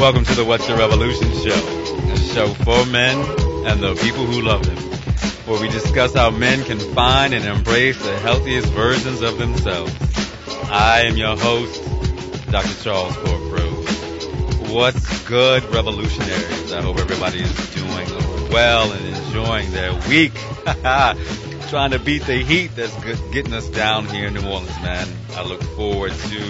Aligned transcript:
Welcome 0.00 0.24
to 0.24 0.34
the 0.34 0.46
What's 0.46 0.66
the 0.66 0.74
Revolution 0.76 1.30
show, 1.30 2.12
a 2.12 2.16
show 2.16 2.54
for 2.64 2.86
men 2.86 3.18
and 3.66 3.82
the 3.82 3.94
people 3.96 4.24
who 4.24 4.40
love 4.40 4.64
them, 4.64 4.78
where 5.46 5.60
we 5.60 5.68
discuss 5.68 6.14
how 6.14 6.30
men 6.30 6.64
can 6.64 6.78
find 6.94 7.34
and 7.34 7.44
embrace 7.44 8.02
the 8.02 8.18
healthiest 8.20 8.68
versions 8.68 9.20
of 9.20 9.36
themselves. 9.36 9.94
I 10.70 11.02
am 11.02 11.18
your 11.18 11.36
host, 11.36 11.84
Dr. 12.50 12.82
Charles 12.82 13.14
Ford. 13.16 13.40
What's 14.70 15.28
good, 15.28 15.64
revolutionaries? 15.64 16.72
I 16.72 16.80
hope 16.80 16.98
everybody 16.98 17.42
is 17.42 17.74
doing 17.74 18.50
well 18.50 18.90
and 18.92 19.04
enjoying 19.04 19.70
their 19.72 19.92
week. 20.08 20.32
Trying 21.68 21.90
to 21.90 21.98
beat 21.98 22.22
the 22.22 22.42
heat 22.42 22.74
that's 22.74 22.96
getting 23.32 23.52
us 23.52 23.68
down 23.68 24.06
here 24.06 24.28
in 24.28 24.34
New 24.34 24.48
Orleans, 24.48 24.80
man. 24.80 25.08
I 25.32 25.44
look 25.44 25.62
forward 25.62 26.12
to 26.12 26.40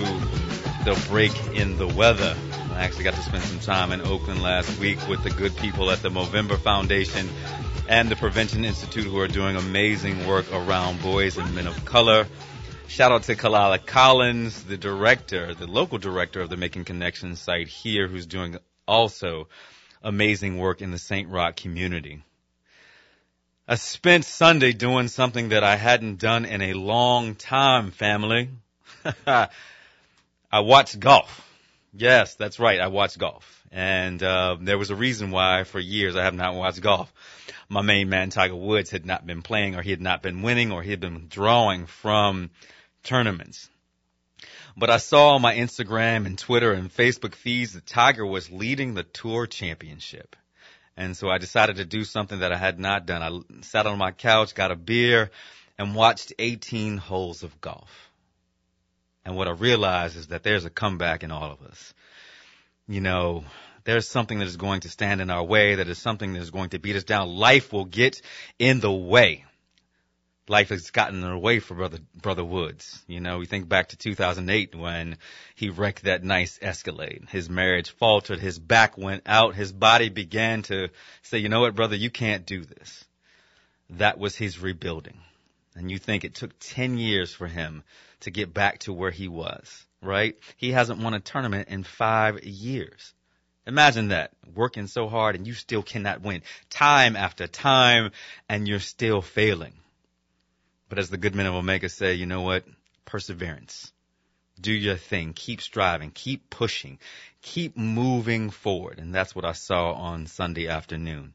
the 0.84 1.04
break 1.08 1.34
in 1.56 1.78
the 1.78 1.88
weather. 1.88 2.36
I 2.80 2.84
actually 2.84 3.04
got 3.04 3.12
to 3.12 3.22
spend 3.22 3.42
some 3.44 3.58
time 3.58 3.92
in 3.92 4.00
Oakland 4.00 4.40
last 4.40 4.78
week 4.78 5.06
with 5.06 5.22
the 5.22 5.28
good 5.28 5.54
people 5.58 5.90
at 5.90 6.00
the 6.00 6.08
Movember 6.08 6.58
Foundation 6.58 7.28
and 7.90 8.08
the 8.08 8.16
Prevention 8.16 8.64
Institute 8.64 9.04
who 9.04 9.18
are 9.18 9.28
doing 9.28 9.54
amazing 9.54 10.26
work 10.26 10.50
around 10.50 11.02
boys 11.02 11.36
and 11.36 11.54
men 11.54 11.66
of 11.66 11.84
color. 11.84 12.26
Shout 12.88 13.12
out 13.12 13.24
to 13.24 13.36
Kalala 13.36 13.84
Collins, 13.84 14.64
the 14.64 14.78
director, 14.78 15.52
the 15.52 15.66
local 15.66 15.98
director 15.98 16.40
of 16.40 16.48
the 16.48 16.56
Making 16.56 16.86
Connections 16.86 17.38
site 17.38 17.68
here, 17.68 18.08
who's 18.08 18.24
doing 18.24 18.56
also 18.88 19.48
amazing 20.02 20.56
work 20.56 20.80
in 20.80 20.90
the 20.90 20.96
St. 20.96 21.28
Roch 21.28 21.56
community. 21.56 22.22
I 23.68 23.74
spent 23.74 24.24
Sunday 24.24 24.72
doing 24.72 25.08
something 25.08 25.50
that 25.50 25.62
I 25.62 25.76
hadn't 25.76 26.18
done 26.18 26.46
in 26.46 26.62
a 26.62 26.72
long 26.72 27.34
time, 27.34 27.90
family. 27.90 28.48
I 29.26 29.50
watched 30.54 30.98
golf. 30.98 31.48
Yes, 31.92 32.36
that's 32.36 32.58
right. 32.60 32.80
I 32.80 32.86
watch 32.86 33.18
golf. 33.18 33.64
And 33.72 34.22
uh, 34.22 34.56
there 34.60 34.78
was 34.78 34.90
a 34.90 34.96
reason 34.96 35.30
why 35.30 35.64
for 35.64 35.80
years 35.80 36.16
I 36.16 36.24
have 36.24 36.34
not 36.34 36.54
watched 36.54 36.80
golf. 36.80 37.12
My 37.68 37.82
main 37.82 38.08
man, 38.08 38.30
Tiger 38.30 38.56
Woods, 38.56 38.90
had 38.90 39.06
not 39.06 39.26
been 39.26 39.42
playing 39.42 39.76
or 39.76 39.82
he 39.82 39.90
had 39.90 40.00
not 40.00 40.22
been 40.22 40.42
winning 40.42 40.72
or 40.72 40.82
he 40.82 40.90
had 40.90 41.00
been 41.00 41.26
drawing 41.28 41.86
from 41.86 42.50
tournaments. 43.02 43.68
But 44.76 44.90
I 44.90 44.98
saw 44.98 45.34
on 45.34 45.42
my 45.42 45.54
Instagram 45.54 46.26
and 46.26 46.38
Twitter 46.38 46.72
and 46.72 46.94
Facebook 46.94 47.34
feeds 47.34 47.72
that 47.74 47.86
Tiger 47.86 48.24
was 48.24 48.50
leading 48.50 48.94
the 48.94 49.02
tour 49.02 49.46
championship. 49.46 50.36
And 50.96 51.16
so 51.16 51.28
I 51.28 51.38
decided 51.38 51.76
to 51.76 51.84
do 51.84 52.04
something 52.04 52.40
that 52.40 52.52
I 52.52 52.56
had 52.56 52.78
not 52.78 53.06
done. 53.06 53.22
I 53.22 53.62
sat 53.62 53.86
on 53.86 53.98
my 53.98 54.12
couch, 54.12 54.54
got 54.54 54.70
a 54.70 54.76
beer, 54.76 55.30
and 55.78 55.94
watched 55.94 56.32
18 56.38 56.98
holes 56.98 57.42
of 57.42 57.60
golf. 57.60 58.09
And 59.30 59.36
what 59.36 59.46
I 59.46 59.52
realize 59.52 60.16
is 60.16 60.26
that 60.26 60.42
there's 60.42 60.64
a 60.64 60.70
comeback 60.70 61.22
in 61.22 61.30
all 61.30 61.52
of 61.52 61.62
us. 61.62 61.94
You 62.88 63.00
know, 63.00 63.44
there's 63.84 64.08
something 64.08 64.40
that 64.40 64.48
is 64.48 64.56
going 64.56 64.80
to 64.80 64.88
stand 64.88 65.20
in 65.20 65.30
our 65.30 65.44
way, 65.44 65.76
that 65.76 65.86
is 65.86 65.98
something 65.98 66.32
that 66.32 66.42
is 66.42 66.50
going 66.50 66.70
to 66.70 66.80
beat 66.80 66.96
us 66.96 67.04
down. 67.04 67.28
Life 67.28 67.72
will 67.72 67.84
get 67.84 68.20
in 68.58 68.80
the 68.80 68.90
way. 68.90 69.44
Life 70.48 70.70
has 70.70 70.90
gotten 70.90 71.22
in 71.22 71.30
the 71.30 71.38
way 71.38 71.60
for 71.60 71.76
brother, 71.76 71.98
brother 72.20 72.44
Woods. 72.44 73.04
You 73.06 73.20
know, 73.20 73.38
we 73.38 73.46
think 73.46 73.68
back 73.68 73.90
to 73.90 73.96
2008 73.96 74.74
when 74.74 75.16
he 75.54 75.70
wrecked 75.70 76.02
that 76.02 76.24
nice 76.24 76.58
Escalade. 76.60 77.28
His 77.30 77.48
marriage 77.48 77.90
faltered, 77.90 78.40
his 78.40 78.58
back 78.58 78.98
went 78.98 79.22
out, 79.26 79.54
his 79.54 79.70
body 79.70 80.08
began 80.08 80.62
to 80.62 80.88
say, 81.22 81.38
you 81.38 81.48
know 81.48 81.60
what, 81.60 81.76
brother, 81.76 81.94
you 81.94 82.10
can't 82.10 82.46
do 82.46 82.64
this. 82.64 83.04
That 83.90 84.18
was 84.18 84.34
his 84.34 84.58
rebuilding. 84.58 85.20
And 85.76 85.90
you 85.90 85.98
think 85.98 86.24
it 86.24 86.34
took 86.34 86.58
10 86.58 86.98
years 86.98 87.32
for 87.32 87.46
him 87.46 87.84
to 88.20 88.30
get 88.30 88.52
back 88.52 88.80
to 88.80 88.92
where 88.92 89.10
he 89.10 89.28
was, 89.28 89.86
right? 90.02 90.36
He 90.56 90.72
hasn't 90.72 91.00
won 91.00 91.14
a 91.14 91.20
tournament 91.20 91.68
in 91.68 91.84
five 91.84 92.42
years. 92.44 93.14
Imagine 93.66 94.08
that, 94.08 94.32
working 94.54 94.88
so 94.88 95.08
hard 95.08 95.36
and 95.36 95.46
you 95.46 95.54
still 95.54 95.82
cannot 95.82 96.22
win 96.22 96.42
time 96.70 97.14
after 97.14 97.46
time 97.46 98.10
and 98.48 98.66
you're 98.66 98.80
still 98.80 99.22
failing. 99.22 99.74
But 100.88 100.98
as 100.98 101.08
the 101.08 101.18
good 101.18 101.36
men 101.36 101.46
of 101.46 101.54
Omega 101.54 101.88
say, 101.88 102.14
you 102.14 102.26
know 102.26 102.42
what? 102.42 102.64
Perseverance. 103.04 103.92
Do 104.60 104.72
your 104.72 104.96
thing. 104.96 105.32
Keep 105.34 105.62
striving. 105.62 106.10
Keep 106.10 106.50
pushing. 106.50 106.98
Keep 107.42 107.76
moving 107.76 108.50
forward. 108.50 108.98
And 108.98 109.14
that's 109.14 109.34
what 109.34 109.44
I 109.44 109.52
saw 109.52 109.92
on 109.92 110.26
Sunday 110.26 110.66
afternoon. 110.66 111.32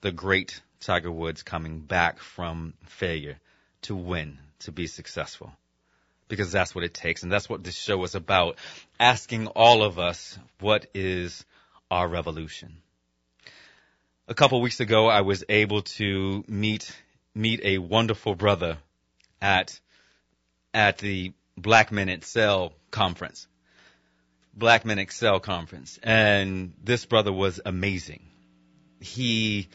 The 0.00 0.12
great 0.12 0.60
Tiger 0.80 1.12
Woods 1.12 1.42
coming 1.42 1.80
back 1.80 2.18
from 2.18 2.72
failure 2.86 3.38
to 3.82 3.94
win, 3.94 4.38
to 4.60 4.72
be 4.72 4.86
successful. 4.86 5.52
Because 6.28 6.52
that's 6.52 6.74
what 6.74 6.84
it 6.84 6.94
takes. 6.94 7.22
And 7.22 7.32
that's 7.32 7.48
what 7.48 7.64
this 7.64 7.76
show 7.76 8.02
is 8.04 8.14
about. 8.14 8.56
Asking 8.98 9.48
all 9.48 9.82
of 9.82 9.98
us, 9.98 10.38
what 10.60 10.86
is 10.94 11.44
our 11.90 12.06
revolution? 12.06 12.76
A 14.28 14.34
couple 14.34 14.60
weeks 14.60 14.78
ago, 14.78 15.08
I 15.08 15.22
was 15.22 15.42
able 15.48 15.82
to 15.82 16.44
meet, 16.46 16.94
meet 17.34 17.60
a 17.64 17.78
wonderful 17.78 18.36
brother 18.36 18.78
at, 19.42 19.80
at 20.72 20.98
the 20.98 21.32
Black 21.56 21.90
Men 21.90 22.08
Excel 22.08 22.72
conference. 22.92 23.48
Black 24.54 24.84
Men 24.84 25.00
Excel 25.00 25.40
conference. 25.40 25.98
And 26.02 26.74
this 26.82 27.06
brother 27.06 27.32
was 27.32 27.60
amazing. 27.64 28.22
He, 29.00 29.68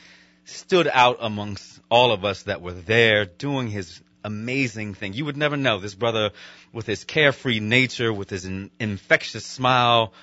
stood 0.46 0.90
out 0.92 1.18
amongst 1.22 1.80
all 1.90 2.12
of 2.12 2.24
us 2.24 2.44
that 2.44 2.62
were 2.62 2.74
there 2.74 3.26
doing 3.26 3.68
his 3.68 4.02
amazing 4.24 4.94
thing. 4.94 5.14
You 5.14 5.26
would 5.26 5.38
never 5.38 5.58
know 5.58 5.80
this 5.80 5.96
brother 5.96 6.32
with 6.74 6.86
his 6.86 7.04
carefree 7.04 7.60
nature, 7.60 8.12
with 8.12 8.30
his 8.30 8.46
in, 8.46 8.72
infectious 8.80 9.46
smile, 9.46 10.14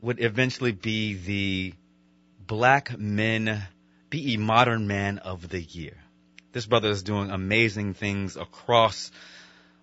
would 0.00 0.20
eventually 0.20 0.72
be 0.72 1.14
the 1.14 1.74
black 2.46 2.98
men, 2.98 3.62
BE 4.10 4.36
modern 4.36 4.86
man 4.86 5.18
of 5.18 5.48
the 5.48 5.60
year. 5.60 5.96
This 6.52 6.66
brother 6.66 6.90
is 6.90 7.02
doing 7.02 7.30
amazing 7.30 7.94
things 7.94 8.36
across, 8.36 9.10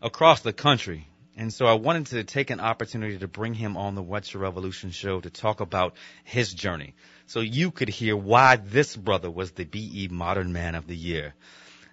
across 0.01 0.41
the 0.41 0.53
country. 0.53 1.07
And 1.35 1.53
so 1.53 1.65
I 1.65 1.73
wanted 1.73 2.07
to 2.07 2.23
take 2.25 2.49
an 2.49 2.59
opportunity 2.59 3.17
to 3.19 3.27
bring 3.27 3.53
him 3.53 3.77
on 3.77 3.95
the 3.95 4.03
What's 4.03 4.33
Your 4.33 4.43
Revolution 4.43 4.91
show 4.91 5.21
to 5.21 5.29
talk 5.29 5.61
about 5.61 5.95
his 6.25 6.53
journey. 6.53 6.95
So 7.29 7.41
you 7.41 7.69
could 7.69 7.89
hear 7.89 8.17
why 8.17 8.55
this 8.55 8.95
brother 8.95 9.29
was 9.29 9.51
the 9.51 9.63
BE 9.63 10.07
Modern 10.09 10.51
Man 10.51 10.73
of 10.73 10.87
the 10.87 10.95
Year. 10.95 11.35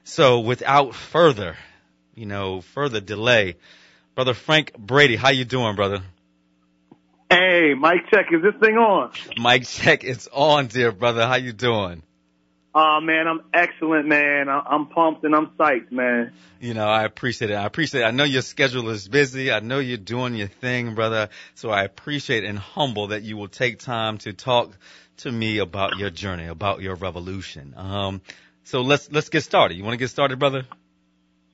So 0.02 0.40
without 0.40 0.94
further, 0.94 1.58
you 2.14 2.24
know, 2.24 2.62
further 2.62 3.02
delay, 3.02 3.56
brother 4.14 4.32
Frank 4.32 4.72
Brady, 4.78 5.14
how 5.14 5.28
you 5.28 5.44
doing, 5.44 5.76
brother? 5.76 6.00
Hey, 7.28 7.74
Mic 7.74 8.08
check, 8.10 8.28
is 8.32 8.40
this 8.40 8.54
thing 8.62 8.78
on? 8.78 9.12
Mic 9.36 9.66
check, 9.66 10.04
it's 10.04 10.26
on, 10.32 10.68
dear 10.68 10.90
brother. 10.90 11.26
How 11.26 11.34
you 11.34 11.52
doing? 11.52 12.02
Oh 12.74 13.00
man, 13.02 13.28
I'm 13.28 13.42
excellent, 13.52 14.06
man. 14.06 14.48
I'm 14.48 14.86
pumped 14.86 15.24
and 15.24 15.34
I'm 15.34 15.48
psyched, 15.58 15.92
man. 15.92 16.32
You 16.60 16.72
know, 16.72 16.86
I 16.86 17.04
appreciate 17.04 17.50
it. 17.50 17.54
I 17.54 17.64
appreciate 17.64 18.02
it. 18.02 18.04
I 18.04 18.10
know 18.10 18.24
your 18.24 18.40
schedule 18.40 18.88
is 18.88 19.06
busy. 19.08 19.52
I 19.52 19.60
know 19.60 19.78
you're 19.78 19.98
doing 19.98 20.34
your 20.34 20.48
thing, 20.48 20.94
brother. 20.94 21.28
So 21.54 21.68
I 21.68 21.84
appreciate 21.84 22.44
and 22.44 22.58
humble 22.58 23.08
that 23.08 23.22
you 23.22 23.36
will 23.36 23.48
take 23.48 23.78
time 23.78 24.16
to 24.18 24.32
talk 24.32 24.76
to 25.18 25.32
me 25.32 25.58
about 25.58 25.98
your 25.98 26.10
journey, 26.10 26.46
about 26.46 26.80
your 26.80 26.94
revolution. 26.94 27.74
Um, 27.76 28.20
so 28.64 28.82
let's 28.82 29.10
let's 29.10 29.28
get 29.28 29.42
started. 29.42 29.76
You 29.76 29.84
want 29.84 29.94
to 29.94 29.98
get 29.98 30.10
started, 30.10 30.38
brother? 30.38 30.66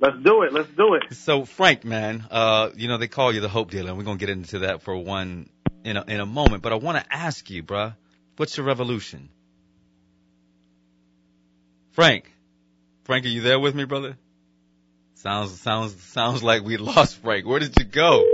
Let's 0.00 0.16
do 0.24 0.42
it. 0.42 0.52
Let's 0.52 0.68
do 0.76 0.94
it. 0.94 1.14
So 1.14 1.44
Frank, 1.44 1.84
man, 1.84 2.26
uh, 2.30 2.70
you 2.74 2.88
know 2.88 2.98
they 2.98 3.08
call 3.08 3.32
you 3.32 3.40
the 3.40 3.48
hope 3.48 3.70
dealer, 3.70 3.90
and 3.90 3.98
we're 3.98 4.04
gonna 4.04 4.18
get 4.18 4.30
into 4.30 4.60
that 4.60 4.82
for 4.82 4.96
one 4.96 5.48
in 5.84 5.96
a 5.96 6.04
in 6.08 6.20
a 6.20 6.26
moment. 6.26 6.62
But 6.62 6.72
I 6.72 6.76
want 6.76 6.98
to 6.98 7.14
ask 7.14 7.48
you, 7.50 7.62
bruh, 7.62 7.94
what's 8.36 8.56
your 8.56 8.66
revolution? 8.66 9.28
Frank. 11.92 12.30
Frank, 13.04 13.26
are 13.26 13.28
you 13.28 13.42
there 13.42 13.60
with 13.60 13.74
me, 13.74 13.84
brother? 13.84 14.16
Sounds 15.14 15.60
sounds 15.60 15.94
sounds 16.02 16.42
like 16.42 16.64
we 16.64 16.78
lost 16.78 17.18
Frank. 17.18 17.47
Where 17.47 17.60
did 17.60 17.78
you 17.78 17.84
go? 17.84 18.24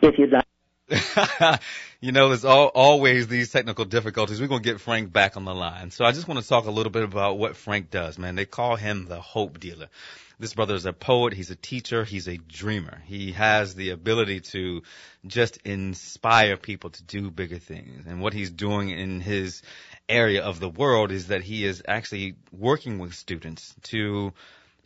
If 0.00 0.18
you'd 0.18 0.30
like. 0.30 0.44
you 2.00 2.12
know, 2.12 2.28
there's 2.28 2.44
all, 2.44 2.66
always 2.66 3.26
these 3.26 3.50
technical 3.50 3.84
difficulties. 3.84 4.40
We're 4.40 4.48
going 4.48 4.62
to 4.62 4.70
get 4.70 4.80
Frank 4.80 5.12
back 5.12 5.36
on 5.36 5.44
the 5.44 5.54
line. 5.54 5.90
So 5.90 6.04
I 6.04 6.12
just 6.12 6.28
want 6.28 6.42
to 6.42 6.48
talk 6.48 6.66
a 6.66 6.70
little 6.70 6.92
bit 6.92 7.02
about 7.02 7.38
what 7.38 7.56
Frank 7.56 7.90
does, 7.90 8.18
man. 8.18 8.34
They 8.34 8.44
call 8.44 8.76
him 8.76 9.06
the 9.06 9.20
hope 9.20 9.60
dealer. 9.60 9.88
This 10.38 10.52
brother 10.52 10.74
is 10.74 10.84
a 10.84 10.92
poet. 10.92 11.32
He's 11.32 11.50
a 11.50 11.56
teacher. 11.56 12.04
He's 12.04 12.28
a 12.28 12.36
dreamer. 12.36 13.00
He 13.06 13.32
has 13.32 13.74
the 13.74 13.90
ability 13.90 14.40
to 14.40 14.82
just 15.26 15.58
inspire 15.58 16.56
people 16.56 16.90
to 16.90 17.02
do 17.04 17.30
bigger 17.30 17.58
things. 17.58 18.04
And 18.06 18.20
what 18.20 18.34
he's 18.34 18.50
doing 18.50 18.90
in 18.90 19.20
his 19.20 19.62
area 20.08 20.42
of 20.42 20.60
the 20.60 20.68
world 20.68 21.12
is 21.12 21.28
that 21.28 21.42
he 21.42 21.64
is 21.64 21.82
actually 21.86 22.34
working 22.52 22.98
with 22.98 23.14
students 23.14 23.74
to 23.84 24.32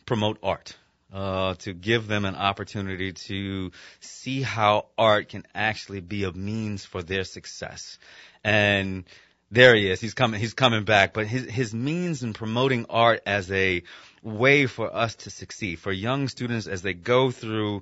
promote 0.05 0.37
art. 0.43 0.75
Uh, 1.11 1.55
to 1.55 1.73
give 1.73 2.07
them 2.07 2.23
an 2.23 2.35
opportunity 2.35 3.13
to 3.13 3.71
see 3.99 4.43
how 4.43 4.85
art 4.95 5.29
can 5.29 5.43
actually 5.55 6.01
be 6.01 6.23
a 6.23 6.31
means 6.31 6.85
for 6.85 7.01
their 7.01 7.23
success. 7.23 7.97
And 8.43 9.05
there 9.49 9.73
he 9.73 9.89
is. 9.89 9.99
He's 9.99 10.13
coming. 10.13 10.39
He's 10.39 10.53
coming 10.53 10.83
back. 10.83 11.13
But 11.13 11.25
his 11.25 11.49
his 11.49 11.73
means 11.73 12.21
in 12.21 12.33
promoting 12.33 12.85
art 12.91 13.23
as 13.25 13.51
a 13.51 13.81
way 14.21 14.67
for 14.67 14.95
us 14.95 15.15
to 15.15 15.31
succeed 15.31 15.79
for 15.79 15.91
young 15.91 16.27
students 16.27 16.67
as 16.67 16.83
they 16.83 16.93
go 16.93 17.31
through 17.31 17.81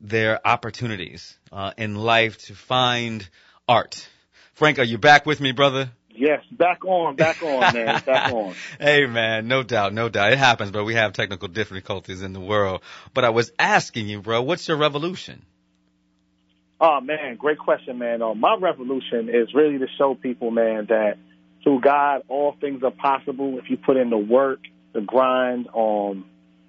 their 0.00 0.44
opportunities 0.44 1.38
uh, 1.52 1.72
in 1.78 1.94
life 1.94 2.36
to 2.46 2.54
find 2.54 3.28
art 3.68 4.08
Frank, 4.56 4.78
are 4.78 4.84
you 4.84 4.96
back 4.96 5.26
with 5.26 5.38
me, 5.38 5.52
brother? 5.52 5.90
Yes, 6.16 6.42
back 6.50 6.84
on, 6.84 7.16
back 7.16 7.42
on, 7.42 7.74
man, 7.74 8.02
back 8.04 8.32
on. 8.32 8.54
hey, 8.80 9.06
man, 9.06 9.48
no 9.48 9.62
doubt, 9.62 9.92
no 9.92 10.08
doubt. 10.08 10.32
It 10.32 10.38
happens, 10.38 10.70
but 10.70 10.84
we 10.84 10.94
have 10.94 11.12
technical 11.12 11.48
difficulties 11.48 12.22
in 12.22 12.32
the 12.32 12.40
world. 12.40 12.82
But 13.14 13.24
I 13.24 13.30
was 13.30 13.52
asking 13.58 14.08
you, 14.08 14.22
bro, 14.22 14.42
what's 14.42 14.66
your 14.68 14.76
revolution? 14.76 15.42
Oh 16.80 17.00
man, 17.00 17.36
great 17.36 17.58
question, 17.58 17.98
man. 17.98 18.20
Uh, 18.20 18.34
my 18.34 18.56
revolution 18.60 19.30
is 19.30 19.54
really 19.54 19.78
to 19.78 19.86
show 19.96 20.14
people, 20.14 20.50
man, 20.50 20.86
that 20.88 21.16
through 21.62 21.80
God, 21.80 22.22
all 22.28 22.54
things 22.60 22.82
are 22.82 22.90
possible 22.90 23.58
if 23.58 23.70
you 23.70 23.78
put 23.78 23.96
in 23.96 24.10
the 24.10 24.18
work, 24.18 24.60
the 24.92 25.00
grind, 25.00 25.68
um, 25.74 26.26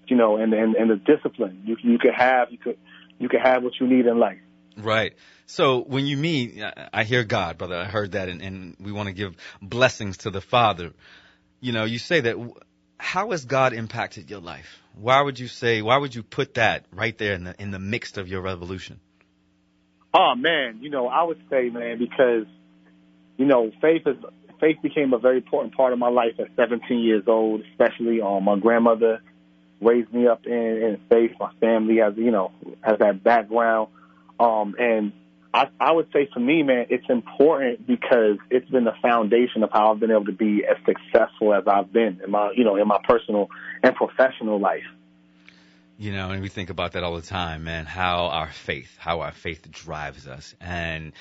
you 0.08 0.16
know, 0.16 0.38
and 0.38 0.54
and, 0.54 0.76
and 0.76 0.90
the 0.90 0.96
discipline. 0.96 1.64
You 1.66 1.76
you 1.84 2.00
could 2.00 2.14
have 2.16 2.52
you 2.52 2.58
could 2.58 2.78
you 3.20 3.28
could 3.28 3.42
have 3.42 3.64
what 3.64 3.74
you 3.82 3.88
need 3.88 4.06
in 4.06 4.18
life. 4.18 4.40
Right. 4.78 5.14
So 5.48 5.80
when 5.80 6.06
you 6.06 6.18
meet, 6.18 6.62
I 6.94 7.04
hear 7.06 7.24
God, 7.24 7.58
brother. 7.58 7.76
I 7.76 7.86
heard 7.86 8.12
that, 8.12 8.28
and, 8.28 8.42
and 8.42 8.76
we 8.80 8.92
want 8.92 9.08
to 9.08 9.14
give 9.14 9.36
blessings 9.62 10.18
to 10.20 10.30
the 10.30 10.42
Father. 10.42 10.92
You 11.62 11.72
know, 11.72 11.86
you 11.86 12.00
say 12.00 12.22
that. 12.22 12.36
How 13.00 13.30
has 13.32 13.46
God 13.46 13.74
impacted 13.74 14.30
your 14.30 14.40
life? 14.42 14.82
Why 14.96 15.22
would 15.22 15.40
you 15.40 15.48
say? 15.48 15.82
Why 15.82 15.98
would 15.98 16.14
you 16.14 16.24
put 16.24 16.56
that 16.56 16.86
right 16.92 17.18
there 17.18 17.34
in 17.34 17.46
the 17.46 17.56
in 17.62 17.72
the 17.72 17.80
mix 17.80 18.18
of 18.18 18.28
your 18.28 18.42
revolution? 18.42 19.00
Oh 20.14 20.34
man, 20.36 20.80
you 20.82 20.90
know, 20.90 21.08
I 21.08 21.24
would 21.24 21.40
say, 21.50 21.70
man, 21.70 22.00
because 22.00 22.46
you 23.38 23.46
know, 23.46 23.72
faith 23.80 24.02
is 24.06 24.18
faith 24.60 24.78
became 24.82 25.14
a 25.14 25.20
very 25.20 25.38
important 25.38 25.76
part 25.76 25.94
of 25.94 26.00
my 26.00 26.10
life 26.10 26.34
at 26.40 26.48
17 26.56 27.00
years 27.00 27.24
old, 27.28 27.62
especially 27.72 28.20
um, 28.22 28.44
my 28.44 28.58
grandmother 28.58 29.22
raised 29.80 30.12
me 30.12 30.28
up 30.28 30.46
in, 30.46 30.52
in 30.54 31.00
faith. 31.10 31.32
My 31.40 31.54
family 31.60 31.98
has, 31.98 32.14
you 32.18 32.32
know, 32.32 32.52
has 32.82 32.98
that 33.00 33.24
background. 33.24 33.90
Um, 34.40 34.76
and 34.80 35.14
I, 35.58 35.70
I 35.80 35.92
would 35.92 36.08
say 36.14 36.30
for 36.32 36.40
me, 36.40 36.62
man, 36.62 36.86
it's 36.90 37.06
important 37.10 37.88
because 37.88 38.38
it's 38.52 38.70
been 38.70 38.84
the 38.84 38.94
foundation 39.02 39.64
of 39.64 39.72
how 39.74 39.92
I've 39.92 40.00
been 40.00 40.12
able 40.12 40.26
to 40.26 40.32
be 40.32 40.64
as 40.64 40.78
successful 40.86 41.52
as 41.54 41.64
I've 41.66 41.92
been 41.92 42.22
in 42.24 42.30
my, 42.30 42.54
you 42.56 42.64
know, 42.64 42.76
in 42.76 42.88
my 42.88 43.00
personal 43.08 43.50
and 43.82 43.96
professional 43.96 44.60
life. 44.60 44.84
You 45.98 46.12
know, 46.12 46.30
and 46.30 46.44
we 46.44 46.50
think 46.50 46.70
about 46.70 46.92
that 46.92 47.04
all 47.04 47.16
the 47.16 47.24
time, 47.24 47.64
man, 47.64 47.88
how 47.88 48.28
our 48.28 48.52
faith, 48.52 48.96
how 49.00 49.22
our 49.22 49.32
faith 49.32 49.68
drives 49.72 50.28
us. 50.28 50.54
And 50.62 51.14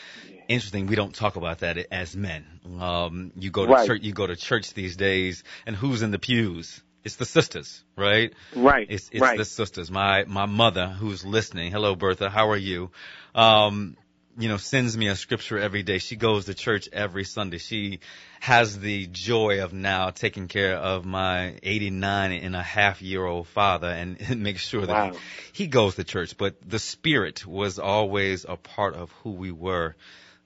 interesting, 0.48 0.86
we 0.86 0.96
don't 0.96 1.14
talk 1.14 1.36
about 1.36 1.60
that 1.60 1.78
as 1.90 2.14
men. 2.14 2.44
Um, 2.78 3.32
you 3.36 3.50
go 3.50 3.64
to 3.64 3.72
Right. 3.72 3.86
church, 3.86 4.02
you 4.02 4.12
go 4.12 4.26
to 4.26 4.36
church 4.36 4.74
these 4.74 4.96
days, 4.96 5.44
and 5.64 5.74
who's 5.74 6.02
in 6.02 6.10
the 6.10 6.18
pews? 6.18 6.82
It's 7.04 7.16
the 7.16 7.24
sisters, 7.24 7.84
right? 7.96 8.34
Right. 8.54 8.86
It's 8.90 9.08
it's 9.12 9.22
right. 9.22 9.38
the 9.38 9.46
sisters. 9.46 9.90
My 9.90 10.24
my 10.24 10.44
mother 10.44 10.88
who's 10.88 11.24
listening. 11.24 11.72
Hello, 11.72 11.94
Bertha. 11.94 12.28
How 12.28 12.50
are 12.50 12.56
you? 12.56 12.90
Um, 13.34 13.96
you 14.38 14.48
know, 14.48 14.56
sends 14.58 14.96
me 14.96 15.08
a 15.08 15.16
scripture 15.16 15.58
every 15.58 15.82
day. 15.82 15.98
She 15.98 16.16
goes 16.16 16.44
to 16.46 16.54
church 16.54 16.88
every 16.92 17.24
Sunday. 17.24 17.58
She 17.58 18.00
has 18.40 18.78
the 18.78 19.06
joy 19.06 19.62
of 19.62 19.72
now 19.72 20.10
taking 20.10 20.46
care 20.48 20.76
of 20.76 21.04
my 21.04 21.54
89 21.62 22.32
and 22.32 22.54
a 22.54 22.62
half 22.62 23.00
year 23.00 23.24
old 23.24 23.48
father 23.48 23.88
and, 23.88 24.20
and 24.28 24.42
make 24.42 24.58
sure 24.58 24.84
that 24.86 25.12
Wow. 25.12 25.18
he 25.52 25.66
goes 25.66 25.94
to 25.96 26.04
church. 26.04 26.36
But 26.36 26.56
the 26.68 26.78
spirit 26.78 27.46
was 27.46 27.78
always 27.78 28.44
a 28.48 28.56
part 28.56 28.94
of 28.94 29.10
who 29.22 29.32
we 29.32 29.52
were. 29.52 29.96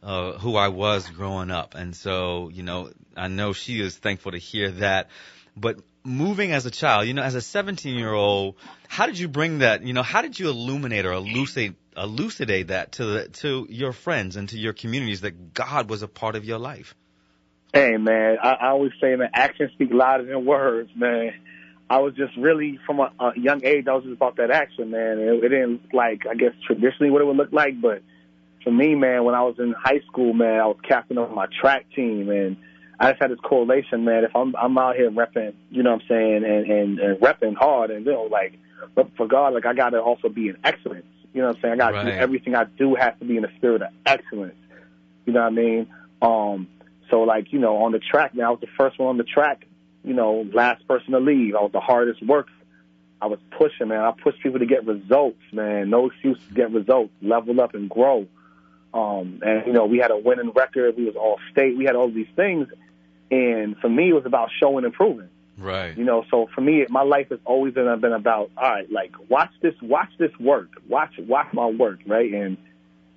Uh, 0.03 0.39
who 0.39 0.57
I 0.57 0.69
was 0.69 1.07
growing 1.11 1.51
up. 1.51 1.75
And 1.75 1.95
so, 1.95 2.49
you 2.49 2.63
know, 2.63 2.91
I 3.15 3.29
know 3.29 3.53
she 3.53 3.83
is 3.83 3.99
thankful 3.99 4.33
to 4.33 4.39
hear 4.39 4.71
that. 4.71 5.11
But 5.55 5.81
moving 6.05 6.53
as 6.53 6.67
a 6.67 6.71
child, 6.71 7.07
you 7.07 7.15
know, 7.15 7.23
as 7.23 7.35
a 7.35 7.41
17 7.41 7.99
year 7.99 8.13
old, 8.13 8.57
how 8.89 9.07
did 9.07 9.19
you 9.19 9.29
bring 9.29 9.59
that, 9.59 9.83
you 9.83 9.93
know, 9.93 10.03
how 10.03 10.23
did 10.23 10.39
you 10.39 10.49
illuminate 10.49 11.07
or 11.07 11.13
elucidate, 11.13 11.75
elucidate 11.97 12.69
that 12.69 12.93
to 12.93 13.05
the, 13.05 13.29
to 13.29 13.67
your 13.69 13.93
friends 13.93 14.37
and 14.37 14.49
to 14.49 14.59
your 14.59 14.73
communities 14.73 15.23
that 15.23 15.55
God 15.55 15.91
was 15.91 16.03
a 16.03 16.09
part 16.09 16.37
of 16.37 16.45
your 16.45 16.59
life? 16.59 16.95
Hey 17.73 17.97
man, 17.97 18.39
I, 18.43 18.53
I 18.53 18.69
always 18.71 18.93
say 19.01 19.15
man, 19.15 19.31
actions 19.33 19.71
speak 19.73 19.91
louder 19.93 20.25
than 20.25 20.45
words, 20.45 20.91
man. 20.97 21.35
I 21.89 21.99
was 21.99 22.15
just 22.15 22.37
really 22.37 22.79
from 22.87 23.01
a, 23.01 23.13
a 23.19 23.33
young 23.37 23.65
age. 23.65 23.87
I 23.89 23.95
was 23.95 24.05
just 24.05 24.15
about 24.15 24.37
that 24.37 24.51
action, 24.51 24.91
man. 24.91 25.19
It, 25.19 25.45
it 25.45 25.49
didn't 25.49 25.93
like 25.93 26.23
I 26.29 26.35
guess 26.35 26.53
traditionally 26.67 27.11
what 27.11 27.23
it 27.23 27.27
would 27.27 27.37
look 27.37 27.53
like, 27.53 27.81
but 27.81 28.03
for 28.65 28.71
me, 28.71 28.95
man, 28.95 29.25
when 29.25 29.35
I 29.35 29.43
was 29.43 29.57
in 29.59 29.75
high 29.79 30.01
school, 30.07 30.33
man, 30.33 30.61
I 30.61 30.67
was 30.67 30.77
captain 30.87 31.19
of 31.19 31.31
my 31.31 31.47
track 31.61 31.87
team, 31.95 32.29
and 32.31 32.57
I 33.01 33.13
just 33.13 33.23
had 33.23 33.31
this 33.31 33.41
correlation, 33.41 34.05
man. 34.05 34.25
If 34.25 34.37
I'm 34.37 34.55
I'm 34.57 34.77
out 34.77 34.95
here 34.95 35.11
repping, 35.11 35.55
you 35.71 35.83
know 35.83 35.93
what 35.93 36.03
I'm 36.03 36.09
saying, 36.09 36.45
and 36.45 36.71
and, 36.71 36.99
and 37.01 37.21
repping 37.21 37.57
hard, 37.57 37.91
and 37.91 38.05
you 38.05 38.13
know, 38.13 38.25
like, 38.25 38.59
but 38.95 39.09
for 39.17 39.27
God, 39.27 39.55
like 39.55 39.65
I 39.65 39.73
got 39.73 39.91
to 39.91 40.01
also 40.01 40.29
be 40.29 40.49
in 40.49 40.59
excellence. 40.63 41.07
You 41.33 41.41
know 41.41 41.49
what 41.49 41.57
I'm 41.57 41.63
saying? 41.63 41.75
I 41.75 41.77
got 41.77 41.91
to 41.93 42.05
do 42.05 42.11
everything 42.11 42.55
I 42.55 42.65
do 42.65 42.95
has 42.97 43.15
to 43.21 43.25
be 43.25 43.37
in 43.37 43.43
the 43.43 43.51
spirit 43.57 43.83
of 43.83 43.89
excellence. 44.05 44.55
You 45.25 45.33
know 45.33 45.41
what 45.41 45.47
I 45.47 45.51
mean? 45.51 45.87
Um, 46.21 46.69
so 47.09 47.21
like, 47.23 47.53
you 47.53 47.59
know, 47.59 47.79
on 47.85 47.93
the 47.93 48.01
track, 48.01 48.35
man, 48.35 48.47
I 48.47 48.51
was 48.51 48.61
the 48.61 48.67
first 48.77 48.99
one 48.99 49.09
on 49.11 49.17
the 49.17 49.25
track, 49.25 49.65
you 50.05 50.13
know, 50.13 50.47
last 50.53 50.87
person 50.87 51.13
to 51.13 51.21
leave. 51.21 51.55
I 51.55 51.63
was 51.63 51.73
the 51.73 51.81
hardest 51.81 52.23
worker. 52.23 52.51
I 53.23 53.27
was 53.27 53.39
pushing, 53.57 53.89
man. 53.89 54.01
I 54.01 54.13
pushed 54.13 54.41
people 54.43 54.59
to 54.61 54.67
get 54.67 54.87
results, 54.87 55.41
man. 55.53 55.91
No 55.91 56.07
excuse 56.07 56.39
to 56.49 56.55
get 56.55 56.73
results. 56.73 57.13
Level 57.23 57.61
up 57.61 57.75
and 57.75 57.89
grow. 57.89 58.27
Um, 58.93 59.41
and 59.43 59.67
you 59.67 59.73
know, 59.73 59.87
we 59.87 59.99
had 59.99 60.11
a 60.11 60.17
winning 60.17 60.53
record. 60.55 60.97
We 60.97 61.05
was 61.05 61.17
all 61.17 61.39
state. 61.53 61.77
We 61.77 61.85
had 61.85 61.97
all 61.97 62.11
these 62.11 62.29
things. 62.35 62.69
And 63.31 63.77
for 63.79 63.89
me, 63.89 64.11
it 64.11 64.13
was 64.13 64.27
about 64.27 64.51
showing 64.59 64.85
and 64.85 64.93
proving. 64.93 65.29
Right. 65.57 65.97
You 65.97 66.05
know, 66.05 66.25
so 66.31 66.49
for 66.55 66.63
me, 66.63 66.87
my 66.89 67.03
life 67.03 67.29
has 67.31 67.39
always 67.45 67.75
been, 67.75 68.01
been 68.01 68.13
about, 68.13 68.51
all 68.57 68.71
right, 68.71 68.91
like 68.91 69.13
watch 69.29 69.53
this, 69.61 69.75
watch 69.83 70.09
this 70.19 70.33
work, 70.41 70.69
watch, 70.89 71.13
watch 71.19 71.49
my 71.53 71.67
work, 71.67 72.01
right? 72.07 72.33
And 72.33 72.57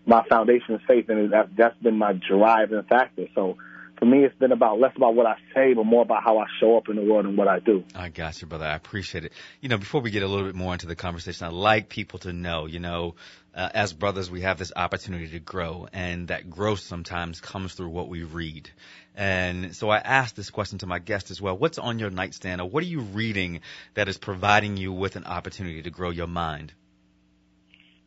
my 0.05 0.23
foundation 0.27 0.75
is 0.75 0.81
faith, 0.85 1.07
and 1.09 1.31
that, 1.31 1.55
that's 1.55 1.77
been 1.81 1.97
my 1.97 2.13
driving 2.13 2.83
factor. 2.83 3.27
So 3.33 3.57
for 3.97 4.05
me, 4.05 4.25
it's 4.25 4.37
been 4.37 4.51
about 4.51 4.79
less 4.79 4.91
about 4.97 5.15
what 5.15 5.25
I 5.25 5.35
say, 5.55 5.73
but 5.73 5.85
more 5.85 6.01
about 6.01 6.23
how 6.23 6.39
I 6.39 6.45
show 6.59 6.75
up 6.75 6.89
in 6.89 6.97
the 6.97 7.03
world 7.03 7.25
and 7.25 7.37
what 7.37 7.47
I 7.47 7.59
do. 7.59 7.85
I 7.95 8.09
got 8.09 8.41
you, 8.41 8.47
brother. 8.47 8.65
I 8.65 8.75
appreciate 8.75 9.23
it. 9.23 9.31
You 9.61 9.69
know, 9.69 9.77
before 9.77 10.01
we 10.01 10.11
get 10.11 10.23
a 10.23 10.27
little 10.27 10.45
bit 10.45 10.55
more 10.55 10.73
into 10.73 10.87
the 10.87 10.95
conversation, 10.95 11.47
I'd 11.47 11.53
like 11.53 11.87
people 11.87 12.19
to 12.19 12.33
know, 12.33 12.65
you 12.65 12.79
know, 12.79 13.15
uh, 13.55 13.69
as 13.73 13.93
brothers, 13.93 14.29
we 14.29 14.41
have 14.41 14.57
this 14.57 14.73
opportunity 14.75 15.29
to 15.29 15.39
grow, 15.39 15.87
and 15.93 16.27
that 16.27 16.49
growth 16.49 16.79
sometimes 16.79 17.39
comes 17.39 17.75
through 17.75 17.89
what 17.89 18.09
we 18.09 18.23
read. 18.23 18.69
And 19.15 19.75
so 19.75 19.89
I 19.89 19.97
asked 19.97 20.35
this 20.35 20.49
question 20.49 20.79
to 20.79 20.87
my 20.87 20.99
guest 20.99 21.29
as 21.29 21.41
well. 21.41 21.57
What's 21.57 21.77
on 21.77 21.99
your 21.99 22.09
nightstand, 22.09 22.61
or 22.61 22.69
what 22.69 22.83
are 22.83 22.87
you 22.87 23.01
reading 23.01 23.61
that 23.93 24.07
is 24.07 24.17
providing 24.17 24.77
you 24.77 24.91
with 24.91 25.15
an 25.15 25.25
opportunity 25.25 25.81
to 25.83 25.89
grow 25.89 26.09
your 26.09 26.27
mind? 26.27 26.73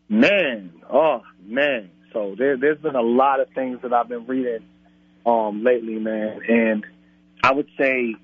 Man, 0.08 0.72
oh 0.90 1.22
man. 1.44 1.90
So 2.12 2.34
there, 2.36 2.56
there's 2.56 2.78
been 2.78 2.96
a 2.96 3.02
lot 3.02 3.40
of 3.40 3.48
things 3.50 3.80
that 3.82 3.92
I've 3.92 4.08
been 4.08 4.26
reading 4.26 4.64
um, 5.24 5.62
lately, 5.62 5.96
man, 5.96 6.40
and 6.48 6.86
I 7.42 7.52
would 7.52 7.68
say 7.78 8.14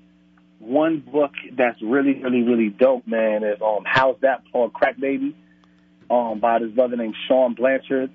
one 0.59 0.99
book 0.99 1.31
that's 1.57 1.81
really, 1.81 2.13
really, 2.13 2.41
really 2.41 2.69
dope, 2.69 3.05
man, 3.05 3.43
is 3.43 3.61
um, 3.61 3.83
"How's 3.85 4.15
That 4.21 4.43
for 4.51 4.69
Crack 4.69 4.97
Baby," 4.97 5.35
um, 6.09 6.39
by 6.39 6.59
this 6.59 6.71
brother 6.71 6.95
named 6.95 7.15
Shawn 7.27 7.53
Blanchard. 7.53 8.11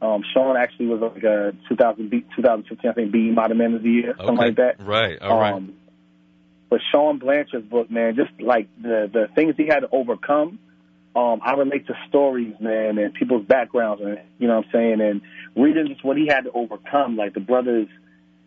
Um, 0.00 0.22
Shawn 0.32 0.56
actually 0.56 0.86
was 0.86 1.00
like 1.00 1.24
a 1.24 1.52
2000, 1.68 2.08
B- 2.08 2.24
2015, 2.36 2.90
I 2.90 2.94
think, 2.94 3.12
BE 3.12 3.30
Modern 3.30 3.58
Man 3.58 3.74
of 3.74 3.82
the 3.82 3.90
Year, 3.90 4.14
something 4.16 4.36
like 4.36 4.56
that. 4.56 4.76
Right. 4.78 5.20
All 5.20 5.38
right. 5.38 5.54
Um, 5.54 5.74
but 6.70 6.80
Shawn 6.92 7.18
Blanchard's 7.18 7.66
book, 7.66 7.90
man, 7.90 8.14
just 8.14 8.30
like 8.40 8.68
the 8.80 9.08
the 9.12 9.28
things 9.34 9.54
he 9.56 9.66
had 9.66 9.80
to 9.80 9.88
overcome. 9.90 10.58
Um, 11.16 11.40
I 11.42 11.54
relate 11.54 11.86
to 11.86 11.94
stories, 12.08 12.54
man, 12.60 12.98
and 12.98 13.12
people's 13.14 13.46
backgrounds, 13.46 14.02
and 14.04 14.18
you 14.38 14.46
know 14.46 14.56
what 14.56 14.66
I'm 14.66 14.72
saying, 14.72 15.00
and 15.00 15.22
reading 15.56 15.88
just 15.88 16.04
what 16.04 16.16
he 16.16 16.26
had 16.26 16.42
to 16.42 16.52
overcome. 16.52 17.16
Like 17.16 17.34
the 17.34 17.40
brothers, 17.40 17.88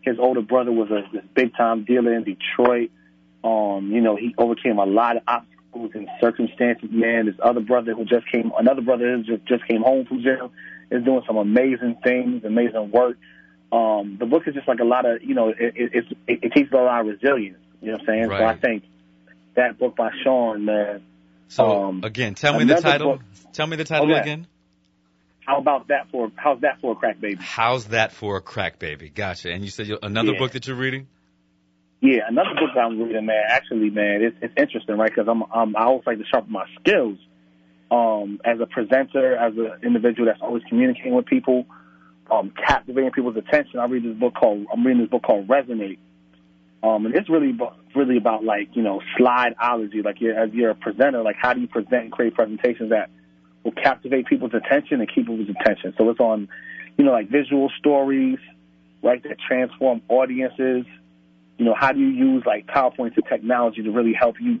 his 0.02 0.18
older 0.18 0.40
brother 0.40 0.70
was 0.70 0.90
a 0.90 1.02
this 1.12 1.24
big 1.34 1.54
time 1.56 1.84
dealer 1.84 2.14
in 2.14 2.24
Detroit. 2.24 2.90
Um, 3.44 3.90
you 3.90 4.00
know, 4.00 4.14
he 4.16 4.34
overcame 4.38 4.78
a 4.78 4.86
lot 4.86 5.16
of 5.16 5.22
obstacles 5.26 5.90
and 5.94 6.08
circumstances, 6.20 6.88
man. 6.92 7.26
His 7.26 7.36
other 7.42 7.60
brother 7.60 7.92
who 7.92 8.04
just 8.04 8.30
came, 8.30 8.52
another 8.56 8.82
brother 8.82 9.16
who 9.16 9.24
just 9.24 9.44
just 9.46 9.66
came 9.66 9.82
home 9.82 10.06
from 10.06 10.22
jail, 10.22 10.52
is 10.92 11.04
doing 11.04 11.22
some 11.26 11.36
amazing 11.36 11.96
things, 12.04 12.44
amazing 12.44 12.90
work. 12.92 13.16
Um, 13.72 14.16
the 14.20 14.26
book 14.26 14.42
is 14.46 14.54
just 14.54 14.68
like 14.68 14.80
a 14.80 14.84
lot 14.84 15.06
of, 15.06 15.22
you 15.22 15.34
know, 15.34 15.48
it, 15.48 15.56
it, 15.58 15.74
it's, 15.94 16.08
it, 16.28 16.38
it 16.44 16.52
teaches 16.54 16.72
a 16.72 16.76
lot 16.76 17.00
of 17.00 17.06
resilience. 17.06 17.58
You 17.80 17.88
know 17.88 17.92
what 17.94 18.00
I'm 18.02 18.06
saying? 18.06 18.28
Right. 18.28 18.38
So 18.38 18.44
I 18.44 18.56
think 18.56 18.84
that 19.56 19.78
book 19.78 19.96
by 19.96 20.10
Shawn, 20.22 20.64
man, 20.66 21.02
So 21.48 21.84
um, 21.84 22.04
again, 22.04 22.34
tell 22.34 22.58
me 22.58 22.64
the 22.64 22.74
title. 22.80 23.12
book- 23.16 23.22
Tell 23.52 23.66
me 23.66 23.76
the 23.76 23.84
title 23.84 24.10
Okay. 24.10 24.20
again. 24.20 24.46
how 25.46 25.58
about 25.58 25.88
that 25.88 26.10
for, 26.10 26.30
how's 26.36 26.60
that 26.60 26.80
for 26.80 26.92
a 26.92 26.94
crack 26.94 27.20
baby? 27.20 27.38
How's 27.40 27.86
that 27.86 28.12
for 28.12 28.36
a 28.36 28.40
crack 28.40 28.78
baby? 28.78 29.08
Gotcha. 29.10 29.50
And 29.50 29.62
you 29.64 29.70
said 29.70 29.90
another 30.02 30.32
Yeah. 30.32 30.38
book 30.38 30.52
that 30.52 30.66
you're 30.66 30.76
reading? 30.76 31.06
Yeah, 32.00 32.22
another 32.28 32.50
book 32.54 32.70
that 32.74 32.80
I'm 32.80 33.00
reading, 33.00 33.26
man. 33.26 33.44
Actually, 33.48 33.90
man, 33.90 34.22
it's, 34.22 34.36
it's 34.42 34.54
interesting, 34.56 34.96
right? 34.96 35.08
Because 35.10 35.28
I'm, 35.28 35.42
I'm, 35.54 35.76
I 35.76 35.84
always 35.84 36.04
like 36.06 36.18
to 36.18 36.24
sharpen 36.24 36.50
my 36.52 36.64
skills. 36.80 37.18
Um, 37.92 38.40
as 38.42 38.58
a 38.58 38.64
presenter, 38.64 39.36
as 39.36 39.52
an 39.58 39.72
individual 39.82 40.24
that's 40.24 40.40
always 40.40 40.62
communicating 40.66 41.14
with 41.14 41.26
people, 41.26 41.66
um, 42.30 42.50
captivating 42.66 43.10
people's 43.10 43.36
attention. 43.36 43.80
I 43.80 43.84
read 43.84 44.02
this 44.02 44.16
book 44.18 44.34
called, 44.34 44.64
I'm 44.72 44.82
reading 44.86 45.02
this 45.02 45.10
book 45.10 45.22
called 45.22 45.46
Resonate. 45.46 45.98
Um, 46.82 47.04
and 47.04 47.14
it's 47.14 47.28
really, 47.28 47.52
really 47.94 48.16
about 48.16 48.44
like, 48.44 48.70
you 48.72 48.82
know, 48.82 49.02
slideology. 49.20 50.02
Like 50.02 50.22
you're, 50.22 50.38
as 50.38 50.54
you're 50.54 50.70
a 50.70 50.74
presenter, 50.74 51.22
like 51.22 51.36
how 51.38 51.52
do 51.52 51.60
you 51.60 51.68
present 51.68 52.04
and 52.04 52.12
create 52.12 52.34
presentations 52.34 52.88
that 52.90 53.10
will 53.62 53.72
captivate 53.72 54.26
people's 54.26 54.54
attention 54.54 55.00
and 55.00 55.08
keep 55.14 55.26
people's 55.26 55.50
attention? 55.50 55.92
So 55.98 56.08
it's 56.08 56.20
on, 56.20 56.48
you 56.96 57.04
know, 57.04 57.12
like 57.12 57.28
visual 57.28 57.70
stories, 57.78 58.38
right, 59.02 59.22
that 59.22 59.36
transform 59.46 60.00
audiences. 60.08 60.86
You 61.58 61.66
know, 61.66 61.74
how 61.78 61.92
do 61.92 62.00
you 62.00 62.08
use 62.08 62.42
like 62.46 62.66
PowerPoint 62.66 63.16
and 63.16 63.24
technology 63.28 63.82
to 63.82 63.90
really 63.90 64.14
help 64.14 64.36
you 64.40 64.60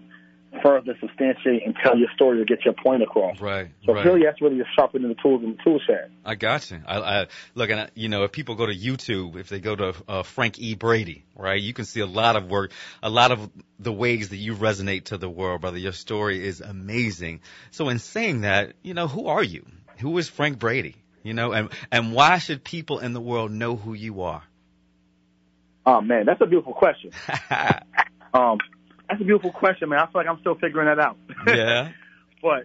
further 0.62 0.96
substantiate 1.00 1.62
and 1.64 1.74
tell 1.82 1.96
your 1.96 2.08
story 2.14 2.38
to 2.38 2.44
get 2.44 2.64
your 2.64 2.74
point 2.74 3.02
across. 3.02 3.40
Right. 3.40 3.70
So 3.86 3.94
right. 3.94 4.04
really, 4.04 4.22
that's 4.24 4.40
really 4.42 4.58
just 4.58 4.70
sharpening 4.76 5.08
the 5.08 5.14
tools 5.14 5.42
in 5.42 5.56
the 5.56 5.62
tool 5.62 5.80
shed. 5.86 6.10
I 6.24 6.34
got 6.34 6.70
you. 6.70 6.80
I, 6.86 6.98
I 6.98 7.26
look, 7.54 7.70
and 7.70 7.90
you 7.94 8.08
know, 8.08 8.24
if 8.24 8.32
people 8.32 8.54
go 8.54 8.66
to 8.66 8.74
YouTube, 8.74 9.36
if 9.36 9.48
they 9.48 9.60
go 9.60 9.74
to 9.74 9.94
uh, 10.08 10.22
Frank 10.22 10.58
E. 10.58 10.74
Brady, 10.74 11.24
right, 11.36 11.60
you 11.60 11.72
can 11.72 11.84
see 11.84 12.00
a 12.00 12.06
lot 12.06 12.36
of 12.36 12.50
work, 12.50 12.72
a 13.02 13.10
lot 13.10 13.32
of 13.32 13.50
the 13.78 13.92
ways 13.92 14.28
that 14.28 14.36
you 14.36 14.54
resonate 14.54 15.04
to 15.04 15.18
the 15.18 15.28
world, 15.28 15.62
brother. 15.62 15.78
Your 15.78 15.92
story 15.92 16.46
is 16.46 16.60
amazing. 16.60 17.40
So 17.70 17.88
in 17.88 17.98
saying 17.98 18.42
that, 18.42 18.74
you 18.82 18.94
know, 18.94 19.08
who 19.08 19.28
are 19.28 19.42
you? 19.42 19.66
Who 20.00 20.16
is 20.18 20.28
Frank 20.28 20.58
Brady? 20.58 20.96
You 21.22 21.34
know, 21.34 21.52
and 21.52 21.70
and 21.90 22.12
why 22.12 22.38
should 22.38 22.64
people 22.64 22.98
in 22.98 23.12
the 23.12 23.20
world 23.20 23.52
know 23.52 23.76
who 23.76 23.94
you 23.94 24.22
are? 24.22 24.42
Oh 25.86 26.00
man, 26.00 26.26
that's 26.26 26.40
a 26.40 26.46
beautiful 26.46 26.74
question. 26.74 27.12
um, 28.34 28.58
that's 29.12 29.20
a 29.20 29.26
beautiful 29.26 29.52
question, 29.52 29.90
man. 29.90 29.98
I 29.98 30.06
feel 30.06 30.12
like 30.14 30.26
I'm 30.26 30.40
still 30.40 30.54
figuring 30.54 30.86
that 30.86 30.98
out. 30.98 31.18
Yeah. 31.46 31.92
but 32.40 32.64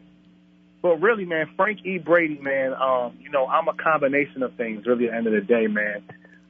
but 0.81 1.01
really, 1.01 1.25
man, 1.25 1.47
Frank 1.57 1.85
E. 1.85 1.97
Brady, 1.97 2.39
man, 2.39 2.73
um, 2.73 3.17
you 3.19 3.29
know, 3.29 3.47
I'm 3.47 3.67
a 3.67 3.73
combination 3.73 4.43
of 4.43 4.55
things. 4.55 4.85
Really, 4.85 5.07
at 5.07 5.11
the 5.11 5.17
end 5.17 5.27
of 5.27 5.33
the 5.33 5.41
day, 5.41 5.67
man, 5.67 6.03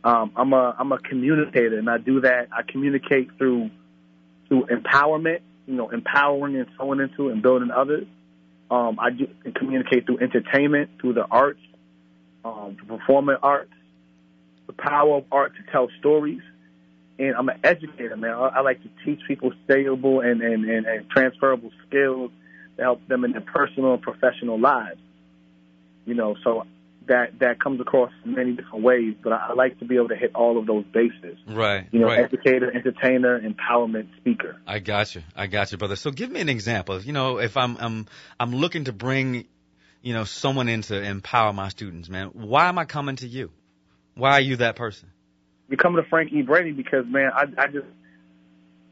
um, 0.03 0.31
I'm 0.35 0.53
a 0.53 0.75
I'm 0.77 0.91
a 0.91 0.99
communicator, 0.99 1.79
and 1.79 1.89
I 1.89 1.97
do 1.97 2.21
that. 2.21 2.49
I 2.51 2.61
communicate 2.61 3.29
through 3.39 3.71
through 4.47 4.67
empowerment, 4.67 5.39
you 5.65 5.73
know, 5.73 5.89
empowering 5.89 6.55
and 6.55 6.67
sowing 6.77 6.99
into 6.99 7.29
and 7.29 7.41
building 7.41 7.71
others. 7.71 8.05
Um, 8.69 8.99
I 8.99 9.09
do 9.09 9.27
communicate 9.55 10.05
through 10.05 10.19
entertainment, 10.19 10.91
through 11.01 11.13
the 11.13 11.25
arts, 11.25 11.61
um, 12.45 12.77
the 12.79 12.97
performing 12.97 13.37
arts, 13.41 13.73
the 14.67 14.73
power 14.73 15.17
of 15.17 15.25
art 15.31 15.53
to 15.55 15.71
tell 15.71 15.87
stories 15.99 16.41
and 17.19 17.35
I'm 17.35 17.49
an 17.49 17.59
educator, 17.63 18.15
man. 18.15 18.31
I, 18.31 18.47
I 18.47 18.59
like 18.61 18.81
to 18.83 18.89
teach 19.05 19.19
people 19.27 19.51
stable 19.65 20.21
and, 20.21 20.41
and, 20.41 20.65
and, 20.65 20.85
and 20.85 21.09
transferable 21.09 21.71
skills 21.87 22.31
to 22.77 22.83
help 22.83 23.07
them 23.07 23.25
in 23.25 23.31
their 23.31 23.41
personal 23.41 23.93
and 23.93 24.01
professional 24.01 24.59
lives. 24.59 24.99
You 26.05 26.13
know, 26.13 26.35
so 26.43 26.63
that 27.07 27.39
that 27.39 27.59
comes 27.59 27.81
across 27.81 28.11
in 28.23 28.35
many 28.35 28.53
different 28.53 28.83
ways, 28.83 29.15
but 29.21 29.33
I, 29.33 29.47
I 29.49 29.53
like 29.53 29.79
to 29.79 29.85
be 29.85 29.95
able 29.95 30.09
to 30.09 30.15
hit 30.15 30.31
all 30.35 30.57
of 30.57 30.65
those 30.65 30.85
bases. 30.85 31.37
Right. 31.47 31.87
You 31.91 31.99
know, 31.99 32.07
right. 32.07 32.19
educator, 32.19 32.71
entertainer, 32.73 33.39
empowerment, 33.39 34.07
speaker. 34.17 34.57
I 34.65 34.79
got 34.79 35.15
you. 35.15 35.23
I 35.35 35.47
got 35.47 35.71
you, 35.71 35.77
brother. 35.77 35.95
So 35.95 36.11
give 36.11 36.31
me 36.31 36.39
an 36.39 36.49
example. 36.49 37.01
You 37.01 37.13
know, 37.13 37.39
if 37.39 37.57
I'm 37.57 37.77
I'm 37.77 38.07
I'm 38.39 38.55
looking 38.55 38.85
to 38.85 38.93
bring, 38.93 39.45
you 40.01 40.13
know, 40.13 40.23
someone 40.23 40.69
in 40.69 40.81
to 40.83 41.01
empower 41.01 41.51
my 41.53 41.69
students, 41.69 42.09
man. 42.09 42.27
Why 42.33 42.67
am 42.69 42.77
I 42.77 42.85
coming 42.85 43.17
to 43.17 43.27
you? 43.27 43.51
Why 44.15 44.31
are 44.33 44.41
you 44.41 44.57
that 44.57 44.75
person? 44.75 45.09
You 45.69 45.77
come 45.77 45.95
to 45.95 46.03
Frank 46.03 46.31
E. 46.31 46.41
Brady 46.41 46.71
because 46.71 47.05
man, 47.07 47.31
I, 47.33 47.45
I 47.57 47.67
just 47.67 47.85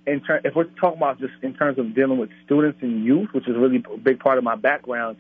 in 0.05 0.21
ter- 0.21 0.41
if 0.43 0.55
we're 0.55 0.65
talking 0.65 0.97
about 0.97 1.19
just 1.19 1.33
in 1.41 1.53
terms 1.53 1.79
of 1.79 1.95
dealing 1.95 2.17
with 2.17 2.29
students 2.45 2.79
and 2.81 3.03
youth, 3.03 3.29
which 3.33 3.47
is 3.47 3.55
really 3.57 3.83
a 3.93 3.97
big 3.97 4.19
part 4.19 4.37
of 4.37 4.43
my 4.43 4.55
background. 4.55 5.17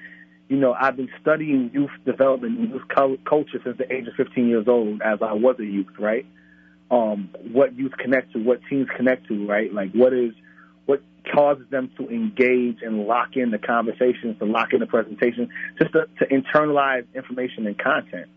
You 0.47 0.57
know, 0.57 0.73
I've 0.79 0.95
been 0.95 1.09
studying 1.21 1.71
youth 1.73 1.89
development 2.05 2.59
and 2.59 2.69
youth 2.69 2.83
culture 2.87 3.59
since 3.63 3.77
the 3.79 3.91
age 3.91 4.07
of 4.07 4.13
15 4.15 4.47
years 4.47 4.67
old, 4.67 5.01
as 5.01 5.19
I 5.23 5.33
was 5.33 5.55
a 5.59 5.65
youth, 5.65 5.87
right? 5.97 6.25
Um, 6.91 7.29
what 7.51 7.75
youth 7.75 7.93
connect 7.97 8.33
to, 8.33 8.39
what 8.39 8.59
teens 8.69 8.87
connect 8.95 9.27
to, 9.29 9.47
right? 9.47 9.73
Like 9.73 9.91
what 9.93 10.13
is 10.13 10.33
what 10.85 11.01
causes 11.33 11.65
them 11.71 11.89
to 11.97 12.07
engage 12.09 12.83
and 12.83 13.07
lock 13.07 13.35
in 13.35 13.49
the 13.49 13.57
conversations, 13.57 14.37
to 14.37 14.45
lock 14.45 14.71
in 14.71 14.81
the 14.81 14.85
presentation, 14.85 15.49
just 15.81 15.93
to, 15.93 16.07
to 16.19 16.25
internalize 16.27 17.05
information 17.15 17.65
and 17.65 17.75
content 17.79 18.27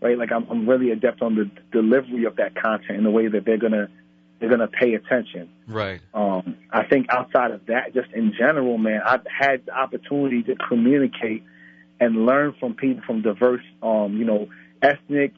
right? 0.00 0.16
Like 0.16 0.32
I'm, 0.32 0.46
I'm 0.50 0.68
really 0.68 0.90
adept 0.90 1.22
on 1.22 1.34
the 1.34 1.50
delivery 1.72 2.24
of 2.24 2.36
that 2.36 2.54
content 2.54 2.98
in 2.98 3.04
the 3.04 3.10
way 3.10 3.28
that 3.28 3.44
they're 3.44 3.58
gonna 3.58 3.88
they're 4.38 4.50
gonna 4.50 4.68
pay 4.68 4.94
attention. 4.94 5.50
Right. 5.66 6.00
Um, 6.14 6.56
I 6.72 6.84
think 6.86 7.06
outside 7.10 7.50
of 7.50 7.66
that, 7.66 7.94
just 7.94 8.10
in 8.12 8.32
general, 8.38 8.78
man, 8.78 9.00
I've 9.04 9.26
had 9.26 9.66
the 9.66 9.72
opportunity 9.72 10.42
to 10.44 10.56
communicate 10.56 11.44
and 12.00 12.24
learn 12.24 12.54
from 12.58 12.74
people 12.74 13.02
from 13.06 13.22
diverse, 13.22 13.62
um, 13.82 14.16
you 14.16 14.24
know, 14.24 14.48
ethnic, 14.82 15.34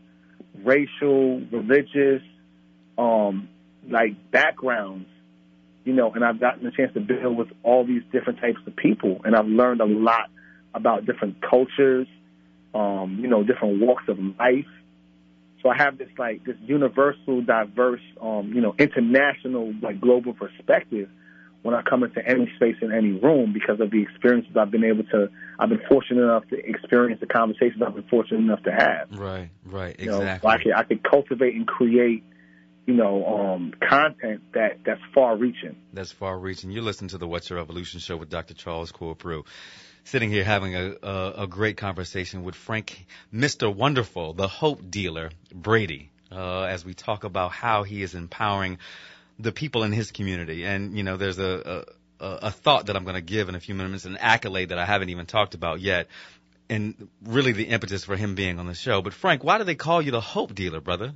racial, 0.64 1.40
religious, 1.50 2.22
um, 2.96 3.48
like 3.88 4.30
backgrounds, 4.30 5.08
you 5.84 5.92
know, 5.92 6.12
and 6.12 6.24
I've 6.24 6.38
gotten 6.38 6.64
a 6.66 6.70
chance 6.70 6.94
to 6.94 7.00
build 7.00 7.36
with 7.36 7.48
all 7.64 7.84
these 7.84 8.02
different 8.12 8.40
types 8.40 8.60
of 8.66 8.76
people, 8.76 9.20
and 9.24 9.34
I've 9.34 9.46
learned 9.46 9.80
a 9.80 9.86
lot 9.86 10.30
about 10.74 11.04
different 11.04 11.42
cultures, 11.42 12.06
um, 12.74 13.18
you 13.20 13.28
know, 13.28 13.42
different 13.42 13.80
walks 13.80 14.04
of 14.08 14.18
life. 14.18 14.66
So 15.62 15.68
I 15.68 15.76
have 15.76 15.98
this 15.98 16.08
like 16.18 16.44
this 16.44 16.56
universal, 16.62 17.40
diverse, 17.42 18.00
um, 18.20 18.52
you 18.52 18.60
know, 18.60 18.74
international, 18.78 19.72
like 19.80 20.00
global 20.00 20.34
perspective 20.34 21.08
when 21.62 21.74
I 21.74 21.82
come 21.82 22.02
into 22.02 22.20
any 22.26 22.50
space 22.56 22.76
in 22.82 22.92
any 22.92 23.12
room 23.12 23.52
because 23.52 23.80
of 23.80 23.90
the 23.90 24.02
experiences 24.02 24.56
I've 24.56 24.70
been 24.70 24.84
able 24.84 25.04
to. 25.04 25.28
I've 25.58 25.68
been 25.68 25.82
fortunate 25.88 26.22
enough 26.22 26.48
to 26.48 26.56
experience 26.58 27.20
the 27.20 27.26
conversations 27.26 27.80
I've 27.86 27.94
been 27.94 28.08
fortunate 28.08 28.38
enough 28.38 28.62
to 28.64 28.72
have. 28.72 29.08
Right, 29.12 29.50
right, 29.64 29.98
You 29.98 30.06
know, 30.10 30.18
exactly. 30.18 30.48
so 30.48 30.52
I 30.52 30.62
can 30.62 30.72
I 30.72 30.82
can 30.82 30.98
cultivate 30.98 31.54
and 31.54 31.66
create, 31.66 32.24
you 32.86 32.94
know, 32.94 33.24
um, 33.24 33.72
content 33.88 34.42
that 34.54 34.80
that's 34.84 35.00
far 35.14 35.36
reaching. 35.36 35.76
That's 35.92 36.10
far 36.10 36.36
reaching. 36.38 36.72
You're 36.72 36.82
listening 36.82 37.10
to 37.10 37.18
the 37.18 37.28
What's 37.28 37.48
Your 37.48 37.60
Revolution 37.60 38.00
show 38.00 38.16
with 38.16 38.28
Dr. 38.28 38.54
Charles 38.54 38.90
Corprew. 38.90 39.44
Sitting 40.04 40.30
here 40.30 40.44
having 40.44 40.74
a, 40.74 40.96
a, 41.02 41.32
a 41.42 41.46
great 41.46 41.76
conversation 41.76 42.42
with 42.42 42.54
Frank, 42.54 43.06
Mr. 43.32 43.72
Wonderful, 43.74 44.32
the 44.32 44.48
hope 44.48 44.90
dealer, 44.90 45.30
Brady, 45.54 46.10
uh, 46.30 46.62
as 46.62 46.84
we 46.84 46.92
talk 46.92 47.24
about 47.24 47.52
how 47.52 47.84
he 47.84 48.02
is 48.02 48.14
empowering 48.14 48.78
the 49.38 49.52
people 49.52 49.84
in 49.84 49.92
his 49.92 50.10
community. 50.10 50.64
And, 50.64 50.96
you 50.96 51.04
know, 51.04 51.16
there's 51.16 51.38
a, 51.38 51.84
a, 52.20 52.26
a 52.26 52.50
thought 52.50 52.86
that 52.86 52.96
I'm 52.96 53.04
going 53.04 53.14
to 53.14 53.20
give 53.20 53.48
in 53.48 53.54
a 53.54 53.60
few 53.60 53.74
minutes, 53.74 54.04
an 54.04 54.16
accolade 54.16 54.70
that 54.70 54.78
I 54.78 54.84
haven't 54.84 55.10
even 55.10 55.26
talked 55.26 55.54
about 55.54 55.80
yet, 55.80 56.08
and 56.68 57.08
really 57.24 57.52
the 57.52 57.64
impetus 57.64 58.04
for 58.04 58.16
him 58.16 58.34
being 58.34 58.58
on 58.58 58.66
the 58.66 58.74
show. 58.74 59.02
But 59.02 59.12
Frank, 59.12 59.44
why 59.44 59.58
do 59.58 59.64
they 59.64 59.74
call 59.74 60.02
you 60.02 60.10
the 60.10 60.20
hope 60.20 60.54
dealer, 60.54 60.80
brother? 60.80 61.12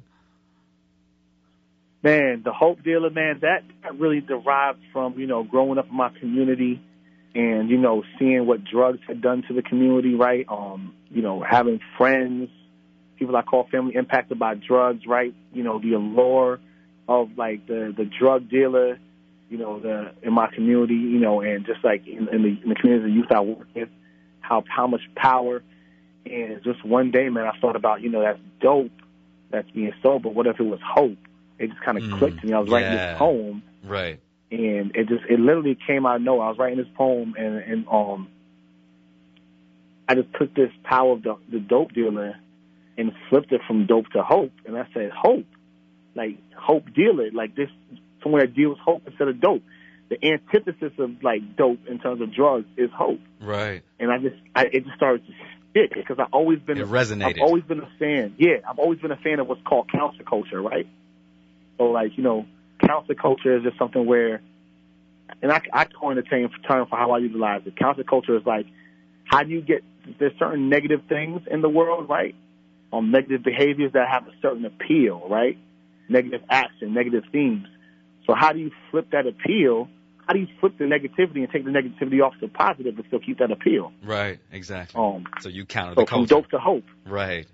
Man, 2.02 2.42
the 2.44 2.52
hope 2.52 2.84
dealer, 2.84 3.10
man, 3.10 3.40
that, 3.40 3.62
that 3.82 3.98
really 3.98 4.20
derived 4.20 4.80
from, 4.92 5.18
you 5.18 5.26
know, 5.26 5.42
growing 5.42 5.78
up 5.78 5.88
in 5.88 5.96
my 5.96 6.10
community 6.20 6.80
and, 7.36 7.68
you 7.68 7.76
know, 7.76 8.02
seeing 8.18 8.46
what 8.46 8.64
drugs 8.64 9.00
had 9.06 9.20
done 9.20 9.42
to 9.46 9.52
the 9.52 9.60
community, 9.60 10.14
right? 10.14 10.46
Um, 10.48 10.94
you 11.10 11.20
know, 11.20 11.44
having 11.46 11.80
friends, 11.98 12.48
people 13.18 13.36
I 13.36 13.42
call 13.42 13.68
family 13.70 13.94
impacted 13.94 14.38
by 14.38 14.54
drugs, 14.54 15.06
right? 15.06 15.34
You 15.52 15.62
know, 15.62 15.78
the 15.78 15.92
allure 15.92 16.60
of 17.06 17.36
like 17.36 17.66
the, 17.66 17.92
the 17.94 18.06
drug 18.06 18.48
dealer, 18.48 18.98
you 19.50 19.58
know, 19.58 19.78
the, 19.78 20.14
in 20.22 20.32
my 20.32 20.46
community, 20.46 20.94
you 20.94 21.20
know, 21.20 21.42
and 21.42 21.66
just 21.66 21.84
like 21.84 22.06
in, 22.06 22.26
in 22.32 22.42
the, 22.42 22.58
in 22.62 22.68
the 22.70 22.74
community 22.74 23.10
of 23.10 23.14
youth 23.14 23.30
I 23.30 23.40
work 23.40 23.68
with, 23.74 23.90
how, 24.40 24.64
how 24.74 24.86
much 24.86 25.02
power. 25.14 25.62
And 26.24 26.64
just 26.64 26.86
one 26.86 27.10
day, 27.10 27.28
man, 27.28 27.44
I 27.46 27.60
thought 27.60 27.76
about, 27.76 28.00
you 28.00 28.08
know, 28.08 28.22
that's 28.22 28.40
dope. 28.60 28.90
That's 29.50 29.70
being 29.70 29.92
sold, 30.02 30.22
but 30.22 30.34
what 30.34 30.46
if 30.46 30.58
it 30.58 30.64
was 30.64 30.80
hope? 30.82 31.18
It 31.58 31.68
just 31.68 31.80
kind 31.82 31.98
of 31.98 32.04
Mm, 32.04 32.18
clicked 32.18 32.40
to 32.40 32.46
me. 32.46 32.54
I 32.54 32.58
was 32.60 32.68
writing 32.70 32.92
this 32.92 33.18
poem 33.18 33.62
Right. 33.84 34.20
And 34.50 34.94
it 34.94 35.08
just 35.08 35.24
it 35.28 35.40
literally 35.40 35.76
came 35.86 36.06
out 36.06 36.16
of 36.16 36.22
nowhere. 36.22 36.46
I 36.46 36.48
was 36.50 36.58
writing 36.58 36.78
this 36.78 36.86
poem 36.96 37.34
and 37.36 37.58
and 37.58 37.86
um 37.88 38.28
I 40.08 40.14
just 40.14 40.28
took 40.38 40.54
this 40.54 40.70
power 40.84 41.12
of 41.12 41.22
the 41.22 41.36
the 41.50 41.58
dope 41.58 41.92
dealer 41.92 42.36
and 42.96 43.12
flipped 43.28 43.52
it 43.52 43.60
from 43.66 43.86
dope 43.86 44.08
to 44.10 44.22
hope 44.22 44.52
and 44.64 44.76
I 44.76 44.86
said 44.94 45.10
hope. 45.10 45.46
Like 46.14 46.38
hope 46.56 46.84
dealer, 46.94 47.30
like 47.32 47.54
this 47.54 47.68
somewhere 48.22 48.46
that 48.46 48.54
deals 48.54 48.78
hope 48.82 49.02
instead 49.06 49.28
of 49.28 49.40
dope. 49.40 49.62
The 50.08 50.24
antithesis 50.24 50.92
of 50.98 51.22
like 51.22 51.56
dope 51.56 51.80
in 51.88 51.98
terms 51.98 52.20
of 52.20 52.32
drugs 52.32 52.66
is 52.76 52.90
hope. 52.94 53.20
Right. 53.40 53.82
And 53.98 54.12
I 54.12 54.18
just 54.18 54.36
I 54.54 54.62
it 54.72 54.84
just 54.84 54.96
started 54.96 55.26
to 55.26 55.32
stick 55.70 55.92
because 55.94 56.18
I've 56.20 56.32
always 56.32 56.60
been 56.60 56.78
It 56.78 56.86
resonated. 56.86 57.36
I've 57.36 57.42
always 57.42 57.64
been 57.64 57.80
a 57.80 57.90
fan. 57.98 58.34
Yeah, 58.38 58.58
I've 58.68 58.78
always 58.78 59.00
been 59.00 59.10
a 59.10 59.16
fan 59.16 59.40
of 59.40 59.48
what's 59.48 59.62
called 59.62 59.90
counterculture, 59.90 60.62
right? 60.62 60.86
So 61.78 61.84
like, 61.84 62.16
you 62.16 62.22
know, 62.22 62.46
counterculture 62.82 63.58
is 63.58 63.62
just 63.64 63.78
something 63.78 64.06
where, 64.06 64.40
and 65.42 65.52
I, 65.52 65.60
I 65.72 65.84
coined 65.84 66.18
a 66.18 66.22
term 66.22 66.50
term 66.68 66.86
for 66.88 66.96
how 66.96 67.12
I 67.12 67.18
utilize 67.18 67.62
it. 67.66 67.76
Counterculture 67.76 68.38
is 68.38 68.46
like, 68.46 68.66
how 69.24 69.42
do 69.42 69.50
you 69.50 69.60
get, 69.60 69.82
there's 70.18 70.32
certain 70.38 70.68
negative 70.68 71.00
things 71.08 71.42
in 71.50 71.62
the 71.62 71.68
world, 71.68 72.08
right? 72.08 72.34
Um, 72.92 73.10
negative 73.10 73.42
behaviors 73.42 73.92
that 73.94 74.08
have 74.08 74.26
a 74.28 74.32
certain 74.40 74.64
appeal, 74.64 75.26
right? 75.28 75.58
Negative 76.08 76.40
action, 76.48 76.94
negative 76.94 77.24
themes. 77.32 77.66
So 78.26 78.34
how 78.34 78.52
do 78.52 78.60
you 78.60 78.70
flip 78.90 79.10
that 79.10 79.26
appeal? 79.26 79.88
How 80.26 80.32
do 80.32 80.40
you 80.40 80.48
flip 80.60 80.78
the 80.78 80.84
negativity 80.84 81.38
and 81.38 81.50
take 81.50 81.64
the 81.64 81.70
negativity 81.70 82.24
off 82.24 82.34
to 82.40 82.48
positive 82.48 82.96
but 82.96 83.06
still 83.06 83.20
keep 83.20 83.38
that 83.38 83.50
appeal? 83.50 83.92
Right. 84.04 84.38
Exactly. 84.52 85.00
Um, 85.00 85.24
so 85.40 85.48
you 85.48 85.64
counter 85.64 85.94
so 85.94 86.02
the 86.02 86.06
from 86.06 86.26
culture. 86.26 86.34
dope 86.34 86.50
to 86.50 86.58
hope. 86.58 86.84
Right. 87.06 87.46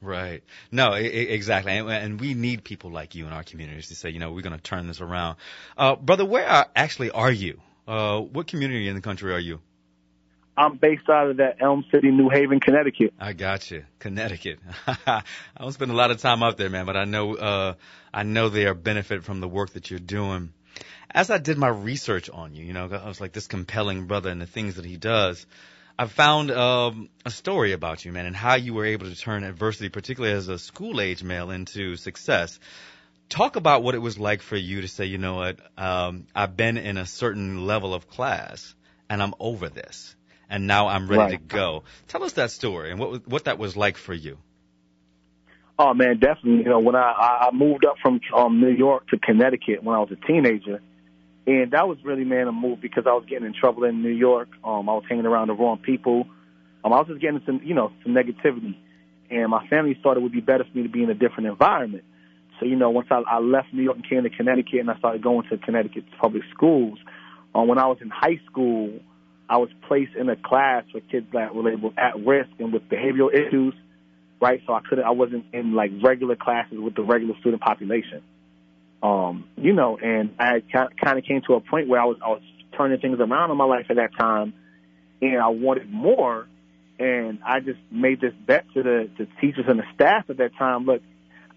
Right. 0.00 0.42
No, 0.70 0.90
I- 0.92 0.98
I- 0.98 1.30
exactly. 1.36 1.72
And, 1.72 1.88
and 1.90 2.20
we 2.20 2.34
need 2.34 2.64
people 2.64 2.90
like 2.90 3.14
you 3.14 3.26
in 3.26 3.32
our 3.32 3.42
communities 3.42 3.88
to 3.88 3.94
say, 3.94 4.10
you 4.10 4.18
know, 4.18 4.32
we're 4.32 4.42
going 4.42 4.56
to 4.56 4.62
turn 4.62 4.86
this 4.86 5.00
around. 5.00 5.36
Uh, 5.76 5.96
brother, 5.96 6.24
where 6.24 6.46
are, 6.46 6.66
actually 6.76 7.10
are 7.10 7.30
you? 7.30 7.60
Uh, 7.88 8.20
what 8.20 8.46
community 8.46 8.88
in 8.88 8.94
the 8.94 9.00
country 9.00 9.32
are 9.32 9.38
you? 9.38 9.60
I'm 10.58 10.76
based 10.76 11.08
out 11.10 11.30
of 11.30 11.36
that 11.36 11.58
Elm 11.60 11.84
City, 11.92 12.10
New 12.10 12.30
Haven, 12.30 12.60
Connecticut. 12.60 13.12
I 13.20 13.34
got 13.34 13.70
you, 13.70 13.84
Connecticut. 13.98 14.58
I 14.86 15.22
don't 15.60 15.72
spend 15.72 15.90
a 15.90 15.94
lot 15.94 16.10
of 16.10 16.18
time 16.20 16.42
up 16.42 16.56
there, 16.56 16.70
man, 16.70 16.86
but 16.86 16.96
I 16.96 17.04
know 17.04 17.34
uh, 17.36 17.74
I 18.12 18.22
know 18.22 18.48
they 18.48 18.64
are 18.64 18.74
benefit 18.74 19.22
from 19.22 19.40
the 19.40 19.48
work 19.48 19.74
that 19.74 19.90
you're 19.90 19.98
doing. 20.00 20.54
As 21.10 21.30
I 21.30 21.38
did 21.38 21.58
my 21.58 21.68
research 21.68 22.30
on 22.30 22.54
you, 22.54 22.64
you 22.64 22.72
know, 22.72 22.86
I 22.90 23.06
was 23.06 23.20
like 23.20 23.32
this 23.32 23.46
compelling 23.46 24.06
brother 24.06 24.30
and 24.30 24.40
the 24.40 24.46
things 24.46 24.76
that 24.76 24.86
he 24.86 24.96
does. 24.96 25.46
I 25.98 26.06
found 26.06 26.50
um, 26.50 27.08
a 27.24 27.30
story 27.30 27.72
about 27.72 28.04
you, 28.04 28.12
man, 28.12 28.26
and 28.26 28.36
how 28.36 28.54
you 28.56 28.74
were 28.74 28.84
able 28.84 29.06
to 29.08 29.16
turn 29.16 29.44
adversity, 29.44 29.88
particularly 29.88 30.36
as 30.36 30.48
a 30.48 30.58
school 30.58 31.00
age 31.00 31.22
male, 31.22 31.50
into 31.50 31.96
success. 31.96 32.58
Talk 33.28 33.56
about 33.56 33.82
what 33.82 33.94
it 33.94 33.98
was 33.98 34.18
like 34.18 34.42
for 34.42 34.56
you 34.56 34.82
to 34.82 34.88
say, 34.88 35.06
you 35.06 35.18
know 35.18 35.36
what, 35.36 35.58
um, 35.78 36.26
I've 36.34 36.56
been 36.56 36.76
in 36.76 36.96
a 36.98 37.06
certain 37.06 37.66
level 37.66 37.94
of 37.94 38.08
class 38.08 38.74
and 39.08 39.22
I'm 39.22 39.34
over 39.40 39.68
this, 39.68 40.14
and 40.50 40.66
now 40.66 40.88
I'm 40.88 41.08
ready 41.08 41.22
Right. 41.22 41.30
to 41.30 41.36
go. 41.38 41.84
Tell 42.08 42.22
us 42.24 42.34
that 42.34 42.50
story 42.50 42.90
and 42.90 43.00
what 43.00 43.26
what 43.26 43.44
that 43.44 43.58
was 43.58 43.76
like 43.76 43.96
for 43.96 44.14
you. 44.14 44.38
Oh 45.78 45.92
man, 45.94 46.18
definitely. 46.18 46.62
You 46.64 46.70
know, 46.70 46.80
when 46.80 46.94
I 46.96 47.10
I 47.12 47.48
I 47.48 47.50
moved 47.52 47.84
up 47.84 47.96
from 48.02 48.20
um, 48.34 48.60
New 48.60 48.70
York 48.70 49.08
to 49.08 49.18
Connecticut 49.18 49.82
when 49.82 49.94
I 49.94 50.00
was 50.00 50.10
a 50.10 50.26
teenager, 50.26 50.80
and 51.46 51.70
that 51.72 51.86
was 51.86 51.98
really 52.04 52.24
man 52.24 52.48
a 52.48 52.52
move 52.52 52.80
because 52.80 53.04
I 53.06 53.12
was 53.12 53.24
getting 53.28 53.46
in 53.46 53.54
trouble 53.54 53.84
in 53.84 54.02
New 54.02 54.10
York. 54.10 54.48
Um, 54.64 54.88
I 54.88 54.94
was 54.94 55.04
hanging 55.08 55.26
around 55.26 55.48
the 55.48 55.54
wrong 55.54 55.78
people. 55.78 56.26
Um, 56.84 56.92
I 56.92 56.98
was 56.98 57.08
just 57.08 57.20
getting 57.20 57.42
some 57.46 57.60
you 57.64 57.74
know 57.74 57.92
some 58.02 58.14
negativity, 58.14 58.76
and 59.30 59.50
my 59.50 59.66
family 59.68 59.98
thought 60.02 60.16
it 60.16 60.22
would 60.22 60.32
be 60.32 60.40
better 60.40 60.64
for 60.64 60.76
me 60.76 60.82
to 60.82 60.88
be 60.88 61.02
in 61.02 61.10
a 61.10 61.14
different 61.14 61.46
environment. 61.46 62.04
So 62.58 62.66
you 62.66 62.76
know, 62.76 62.90
once 62.90 63.08
I, 63.10 63.22
I 63.26 63.38
left 63.38 63.72
New 63.72 63.82
York 63.82 63.96
and 63.96 64.08
came 64.08 64.22
to 64.22 64.30
Connecticut, 64.30 64.80
and 64.80 64.90
I 64.90 64.98
started 64.98 65.22
going 65.22 65.48
to 65.50 65.58
Connecticut's 65.58 66.08
public 66.20 66.42
schools. 66.54 66.98
Um, 67.54 67.68
when 67.68 67.78
I 67.78 67.86
was 67.86 67.98
in 68.00 68.10
high 68.10 68.40
school, 68.50 69.00
I 69.48 69.56
was 69.58 69.70
placed 69.88 70.14
in 70.14 70.28
a 70.28 70.36
class 70.36 70.84
for 70.92 71.00
kids 71.00 71.26
that 71.32 71.54
were 71.54 71.62
labeled 71.62 71.94
at 71.96 72.18
risk 72.18 72.50
and 72.58 72.72
with 72.72 72.88
behavioral 72.88 73.32
issues 73.32 73.74
right? 74.40 74.60
So 74.66 74.74
I 74.74 74.80
couldn't, 74.88 75.04
I 75.04 75.10
wasn't 75.10 75.46
in 75.52 75.74
like 75.74 75.90
regular 76.02 76.36
classes 76.36 76.78
with 76.78 76.94
the 76.94 77.02
regular 77.02 77.34
student 77.40 77.62
population. 77.62 78.22
Um, 79.02 79.48
you 79.56 79.72
know, 79.72 79.98
and 79.98 80.34
I 80.38 80.62
kind 80.70 81.18
of 81.18 81.24
came 81.24 81.42
to 81.46 81.54
a 81.54 81.60
point 81.60 81.88
where 81.88 82.00
I 82.00 82.04
was, 82.06 82.18
I 82.24 82.28
was 82.28 82.42
turning 82.76 83.00
things 83.00 83.18
around 83.20 83.50
in 83.50 83.56
my 83.56 83.64
life 83.64 83.86
at 83.90 83.96
that 83.96 84.16
time, 84.18 84.54
and 85.20 85.38
I 85.40 85.48
wanted 85.48 85.90
more. 85.90 86.48
And 86.98 87.40
I 87.44 87.60
just 87.60 87.78
made 87.90 88.22
this 88.22 88.32
bet 88.46 88.64
to 88.72 88.82
the, 88.82 89.10
the 89.18 89.26
teachers 89.40 89.66
and 89.68 89.78
the 89.78 89.84
staff 89.94 90.30
at 90.30 90.38
that 90.38 90.56
time. 90.56 90.86
Look, 90.86 91.02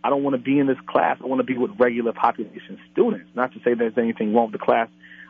I 0.04 0.10
don't 0.10 0.24
want 0.24 0.36
to 0.36 0.42
be 0.42 0.60
in 0.60 0.68
this 0.68 0.78
class. 0.86 1.18
I 1.24 1.28
want 1.28 1.40
to 1.40 1.46
be 1.46 1.58
with 1.58 1.72
regular 1.80 2.12
population 2.12 2.78
students. 2.92 3.30
Not 3.36 3.54
to 3.54 3.60
say 3.60 3.74
there's 3.74 3.98
anything 3.98 4.34
wrong 4.34 4.52
with 4.52 4.60
the 4.60 4.66
class 4.66 4.90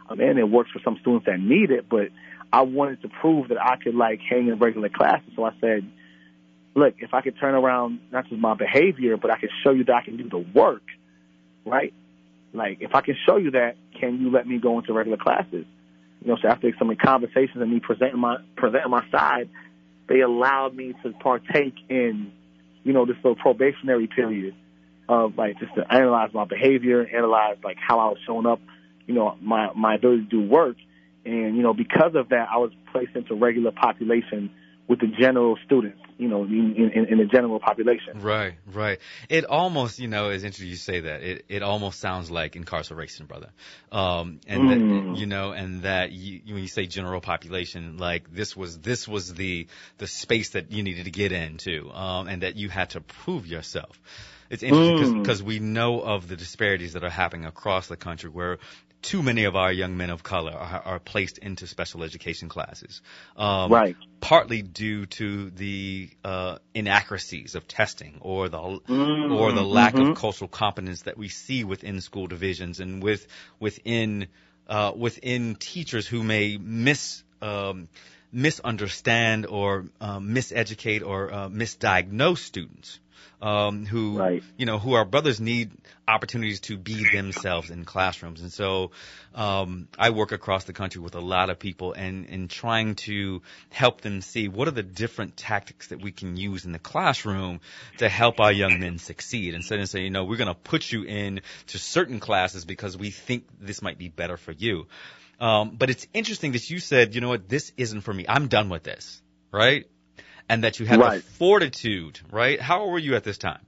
I'm. 0.10 0.20
It 0.20 0.50
works 0.50 0.72
for 0.72 0.80
some 0.84 0.98
students 1.01 1.25
that 1.28 1.39
need 1.39 1.72
it, 1.72 1.88
but 1.89 2.10
I 2.51 2.62
wanted 2.62 3.01
to 3.04 3.10
prove 3.22 3.50
that 3.50 3.62
I 3.62 3.75
could 3.78 3.96
like 3.96 4.20
hang 4.28 4.48
in 4.48 4.58
regular 4.60 4.89
classes. 4.89 5.32
So 5.36 5.44
I 5.44 5.51
said, 5.62 5.89
look, 6.75 6.96
if 7.00 7.13
I 7.13 7.22
could 7.22 7.38
turn 7.39 7.54
around 7.54 8.00
not 8.12 8.28
just 8.28 8.42
my 8.42 8.56
behavior, 8.56 9.18
but 9.18 9.32
I 9.32 9.39
could 9.39 9.51
show 9.63 9.72
you 9.72 9.84
that 9.86 9.96
I 9.96 10.01
can 10.04 10.18
do 10.18 10.30
the 10.30 10.39
work, 10.39 10.84
right? 11.66 11.94
Like, 12.53 12.77
if 12.82 12.96
I 12.96 13.01
can 13.01 13.15
show 13.25 13.38
you 13.38 13.51
that, 13.51 13.75
can 14.00 14.20
you 14.20 14.32
let 14.32 14.48
me 14.48 14.60
go 14.60 14.79
into 14.79 14.94
regular 14.94 15.18
classes? 15.18 15.65
You 16.22 16.27
know, 16.27 16.38
so 16.41 16.48
after 16.48 16.72
some 16.77 16.94
conversations 16.96 17.58
and 17.58 17.72
me 17.72 17.79
presenting 17.79 18.20
my 18.20 18.38
presenting 18.56 18.91
my 18.91 19.06
side, 19.12 19.50
they 20.08 20.22
allowed 20.22 20.75
me 20.75 20.94
to 21.03 21.12
partake 21.13 21.75
in, 21.88 22.32
you 22.84 22.94
know, 22.94 23.06
this 23.06 23.15
little 23.18 23.36
probationary 23.36 24.08
period 24.08 24.56
of 25.08 25.38
like 25.38 25.60
just 25.60 25.74
to 25.75 25.94
analyze 25.94 26.34
my 26.34 26.46
behavior, 26.46 27.06
analyze 27.06 27.58
like 27.63 27.77
how 27.79 28.00
I 28.00 28.06
was 28.10 28.18
showing 28.25 28.46
up, 28.46 28.60
you 29.08 29.13
know, 29.13 29.38
my 29.41 29.72
my 29.74 29.96
ability 29.96 30.24
to 30.24 30.29
do 30.29 30.41
work, 30.41 30.75
and 31.25 31.56
you 31.56 31.63
know, 31.63 31.74
because 31.74 32.15
of 32.15 32.29
that, 32.29 32.48
I 32.51 32.58
was 32.58 32.72
placed 32.91 33.15
into 33.15 33.36
regular 33.36 33.72
population 33.72 34.51
with 34.89 35.00
the 35.00 35.08
general 35.22 35.55
students, 35.65 36.00
you 36.17 36.27
know, 36.27 36.43
in, 36.43 36.91
in, 36.93 37.05
in 37.12 37.17
the 37.19 37.25
general 37.25 37.60
population. 37.60 38.19
Right, 38.19 38.56
right. 38.73 38.97
It 39.30 39.45
almost, 39.45 39.99
you 39.99 40.08
know, 40.08 40.32
is 40.32 40.43
interesting 40.43 40.67
you 40.67 40.75
say 40.78 41.02
that. 41.02 41.21
It 41.21 41.45
it 41.47 41.62
almost 41.62 41.99
sounds 41.99 42.32
like 42.32 42.56
incarceration, 42.56 43.28
brother. 43.28 43.52
Um, 43.91 44.39
and 44.47 44.63
Mm. 44.63 45.12
that, 45.12 45.17
you 45.19 45.28
know, 45.28 45.52
and 45.52 45.84
that 45.84 46.12
you, 46.12 46.41
when 46.47 46.63
you 46.63 46.67
say 46.67 46.88
general 46.88 47.21
population, 47.21 47.97
like 47.97 48.34
this 48.34 48.58
was 48.58 48.80
this 48.80 49.08
was 49.08 49.32
the 49.36 49.67
the 49.99 50.08
space 50.08 50.49
that 50.49 50.71
you 50.71 50.82
needed 50.82 51.06
to 51.06 51.12
get 51.12 51.32
into, 51.32 51.91
um, 51.91 52.28
and 52.28 52.41
that 52.41 52.56
you 52.56 52.67
had 52.67 52.89
to 52.91 53.02
prove 53.02 53.45
yourself. 53.45 53.99
It's 54.49 54.63
interesting 54.63 55.13
Mm. 55.13 55.21
because 55.21 55.43
we 55.43 55.60
know 55.60 56.02
of 56.02 56.28
the 56.28 56.36
disparities 56.36 56.93
that 56.93 57.04
are 57.04 57.12
happening 57.12 57.45
across 57.45 57.88
the 57.88 57.95
country 57.95 58.32
where 58.32 58.58
too 59.01 59.23
many 59.23 59.45
of 59.45 59.55
our 59.55 59.71
young 59.71 59.97
men 59.97 60.09
of 60.09 60.23
color 60.23 60.51
are, 60.51 60.81
are 60.85 60.99
placed 60.99 61.38
into 61.38 61.67
special 61.67 62.03
education 62.03 62.49
classes. 62.49 63.01
Um, 63.38 63.71
Right. 63.71 63.95
partly 64.21 64.62
due 64.62 65.05
to 65.05 65.49
the 65.51 66.09
uh, 66.25 66.57
inaccuracies 66.73 67.55
of 67.55 67.67
testing 67.67 68.17
or 68.19 68.49
the 68.49 68.57
Mm, 68.59 69.31
or 69.39 69.53
the 69.53 69.63
lack 69.63 69.95
mhm. 69.95 70.12
of 70.12 70.17
cultural 70.17 70.49
competence 70.49 71.03
that 71.03 71.17
we 71.17 71.29
see 71.29 71.63
within 71.63 72.01
school 72.01 72.27
divisions 72.27 72.79
and 72.81 73.01
with 73.01 73.25
within 73.59 74.27
uh, 74.67 74.91
within 74.95 75.55
teachers 75.55 76.05
who 76.05 76.23
may 76.23 76.57
mis 76.57 77.23
um, 77.41 77.88
misunderstand 78.31 79.45
or 79.45 79.85
um, 80.01 80.29
miseducate 80.35 81.03
or 81.05 81.33
uh, 81.33 81.47
misdiagnose 81.49 82.39
students 82.39 82.99
um, 83.41 83.86
who 83.86 84.17
Right. 84.17 84.43
you 84.58 84.65
know 84.65 84.79
who 84.79 84.93
our 84.93 85.05
brothers 85.05 85.39
need 85.39 85.71
opportunities 86.08 86.60
to 86.62 86.77
be 86.77 87.05
themselves 87.13 87.69
in 87.69 87.86
classrooms. 87.86 88.41
And 88.41 88.51
so 88.51 88.91
um, 89.36 89.88
I 89.97 90.10
work 90.10 90.32
across 90.32 90.63
the 90.63 90.73
country 90.73 91.01
with 91.01 91.15
a 91.15 91.19
lot 91.21 91.49
of 91.49 91.60
people 91.60 91.93
and 91.93 92.27
and 92.29 92.49
trying 92.49 92.95
to 92.95 93.41
help 93.69 94.01
them 94.01 94.21
see 94.21 94.47
what 94.47 94.67
are 94.67 94.71
the 94.71 94.84
different 94.84 95.38
tactics 95.38 95.88
that 95.88 96.01
we 96.01 96.12
can 96.12 96.36
use 96.36 96.65
in 96.65 96.71
the 96.71 96.79
classroom 96.79 97.62
to 97.99 98.10
help 98.10 98.39
our 98.39 98.51
young 98.51 98.79
men 98.79 98.97
succeed. 98.97 99.53
Instead 99.53 99.79
of 99.79 99.89
saying 99.89 100.05
you 100.05 100.12
know 100.12 100.25
we're 100.25 100.38
going 100.38 100.47
to 100.47 100.53
put 100.53 100.91
you 100.91 101.03
in 101.03 101.41
to 101.67 101.79
certain 101.79 102.19
classes 102.19 102.65
because 102.65 102.97
we 102.97 103.12
think 103.12 103.45
this 103.60 103.82
might 103.82 103.97
be 103.97 104.10
better 104.10 104.38
for 104.38 104.51
you. 104.51 104.88
Um, 105.39 105.75
but 105.77 105.89
it's 105.89 106.05
interesting 106.13 106.51
that 106.51 106.69
you 106.69 106.79
said 106.79 107.15
you 107.15 107.21
know 107.21 107.29
what 107.29 107.47
this 107.47 107.71
isn't 107.77 108.01
for 108.01 108.13
me. 108.13 108.25
I'm 108.27 108.47
done 108.47 108.69
with 108.69 108.84
this 108.84 109.21
right 109.51 109.86
and 110.49 110.63
that 110.63 110.79
you 110.79 110.85
had 110.85 110.99
the 110.99 111.21
fortitude 111.38 112.19
right 112.31 112.59
how 112.59 112.81
old 112.81 112.91
were 112.91 112.99
you 112.99 113.15
at 113.15 113.23
this 113.23 113.38
time 113.38 113.65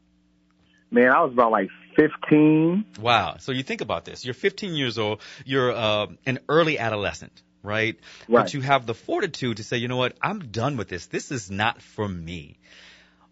Man, 0.91 1.09
I 1.09 1.21
was 1.23 1.31
about 1.31 1.51
like 1.51 1.69
15. 1.95 2.85
Wow. 2.99 3.37
So 3.39 3.53
you 3.53 3.63
think 3.63 3.79
about 3.79 4.03
this. 4.03 4.25
You're 4.25 4.33
15 4.33 4.75
years 4.75 4.97
old. 4.97 5.21
You're 5.45 5.71
uh, 5.71 6.07
an 6.25 6.39
early 6.49 6.77
adolescent, 6.77 7.41
right? 7.63 7.97
But 8.27 8.35
Right. 8.35 8.53
you 8.53 8.61
have 8.61 8.85
the 8.85 8.93
fortitude 8.93 9.57
to 9.57 9.63
say, 9.63 9.77
you 9.77 9.87
know 9.87 9.95
what? 9.95 10.17
I'm 10.21 10.39
done 10.51 10.75
with 10.75 10.89
this. 10.89 11.05
This 11.05 11.31
is 11.31 11.49
not 11.49 11.81
for 11.81 12.07
me. 12.07 12.57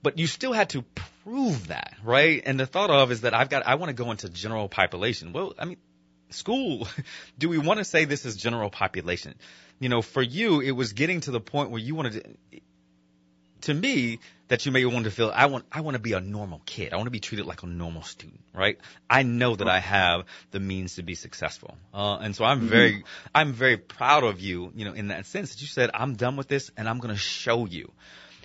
But 0.02 0.18
you 0.18 0.28
still 0.28 0.54
had 0.54 0.70
to 0.70 0.84
prove 1.26 1.68
that, 1.68 1.98
right? 2.02 2.42
And 2.46 2.58
the 2.58 2.66
thought 2.66 2.90
of 2.90 3.12
is 3.12 3.22
that 3.22 3.34
I've 3.34 3.50
got, 3.50 3.68
I 3.68 3.76
want 3.76 3.90
to 3.90 3.94
go 3.94 4.12
into 4.12 4.30
general 4.30 4.70
population. 4.70 5.34
Well, 5.34 5.54
I 5.60 5.66
mean, 5.66 5.78
school, 6.30 6.88
do 7.38 7.50
we 7.50 7.58
want 7.58 7.80
to 7.80 7.84
say 7.84 8.06
this 8.06 8.24
is 8.26 8.38
general 8.38 8.70
population? 8.70 9.36
You 9.82 9.90
know, 9.90 10.02
for 10.02 10.22
you, 10.22 10.62
it 10.62 10.72
was 10.72 10.94
getting 10.94 11.20
to 11.22 11.32
the 11.32 11.42
point 11.42 11.72
where 11.72 11.82
you 11.82 11.96
wanted 11.96 12.14
to, 12.24 12.62
to 13.62 13.74
me, 13.74 14.20
that 14.48 14.66
you 14.66 14.72
may 14.72 14.84
want 14.86 15.06
to 15.06 15.12
feel 15.12 15.32
I 15.34 15.46
want 15.46 15.66
I 15.72 15.82
want 15.82 15.96
to 15.96 16.00
be 16.02 16.14
a 16.14 16.20
normal 16.20 16.62
kid. 16.66 16.92
I 16.94 16.96
want 16.96 17.08
to 17.08 17.12
be 17.12 17.20
treated 17.20 17.46
like 17.46 17.64
a 17.64 17.68
normal 17.68 18.04
student, 18.04 18.42
right? 18.54 18.78
I 19.10 19.24
know 19.24 19.56
that 19.56 19.68
I 19.68 19.80
have 19.80 20.26
the 20.52 20.60
means 20.60 20.96
to 20.96 21.04
be 21.04 21.16
successful, 21.16 21.78
uh, 21.94 22.18
and 22.18 22.36
so 22.36 22.46
I'm 22.46 22.62
very 22.62 23.04
I'm 23.34 23.54
very 23.54 23.78
proud 23.78 24.24
of 24.24 24.40
you, 24.40 24.72
you 24.76 24.86
know, 24.86 24.94
in 24.94 25.08
that 25.10 25.26
sense 25.28 25.54
that 25.54 25.62
you 25.62 25.68
said 25.68 25.92
I'm 25.94 26.16
done 26.16 26.36
with 26.36 26.48
this 26.48 26.72
and 26.78 26.90
I'm 26.90 27.00
going 27.00 27.14
to 27.14 27.20
show 27.20 27.66
you. 27.66 27.92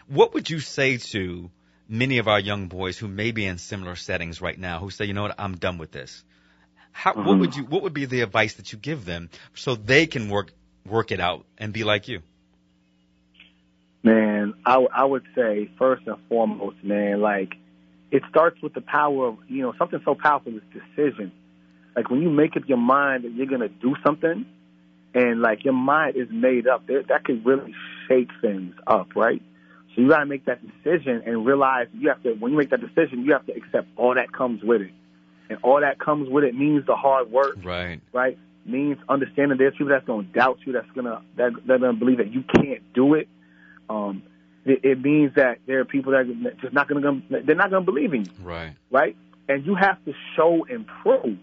What 0.07 0.35
would 0.35 0.51
you 0.51 0.61
say 0.61 0.99
to 0.99 1.51
many 1.89 2.19
of 2.19 2.29
our 2.29 2.41
young 2.41 2.69
boys 2.69 2.99
who 2.99 3.09
may 3.09 3.31
be 3.31 3.47
in 3.47 3.59
similar 3.59 3.97
settings 3.97 4.41
right 4.43 4.59
now, 4.59 4.81
who 4.81 4.91
say, 4.91 5.07
you 5.07 5.15
know 5.15 5.23
what, 5.23 5.35
I'm 5.39 5.57
done 5.57 5.79
with 5.79 5.93
this? 5.93 6.23
How 6.93 7.15
what 7.15 7.37
Mhm. 7.37 7.41
would 7.41 7.57
you 7.57 7.65
what 7.65 7.83
would 7.83 7.95
be 7.95 8.05
the 8.05 8.21
advice 8.21 8.55
that 8.55 8.73
you 8.73 8.79
give 8.79 9.05
them 9.05 9.31
so 9.55 9.75
they 9.75 10.07
can 10.07 10.29
work 10.29 10.53
work 10.87 11.13
it 11.13 11.21
out 11.21 11.47
and 11.57 11.73
be 11.73 11.83
like 11.85 12.09
you? 12.09 12.23
Man, 14.05 14.53
I, 14.67 14.85
I 14.95 15.05
would 15.05 15.25
say 15.35 15.71
first 15.79 16.07
and 16.07 16.17
foremost, 16.29 16.77
man, 16.85 17.23
like 17.23 17.55
it 18.11 18.23
starts 18.29 18.61
with 18.63 18.75
the 18.75 18.83
power 18.83 19.29
of, 19.29 19.39
you 19.49 19.63
know, 19.63 19.73
something 19.79 19.99
so 20.05 20.15
powerful 20.15 20.53
as 20.55 20.63
decision. 20.73 21.33
Like 21.97 22.11
when 22.11 22.21
you 22.21 22.29
make 22.29 22.55
up 22.57 22.65
your 22.67 22.79
mind 22.79 23.25
that 23.25 23.33
you're 23.33 23.47
going 23.47 23.63
to 23.63 23.69
do 23.69 23.97
something 24.05 24.45
and 25.15 25.41
like 25.41 25.65
your 25.65 25.73
mind 25.73 26.17
is 26.17 26.29
made 26.31 26.69
up, 26.69 26.87
that, 26.87 27.07
that 27.09 27.25
could 27.25 27.47
really 27.47 27.75
shake 28.07 28.29
things 28.43 28.75
up, 28.87 29.17
right? 29.17 29.41
So 29.95 30.03
you 30.03 30.09
got 30.11 30.19
to 30.19 30.27
make 30.27 30.45
that 30.47 30.61
decision 30.61 31.23
and 31.25 31.47
realize 31.47 31.87
you 31.95 32.11
have 32.11 32.23
to, 32.25 32.33
when 32.35 32.53
you 32.53 32.59
make 32.59 32.71
that 32.71 32.81
decision, 32.81 33.25
you 33.25 33.33
have 33.33 33.47
to 33.47 33.53
accept 33.53 33.89
all 33.97 34.15
that 34.17 34.33
comes 34.33 34.63
with 34.63 34.83
it. 34.83 34.93
And 35.49 35.59
all 35.63 35.81
that 35.81 35.99
comes 35.99 36.29
with 36.29 36.45
it 36.45 36.55
means 36.55 36.85
the 36.87 36.97
hard 36.97 37.31
work, 37.31 37.57
Right. 37.65 38.01
right? 38.13 38.37
Means 38.67 38.99
understanding 39.09 39.57
there's 39.57 39.73
people 39.73 39.89
that's 39.89 40.07
going 40.07 40.27
to 40.27 40.33
doubt 40.33 40.59
you, 40.67 40.73
that's 40.73 40.91
going 40.91 41.07
to, 41.07 41.23
that, 41.37 41.53
they're 41.67 41.79
going 41.79 41.95
to 41.95 41.99
believe 41.99 42.19
that 42.19 42.33
you 42.33 42.43
can't 42.55 42.83
do 42.93 43.15
it. 43.15 43.29
Um, 43.89 44.23
it, 44.65 44.85
it 44.85 45.01
means 45.01 45.35
that 45.37 45.59
there 45.67 45.81
are 45.81 45.85
people 45.85 46.13
that 46.13 46.21
are 46.21 46.55
just 46.61 46.73
not 46.73 46.89
going 46.89 47.03
to, 47.03 47.43
they're 47.45 47.55
not 47.55 47.71
going 47.71 47.85
to 47.85 47.91
believe 47.93 48.15
in 48.15 48.25
you, 48.25 48.31
Right. 48.43 48.75
right? 48.91 49.17
And 49.49 49.67
you 49.67 49.75
have 49.75 50.03
to 50.07 50.15
show 50.37 50.65
and 50.69 50.87
prove, 51.03 51.39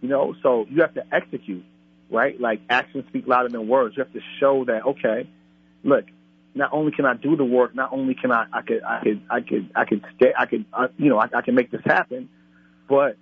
you 0.00 0.08
know, 0.08 0.34
so 0.42 0.66
you 0.70 0.80
have 0.80 0.94
to 0.94 1.04
execute, 1.12 1.64
right? 2.10 2.40
Like 2.40 2.60
actions 2.70 3.04
speak 3.08 3.26
louder 3.26 3.50
than 3.50 3.68
words. 3.68 3.96
You 3.96 4.04
have 4.04 4.12
to 4.14 4.20
show 4.38 4.64
that, 4.64 4.86
okay, 4.86 5.28
look, 5.84 6.06
not 6.54 6.70
only 6.72 6.92
can 6.92 7.04
I 7.04 7.14
do 7.14 7.36
the 7.36 7.44
work, 7.44 7.74
not 7.74 7.92
only 7.92 8.14
can 8.14 8.32
I, 8.32 8.46
I 8.52 8.62
could, 8.62 8.82
I 8.82 9.00
could, 9.02 9.22
I 9.30 9.40
could, 9.40 9.70
I 9.76 9.84
could 9.84 10.04
stay, 10.16 10.32
I 10.36 10.46
could, 10.46 10.64
uh, 10.72 10.88
you 10.96 11.10
know, 11.10 11.18
I, 11.18 11.28
I 11.34 11.42
can 11.42 11.54
make 11.54 11.70
this 11.70 11.82
happen, 11.84 12.28
but 12.88 13.16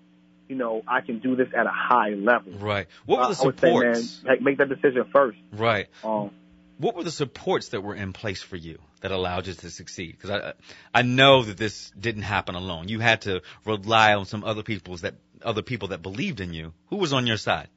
you 0.49 0.57
know, 0.57 0.83
I 0.89 1.03
can 1.03 1.19
do 1.19 1.37
this 1.37 1.49
at 1.55 1.67
a 1.67 1.71
high 1.71 2.11
level. 2.11 2.53
Right. 2.55 2.87
What 3.05 3.19
were 3.29 3.35
the 3.35 3.41
Uh, 3.41 3.43
I 3.43 3.47
would 3.47 3.61
say, 3.61 3.67
man, 3.79 3.95
supports? 3.97 4.25
like, 4.25 4.41
make 4.41 4.57
that 4.59 4.71
decision 4.71 5.05
first. 5.13 5.37
Right. 5.53 5.89
Um, 6.03 6.31
What 6.79 6.95
were 6.95 7.05
the 7.05 7.11
supports 7.11 7.71
that 7.71 7.83
were 7.83 7.95
in 7.95 8.13
place 8.13 8.43
for 8.43 8.57
you 8.57 8.79
that 9.01 9.11
allowed 9.11 9.47
you 9.47 9.55
to 9.55 9.71
succeed? 9.71 10.13
Because 10.13 10.31
I, 10.31 10.53
I 10.95 11.03
know 11.03 11.43
that 11.43 11.57
this 11.57 11.91
didn't 11.99 12.23
happen 12.23 12.55
alone. 12.55 12.89
You 12.89 13.01
had 13.01 13.23
to 13.23 13.43
rely 13.65 14.15
on 14.15 14.27
some 14.27 14.45
other 14.45 14.63
people's 14.63 15.03
that 15.03 15.15
other 15.43 15.63
people 15.63 15.89
that 15.89 16.03
believed 16.03 16.41
in 16.41 16.53
you. 16.53 16.73
Who 16.91 16.97
was 16.97 17.13
on 17.13 17.27
your 17.27 17.37
side? 17.37 17.69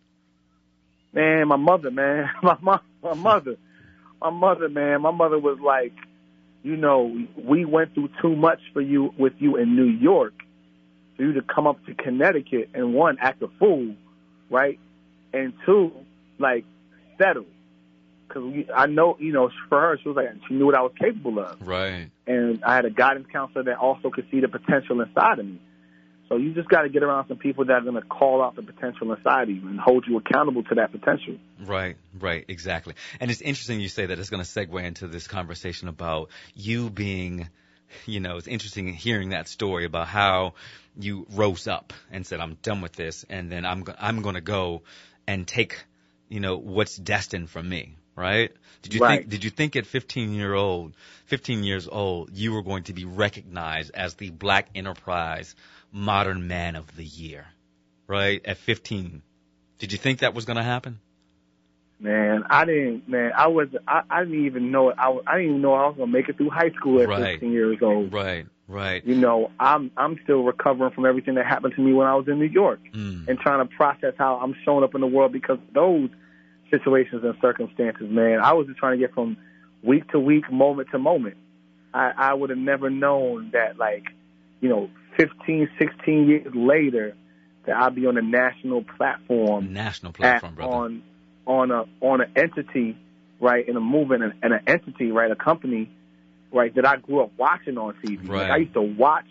man, 1.14 1.48
my 1.48 1.56
mother, 1.56 1.92
man, 1.92 2.30
my 2.44 2.58
mom, 2.62 2.80
my 3.04 3.14
mother, 3.14 3.58
my 4.22 4.30
mother, 4.30 4.70
man, 4.70 5.02
my 5.02 5.12
mother 5.12 5.40
was 5.40 5.60
like, 5.60 5.94
you 6.64 6.78
know, 6.78 7.26
we 7.36 7.66
went 7.66 7.94
through 7.94 8.10
too 8.22 8.36
much 8.36 8.60
for 8.74 8.82
you 8.82 9.14
with 9.18 9.34
you 9.40 9.58
in 9.58 9.76
New 9.76 9.86
York 9.86 10.34
for 11.18 11.24
you 11.24 11.34
to 11.34 11.42
come 11.42 11.66
up 11.66 11.84
to 11.86 11.96
Connecticut 11.96 12.70
and 12.74 12.94
one 12.94 13.18
act 13.20 13.42
a 13.42 13.48
fool, 13.60 13.96
right, 14.50 14.80
and 15.34 15.54
two, 15.66 15.92
like 16.38 16.66
settle. 17.18 17.46
Because 18.34 18.66
I 18.76 18.86
know, 18.88 19.18
you 19.20 19.34
know, 19.34 19.50
for 19.70 19.80
her, 19.80 20.00
she 20.02 20.08
was 20.08 20.16
like, 20.16 20.28
she 20.48 20.54
knew 20.54 20.66
what 20.66 20.76
I 20.76 20.82
was 20.82 20.94
capable 21.00 21.40
of. 21.40 21.68
Right. 21.68 22.10
And 22.28 22.64
I 22.64 22.76
had 22.76 22.86
a 22.86 22.90
guidance 22.90 23.28
counselor 23.32 23.64
that 23.64 23.78
also 23.78 24.10
could 24.10 24.28
see 24.32 24.40
the 24.40 24.48
potential 24.48 25.02
inside 25.02 25.40
of 25.40 25.46
me. 25.46 25.60
So 26.32 26.38
you 26.38 26.54
just 26.54 26.70
got 26.70 26.84
to 26.84 26.90
get 26.90 27.04
around 27.04 27.28
some 27.28 27.38
people 27.38 27.66
that 27.66 27.74
are 27.74 27.82
going 27.82 27.96
to 27.96 28.08
call 28.08 28.42
out 28.42 28.56
the 28.56 28.62
potential 28.62 29.12
inside 29.12 29.44
of 29.44 29.50
you 29.50 29.68
and 29.68 29.78
hold 29.78 30.06
you 30.08 30.18
accountable 30.18 30.64
to 30.64 30.76
that 30.76 30.94
potential. 30.94 31.36
Right, 31.60 31.98
right, 32.18 32.46
exactly. 32.48 32.94
And 33.20 33.30
it's 33.30 33.42
interesting 33.42 33.82
you 33.82 33.90
say 33.90 34.06
that. 34.06 34.18
It's 34.18 34.30
going 34.30 34.42
to 34.42 34.50
segue 34.50 34.82
into 34.82 35.08
this 35.08 35.28
conversation 35.28 35.90
about 35.90 36.30
you 36.56 36.90
being, 36.90 37.50
you 38.06 38.22
know, 38.22 38.38
it's 38.38 38.48
interesting 38.48 38.94
hearing 38.94 39.32
that 39.32 39.50
story 39.50 39.84
about 39.84 40.08
how 40.08 40.54
you 40.98 41.26
rose 41.32 41.68
up 41.68 41.92
and 42.12 42.26
said, 42.26 42.40
"I'm 42.40 42.56
done 42.62 42.80
with 42.80 42.94
this," 42.94 43.26
and 43.30 43.52
then 43.52 43.66
I'm 43.66 43.84
go- 43.84 43.96
I'm 44.00 44.22
going 44.22 44.36
to 44.36 44.42
go 44.42 44.84
and 45.28 45.46
take, 45.46 45.84
you 46.30 46.40
know, 46.40 46.56
what's 46.56 46.96
destined 46.96 47.50
for 47.50 47.62
me. 47.62 47.96
Right? 48.22 48.52
Did 48.84 48.94
you 48.94 49.00
Right. 49.02 49.20
think? 49.22 49.30
Did 49.30 49.44
you 49.44 49.50
think 49.50 49.76
at 49.76 49.86
15 49.86 50.34
year 50.34 50.54
old, 50.54 50.96
15 51.26 51.64
years 51.64 51.88
old, 51.88 52.30
you 52.34 52.54
were 52.54 52.62
going 52.62 52.84
to 52.84 52.94
be 52.94 53.06
recognized 53.06 53.92
as 53.96 54.14
the 54.16 54.30
Black 54.30 54.70
Enterprise 54.76 55.56
Modern 55.92 56.48
Man 56.48 56.76
of 56.76 56.96
the 56.96 57.04
Year? 57.04 57.48
Right? 58.08 58.42
At 58.46 58.58
15, 58.58 59.22
did 59.80 59.92
you 59.92 59.98
think 59.98 60.20
that 60.20 60.34
was 60.34 60.46
going 60.46 60.58
to 60.58 60.64
happen? 60.64 61.00
Man, 62.00 62.44
I 62.50 62.66
didn't. 62.66 63.08
Man, 63.08 63.32
I 63.38 63.48
was. 63.48 63.68
I, 63.88 64.02
I 64.10 64.24
didn't 64.24 64.46
even 64.46 64.72
know. 64.72 64.92
I, 64.92 65.20
I 65.28 65.38
didn't 65.38 65.50
even 65.50 65.62
know 65.62 65.74
I 65.76 65.86
was 65.88 65.96
gonna 65.98 66.12
make 66.12 66.30
it 66.30 66.38
through 66.38 66.50
high 66.50 66.72
school 66.72 67.00
at 67.02 67.08
Right. 67.08 67.34
15 67.40 67.52
years 67.52 67.78
old. 67.84 68.12
Right, 68.12 68.48
right. 68.68 69.06
You 69.06 69.14
know, 69.16 69.52
I'm 69.60 69.92
I'm 69.96 70.18
still 70.24 70.42
recovering 70.42 70.92
from 70.94 71.06
everything 71.06 71.36
that 71.36 71.46
happened 71.46 71.76
to 71.76 71.82
me 71.82 71.94
when 71.94 72.08
I 72.08 72.16
was 72.16 72.28
in 72.28 72.40
New 72.40 72.46
York 72.50 72.80
Mm. 72.92 73.28
and 73.28 73.38
trying 73.40 73.68
to 73.68 73.76
process 73.76 74.16
how 74.18 74.38
I'm 74.42 74.56
showing 74.66 74.84
up 74.84 74.96
in 74.96 75.02
the 75.02 75.06
world 75.08 75.32
because 75.32 75.60
those 75.76 76.10
situations 76.72 77.24
and 77.24 77.36
circumstances. 77.42 78.08
Man, 78.10 78.40
I 78.42 78.54
was 78.54 78.66
just 78.68 78.80
trying 78.80 78.98
to 79.00 79.06
get 79.06 79.14
from 79.14 79.38
week 79.84 80.10
to 80.12 80.20
week, 80.20 80.52
moment 80.52 80.90
to 80.92 81.00
moment. 81.00 81.38
I, 81.94 82.12
I 82.18 82.34
would 82.34 82.50
have 82.50 82.60
never 82.60 82.90
known 82.90 83.52
that, 83.54 83.78
like, 83.78 84.06
you 84.62 84.70
know, 84.70 84.90
15, 85.18 85.70
16 85.78 86.28
years 86.30 86.48
later, 86.56 87.16
that 87.68 87.76
I'd 87.76 87.94
be 87.96 88.08
on 88.08 88.18
a 88.18 88.22
national 88.22 88.84
platform 88.84 89.74
National 89.74 90.12
at, 90.12 90.16
platform, 90.16 90.56
brother. 90.56 90.72
on 90.74 91.04
on 91.46 91.72
a 91.72 91.84
on 92.00 92.22
an 92.22 92.32
entity, 92.36 92.98
right, 93.40 93.68
in 93.68 93.76
a 93.76 93.82
movement 93.82 94.24
and, 94.24 94.34
and 94.42 94.54
an 94.54 94.62
entity, 94.68 95.12
right, 95.12 95.30
a 95.30 95.36
company, 95.36 95.92
right, 96.54 96.74
that 96.76 96.88
I 96.88 96.96
grew 96.98 97.22
up 97.22 97.32
watching 97.38 97.78
on 97.78 97.94
TV. 98.04 98.22
Like, 98.24 98.30
Right. 98.30 98.52
I 98.52 98.58
used 98.58 98.74
to 98.74 98.82
watch 98.82 99.26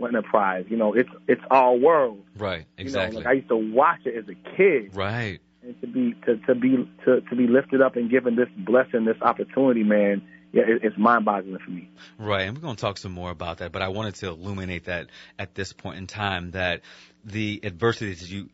Enterprise. 0.00 0.66
You 0.68 0.76
know, 0.76 0.94
it's 0.94 1.08
it's 1.28 1.40
our 1.50 1.74
world. 1.74 2.20
right, 2.36 2.66
You 2.76 2.82
exactly. 2.82 3.14
know, 3.14 3.18
like 3.20 3.26
I 3.28 3.32
used 3.34 3.48
to 3.48 3.56
watch 3.56 4.00
it 4.04 4.14
as 4.16 4.24
a 4.28 4.56
kid, 4.56 4.94
right. 4.96 5.40
And 5.62 5.80
to 5.80 5.86
be 5.86 6.14
to 6.26 6.36
to 6.46 6.54
be 6.54 6.88
to 7.04 7.20
to 7.20 7.36
be 7.36 7.46
lifted 7.46 7.80
up 7.80 7.96
and 7.96 8.10
given 8.10 8.36
this 8.36 8.48
blessing, 8.56 9.04
this 9.04 9.20
opportunity, 9.22 9.82
man. 9.82 10.22
Yeah, 10.54 10.64
it, 10.66 10.84
it's 10.84 10.98
mind-boggling 10.98 11.60
for 11.64 11.70
me. 11.70 11.88
Right, 12.18 12.42
and 12.42 12.54
we're 12.54 12.60
going 12.60 12.76
to 12.76 12.80
talk 12.80 12.98
some 12.98 13.12
more 13.12 13.30
about 13.30 13.58
that, 13.58 13.72
but 13.72 13.80
I 13.80 13.88
wanted 13.88 14.16
to 14.16 14.28
illuminate 14.28 14.84
that 14.84 15.06
at 15.38 15.54
this 15.54 15.72
point 15.72 15.96
in 15.96 16.06
time 16.06 16.50
that 16.50 16.82
the 17.24 17.60
adversity 17.62 18.12
that 18.12 18.28
you 18.28 18.50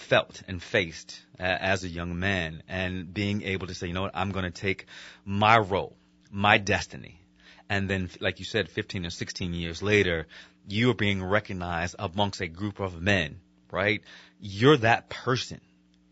felt 0.00 0.42
and 0.48 0.62
faced 0.62 1.20
uh, 1.38 1.42
as 1.42 1.84
a 1.84 1.88
young 1.88 2.18
man 2.18 2.62
and 2.68 3.12
being 3.12 3.42
able 3.42 3.66
to 3.66 3.74
say, 3.74 3.86
you 3.86 3.92
know 3.92 4.02
what, 4.02 4.12
I'm 4.14 4.32
going 4.32 4.46
to 4.46 4.50
take 4.50 4.86
my 5.26 5.58
role, 5.58 5.94
my 6.30 6.56
destiny. 6.56 7.20
And 7.68 7.88
then, 7.88 8.08
like 8.20 8.38
you 8.38 8.46
said, 8.46 8.70
15 8.70 9.06
or 9.06 9.10
16 9.10 9.52
years 9.52 9.82
later, 9.82 10.26
you 10.66 10.90
are 10.90 10.94
being 10.94 11.22
recognized 11.22 11.96
amongst 11.98 12.40
a 12.40 12.48
group 12.48 12.80
of 12.80 13.00
men, 13.00 13.40
right? 13.70 14.02
You're 14.40 14.78
that 14.78 15.10
person. 15.10 15.60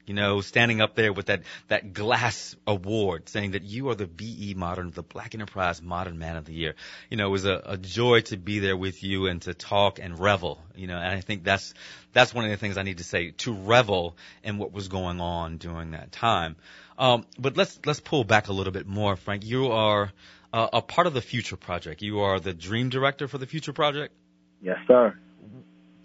You 0.08 0.14
know, 0.14 0.40
standing 0.40 0.80
up 0.80 0.94
there 0.94 1.12
with 1.12 1.26
that, 1.26 1.42
that 1.68 1.92
glass 1.92 2.56
award 2.66 3.28
saying 3.28 3.52
that 3.52 3.62
you 3.62 3.88
are 3.90 3.94
the 3.94 4.06
BE 4.06 4.54
Modern, 4.54 4.90
the 4.90 5.02
Black 5.02 5.34
Enterprise 5.34 5.82
Modern 5.82 6.18
Man 6.18 6.36
of 6.36 6.44
the 6.44 6.54
Year. 6.54 6.74
You 7.10 7.16
know, 7.16 7.26
it 7.26 7.30
was 7.30 7.44
a, 7.44 7.62
a 7.64 7.76
joy 7.76 8.22
to 8.22 8.36
be 8.36 8.58
there 8.58 8.76
with 8.76 9.02
you 9.02 9.26
and 9.26 9.42
to 9.42 9.54
talk 9.54 9.98
and 9.98 10.18
revel, 10.18 10.60
you 10.74 10.86
know, 10.86 10.96
and 10.96 11.08
I 11.08 11.20
think 11.20 11.44
that's, 11.44 11.74
that's 12.12 12.34
one 12.34 12.44
of 12.44 12.50
the 12.50 12.56
things 12.56 12.78
I 12.78 12.82
need 12.82 12.98
to 12.98 13.04
say, 13.04 13.32
to 13.38 13.52
revel 13.52 14.16
in 14.42 14.58
what 14.58 14.72
was 14.72 14.88
going 14.88 15.20
on 15.20 15.58
during 15.58 15.90
that 15.92 16.12
time. 16.12 16.56
Um, 16.98 17.26
but 17.38 17.56
let's, 17.56 17.78
let's 17.84 18.00
pull 18.00 18.24
back 18.24 18.48
a 18.48 18.52
little 18.52 18.72
bit 18.72 18.86
more, 18.86 19.16
Frank. 19.16 19.44
You 19.44 19.72
are 19.72 20.12
uh, 20.52 20.68
a 20.72 20.82
part 20.82 21.06
of 21.06 21.14
the 21.14 21.20
Future 21.20 21.56
Project. 21.56 22.02
You 22.02 22.20
are 22.20 22.40
the 22.40 22.54
dream 22.54 22.88
director 22.88 23.28
for 23.28 23.38
the 23.38 23.46
Future 23.46 23.72
Project. 23.72 24.14
Yes, 24.60 24.78
sir. 24.86 25.16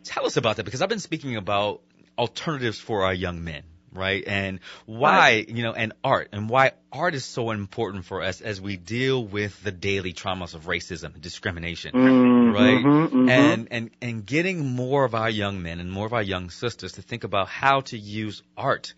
Tell 0.04 0.26
us 0.26 0.38
about 0.38 0.58
that 0.58 0.64
because 0.64 0.82
I've 0.82 0.90
been 0.90 1.00
speaking 1.00 1.38
about 1.38 1.82
alternatives 2.18 2.80
for 2.80 3.04
our 3.04 3.14
young 3.14 3.44
men, 3.44 3.64
right? 3.94 4.24
And 4.26 4.60
why, 4.86 5.46
you 5.48 5.64
know, 5.64 5.74
and 5.74 5.94
art 6.04 6.30
and 6.32 6.50
why 6.50 6.72
art 6.92 7.16
is 7.16 7.26
so 7.26 7.52
important 7.52 8.06
for 8.06 8.22
us 8.22 8.42
as 8.42 8.60
we 8.60 8.78
deal 8.78 9.24
with 9.24 9.62
the 9.64 9.72
daily 9.72 10.14
traumas 10.14 10.56
of 10.56 10.66
racism 10.66 11.14
and 11.14 11.22
discrimination. 11.22 11.96
Mhm, 11.96 12.54
Right. 12.54 12.86
mhm. 12.86 13.30
And, 13.30 13.68
and, 13.72 13.90
and 14.02 14.26
getting 14.26 14.66
more 14.66 15.06
of 15.06 15.16
our 15.16 15.30
young 15.30 15.62
men 15.62 15.80
and 15.80 15.92
more 15.92 16.06
of 16.06 16.14
our 16.14 16.22
young 16.22 16.50
sisters 16.50 16.94
to 16.94 17.02
think 17.02 17.24
about 17.24 17.48
how 17.48 17.82
to 17.82 17.98
use 17.98 18.44
art 18.58 18.94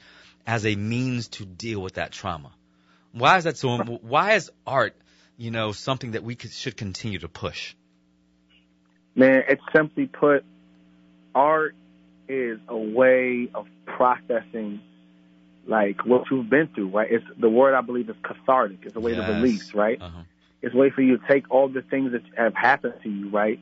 as 0.48 0.66
a 0.66 0.76
means 0.76 1.28
to 1.30 1.46
deal 1.46 1.80
with 1.82 1.96
that 1.96 2.12
trauma. 2.12 2.52
Why 3.12 3.38
is 3.38 3.46
that 3.46 3.58
so? 3.58 3.78
Why 3.78 4.34
is 4.34 4.52
art, 4.68 4.96
you 5.38 5.52
know, 5.52 5.72
something 5.72 6.12
that 6.12 6.24
we 6.24 6.36
could, 6.36 6.52
should 6.52 6.76
continue 6.76 7.20
to 7.20 7.30
push? 7.30 7.74
Man, 9.16 9.44
it's 9.48 9.62
simply 9.74 10.08
put, 10.08 10.44
art 11.34 11.76
is 12.28 12.60
a 12.68 12.78
way 12.78 13.50
of 13.54 13.68
processing 13.86 14.82
like 15.68 16.06
what 16.06 16.24
you've 16.30 16.50
been 16.50 16.70
through, 16.76 16.90
right? 16.90 17.12
It's 17.12 17.26
the 17.40 17.50
word 17.50 17.74
I 17.74 17.82
believe 17.82 18.10
is 18.10 18.16
cathartic. 18.24 18.80
It's 18.84 18.96
a 18.96 19.00
way 19.00 19.14
Yes. 19.14 19.26
to 19.26 19.34
release, 19.34 19.74
right? 19.74 20.00
Uh-huh. 20.02 20.22
It's 20.62 20.74
a 20.74 20.78
way 20.78 20.90
for 20.90 21.02
you 21.02 21.18
to 21.18 21.28
take 21.28 21.50
all 21.50 21.68
the 21.68 21.82
things 21.82 22.12
that 22.12 22.22
have 22.38 22.54
happened 22.56 22.96
to 23.04 23.10
you, 23.10 23.30
right? 23.30 23.60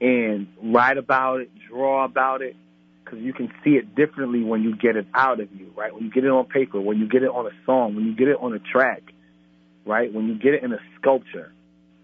And 0.00 0.46
write 0.62 0.96
about 0.96 1.40
it, 1.40 1.50
draw 1.68 2.04
about 2.04 2.40
it, 2.42 2.56
because 3.04 3.18
you 3.20 3.32
can 3.32 3.52
see 3.62 3.70
it 3.72 3.94
differently 3.94 4.42
when 4.42 4.62
you 4.62 4.76
get 4.76 4.96
it 4.96 5.06
out 5.14 5.40
of 5.40 5.48
you, 5.52 5.72
right? 5.76 5.94
When 5.94 6.04
you 6.04 6.10
get 6.10 6.24
it 6.24 6.30
on 6.30 6.46
paper, 6.46 6.80
when 6.80 6.98
you 6.98 7.08
get 7.08 7.22
it 7.22 7.28
on 7.30 7.46
a 7.46 7.50
song, 7.66 7.96
when 7.96 8.06
you 8.06 8.14
get 8.16 8.28
it 8.28 8.36
on 8.40 8.54
a 8.54 8.58
track, 8.58 9.02
right? 9.84 10.12
When 10.12 10.26
you 10.28 10.38
get 10.38 10.54
it 10.54 10.62
in 10.62 10.72
a 10.72 10.78
sculpture, 10.98 11.52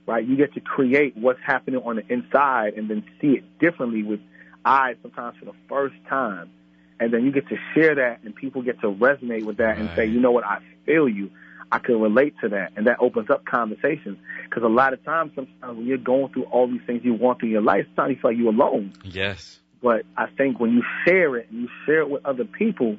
right? 0.06 0.26
You 0.26 0.36
get 0.36 0.54
to 0.54 0.60
create 0.60 1.16
what's 1.16 1.40
happening 1.44 1.80
on 1.84 1.96
the 1.96 2.12
inside 2.12 2.74
and 2.74 2.88
then 2.88 3.04
see 3.20 3.28
it 3.28 3.58
differently 3.58 4.02
with 4.02 4.20
eyes 4.66 4.96
sometimes 5.02 5.36
for 5.38 5.44
the 5.46 5.54
first 5.68 5.94
time. 6.08 6.50
And 6.98 7.12
then 7.12 7.24
you 7.24 7.32
get 7.32 7.48
to 7.48 7.56
share 7.74 7.94
that 7.94 8.20
and 8.24 8.34
people 8.34 8.62
get 8.62 8.80
to 8.80 8.88
resonate 8.88 9.44
with 9.44 9.58
that 9.58 9.78
and 9.78 9.90
say, 9.94 10.06
you 10.06 10.20
know 10.20 10.30
what, 10.30 10.44
I 10.44 10.58
feel 10.84 11.08
you. 11.08 11.30
I 11.70 11.78
can 11.78 12.00
relate 12.00 12.34
to 12.42 12.48
that. 12.50 12.72
And 12.76 12.86
that 12.86 12.98
opens 13.00 13.28
up 13.28 13.44
conversations. 13.44 14.18
Because 14.44 14.62
a 14.62 14.68
lot 14.68 14.92
of 14.92 15.04
times, 15.04 15.32
sometimes 15.34 15.76
when 15.76 15.86
you're 15.86 15.98
going 15.98 16.32
through 16.32 16.44
all 16.44 16.68
these 16.68 16.80
things 16.86 17.02
you 17.04 17.12
want 17.14 17.40
through 17.40 17.50
your 17.50 17.62
life, 17.62 17.86
sometimes 17.96 18.16
you 18.16 18.22
feel 18.22 18.30
like 18.30 18.38
you're 18.38 18.52
alone. 18.52 18.92
Yes. 19.04 19.58
But 19.82 20.04
I 20.16 20.26
think 20.38 20.58
when 20.58 20.72
you 20.72 20.82
share 21.04 21.36
it 21.36 21.50
and 21.50 21.62
you 21.62 21.68
share 21.84 22.00
it 22.00 22.08
with 22.08 22.24
other 22.24 22.44
people, 22.44 22.96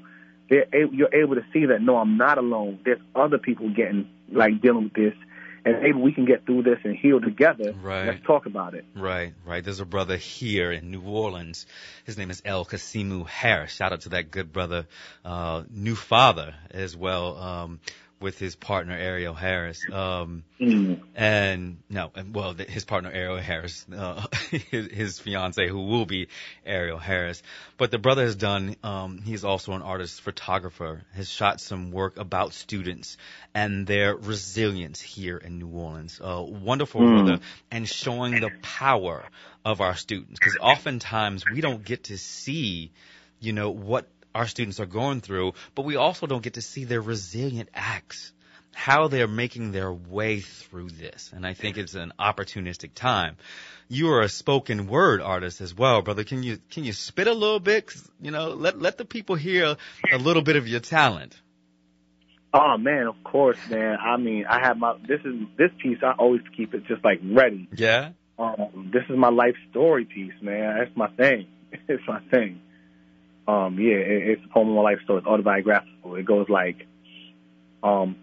they're 0.50 0.68
able, 0.74 0.94
you're 0.94 1.16
able 1.16 1.36
to 1.36 1.46
see 1.52 1.66
that 1.66 1.82
no, 1.82 1.98
I'm 1.98 2.18
not 2.18 2.38
alone. 2.38 2.80
There's 2.86 3.02
other 3.16 3.38
people 3.38 3.70
getting 3.74 4.10
like 4.32 4.62
dealing 4.62 4.86
with 4.86 4.94
this, 4.94 5.14
and 5.66 5.82
maybe 5.82 5.98
we 5.98 6.12
can 6.14 6.26
get 6.26 6.46
through 6.46 6.64
this 6.64 6.80
and 6.84 6.96
heal 6.96 7.20
together. 7.20 7.74
Right. 7.74 8.08
Let's 8.08 8.26
talk 8.26 8.46
about 8.46 8.74
it. 8.74 8.86
Right, 8.96 9.34
right. 9.46 9.64
There's 9.64 9.80
a 9.80 9.86
brother 9.86 10.18
here 10.18 10.72
in 10.72 10.92
New 10.92 11.02
Orleans. 11.02 11.66
His 12.06 12.18
name 12.18 12.30
is 12.30 12.42
L. 12.46 12.66
Kasimu 12.66 13.28
Harris. 13.28 13.72
Shout 13.72 13.94
out 13.94 14.02
to 14.02 14.10
that 14.10 14.32
good 14.32 14.52
brother, 14.54 14.88
uh, 15.26 15.64
new 15.70 15.96
father 15.96 16.56
as 16.72 16.96
well. 16.96 17.38
Um, 17.38 17.80
with 18.20 18.40
his 18.40 18.56
partner 18.56 18.94
Ariel 18.94 19.34
Harris. 19.34 19.86
Um, 19.92 20.44
Mm. 20.60 21.00
and 21.14 21.78
no, 21.88 22.12
well, 22.34 22.56
his 22.56 22.84
partner 22.84 23.12
Ariel 23.12 23.38
Harris, 23.38 23.86
uh, 23.96 24.26
his, 24.72 24.88
his 24.92 25.20
fiance 25.20 25.68
who 25.68 25.86
will 25.86 26.08
be 26.08 26.30
Ariel 26.66 26.98
Harris. 26.98 27.44
But 27.78 27.92
the 27.92 28.00
brother 28.00 28.24
has 28.24 28.36
done. 28.36 28.76
Um, 28.84 29.22
he's 29.22 29.46
also 29.46 29.74
an 29.74 29.84
artist, 29.84 30.22
photographer. 30.22 31.04
Has 31.14 31.30
shot 31.30 31.62
some 31.62 31.92
work 31.92 32.18
about 32.18 32.54
students 32.54 33.18
and 33.54 33.86
their 33.86 34.16
resilience 34.16 35.00
here 35.00 35.38
in 35.38 35.60
New 35.60 35.68
Orleans. 35.70 36.20
Uh, 36.20 36.44
wonderful 36.44 37.02
Mm. 37.02 37.12
brother, 37.12 37.40
and 37.70 37.88
showing 37.88 38.40
the 38.40 38.50
power 38.50 39.24
of 39.64 39.80
our 39.80 39.96
students 39.96 40.40
because 40.40 40.58
oftentimes 40.60 41.46
we 41.48 41.62
don't 41.62 41.84
get 41.86 42.06
to 42.06 42.18
see, 42.18 42.92
you 43.40 43.54
know, 43.54 43.70
what 43.70 44.08
our 44.38 44.48
students 44.48 44.80
are 44.80 44.86
going 44.86 45.20
through, 45.20 45.54
but 45.74 45.84
we 45.84 45.96
also 45.96 46.28
don't 46.28 46.44
get 46.44 46.54
to 46.54 46.62
see 46.62 46.84
their 46.84 47.02
resilient 47.02 47.70
acts 47.74 48.34
how 48.76 49.08
they're 49.08 49.28
making 49.28 49.72
their 49.72 49.92
way 49.92 50.40
through 50.40 50.90
this. 50.90 51.32
And 51.36 51.48
I 51.48 51.56
think 51.56 51.78
it's 51.78 51.96
an 51.96 52.14
opportunistic 52.20 52.94
time. 52.94 53.38
You 53.88 54.12
are 54.12 54.22
a 54.22 54.30
spoken 54.30 54.86
word 54.86 55.20
artist 55.20 55.62
as 55.62 55.74
well, 55.74 56.04
brother. 56.04 56.24
Can 56.24 56.44
you 56.44 56.60
can 56.70 56.84
you 56.84 56.94
spit 56.94 57.26
a 57.26 57.34
little 57.34 57.60
bit? 57.60 57.88
'Cause, 57.88 58.12
You 58.22 58.30
know, 58.30 58.50
let 58.50 58.80
let 58.80 59.00
the 59.00 59.06
people 59.06 59.36
hear 59.36 59.76
a 60.12 60.18
little 60.20 60.44
bit 60.44 60.58
of 60.58 60.68
your 60.68 60.80
talent. 60.80 61.42
Oh 62.54 62.78
man, 62.78 63.08
of 63.08 63.16
course, 63.24 63.58
man. 63.68 63.98
I 64.00 64.18
mean, 64.18 64.46
I 64.48 64.60
have 64.60 64.78
my 64.78 64.94
this 65.08 65.22
is 65.26 65.34
this 65.58 65.72
piece. 65.82 65.98
I 66.04 66.12
always 66.12 66.44
keep 66.56 66.76
it 66.76 66.86
just 66.86 67.04
like 67.04 67.20
ready. 67.24 67.68
Yeah. 67.76 68.12
Um, 68.38 68.92
this 68.94 69.04
is 69.10 69.18
my 69.18 69.30
life 69.30 69.56
story 69.72 70.06
piece, 70.06 70.40
man. 70.40 70.78
That's 70.78 70.96
my 70.96 71.10
thing. 71.18 71.48
It's 71.90 72.04
my 72.08 72.20
thing. 72.32 72.62
Um, 73.48 73.80
yeah, 73.80 73.96
it, 73.96 74.28
it's 74.30 74.42
a 74.46 74.54
poem 74.54 74.70
of 74.70 74.76
my 74.76 74.82
life 74.82 75.00
story. 75.04 75.20
It's 75.20 75.28
autobiographical. 75.28 76.16
It 76.16 76.26
goes 76.26 76.48
like, 76.50 76.86
um, 77.84 78.18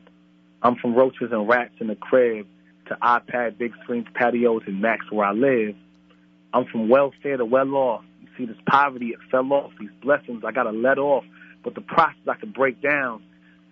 I'm 0.63 0.77
from 0.77 0.95
roaches 0.95 1.31
and 1.33 1.49
rats 1.49 1.75
in 1.81 1.87
the 1.87 1.97
crib 1.97 2.47
to 2.89 2.97
iPad, 3.03 3.59
big 3.59 3.73
screens, 3.83 4.07
patios, 4.15 4.63
and 4.67 4.81
Max 4.81 5.11
where 5.11 5.27
I 5.27 5.33
live. 5.33 5.77
I'm 6.53 6.67
from 6.67 6.89
welfare 6.89 7.37
to 7.37 7.45
well 7.45 7.75
off. 7.75 8.05
You 8.21 8.29
see 8.37 8.47
this 8.47 8.61
poverty, 8.69 9.09
it 9.09 9.19
fell 9.31 9.51
off. 9.53 9.73
These 9.81 9.91
blessings 10.03 10.45
I 10.47 10.53
gotta 10.53 10.71
let 10.71 10.99
off, 10.99 11.25
but 11.63 11.75
the 11.75 11.81
process 11.81 12.29
I 12.29 12.35
could 12.35 12.55
break 12.55 12.81
down. 12.81 13.23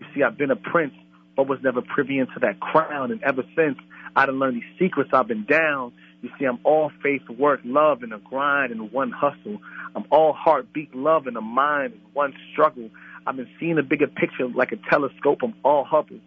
You 0.00 0.06
see, 0.14 0.22
I've 0.22 0.36
been 0.36 0.50
a 0.50 0.56
prince, 0.56 0.94
but 1.36 1.46
was 1.46 1.60
never 1.62 1.82
privy 1.82 2.18
into 2.18 2.38
that 2.40 2.60
crown, 2.60 3.12
and 3.12 3.22
ever 3.22 3.44
since 3.56 3.78
I 4.16 4.26
done 4.26 4.38
learned 4.38 4.56
these 4.56 4.78
secrets, 4.78 5.10
I've 5.12 5.28
been 5.28 5.44
down. 5.44 5.92
You 6.22 6.30
see, 6.38 6.44
I'm 6.44 6.60
all 6.64 6.90
faith, 7.02 7.28
work, 7.28 7.60
love, 7.64 8.02
and 8.02 8.12
a 8.14 8.18
grind 8.18 8.70
and 8.70 8.92
one 8.92 9.10
hustle. 9.10 9.58
I'm 9.94 10.04
all 10.10 10.32
heartbeat, 10.32 10.94
love, 10.94 11.26
and 11.26 11.36
a 11.36 11.40
mind 11.40 11.94
and 11.94 12.02
one 12.14 12.32
struggle. 12.52 12.88
I've 13.26 13.36
been 13.36 13.48
seeing 13.58 13.76
a 13.78 13.82
bigger 13.82 14.06
picture 14.06 14.48
like 14.48 14.70
a 14.72 14.76
telescope. 14.88 15.40
I'm 15.42 15.54
all 15.64 15.84
Hubble. 15.84 16.20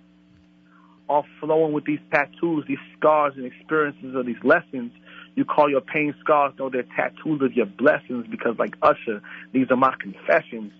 All 1.07 1.25
flowing 1.39 1.71
with 1.71 1.85
these 1.85 1.99
tattoos, 2.11 2.65
these 2.67 2.77
scars 2.97 3.33
and 3.37 3.45
experiences 3.45 4.15
of 4.15 4.25
these 4.25 4.43
lessons. 4.43 4.91
You 5.35 5.45
call 5.45 5.69
your 5.69 5.81
pain 5.81 6.13
scars, 6.19 6.53
know 6.59 6.69
they're 6.69 6.83
tattoos 6.95 7.41
of 7.41 7.53
your 7.53 7.65
blessings 7.65 8.25
because, 8.29 8.55
like 8.59 8.75
Usher, 8.81 9.21
these 9.53 9.67
are 9.69 9.77
my 9.77 9.93
confessions. 9.99 10.73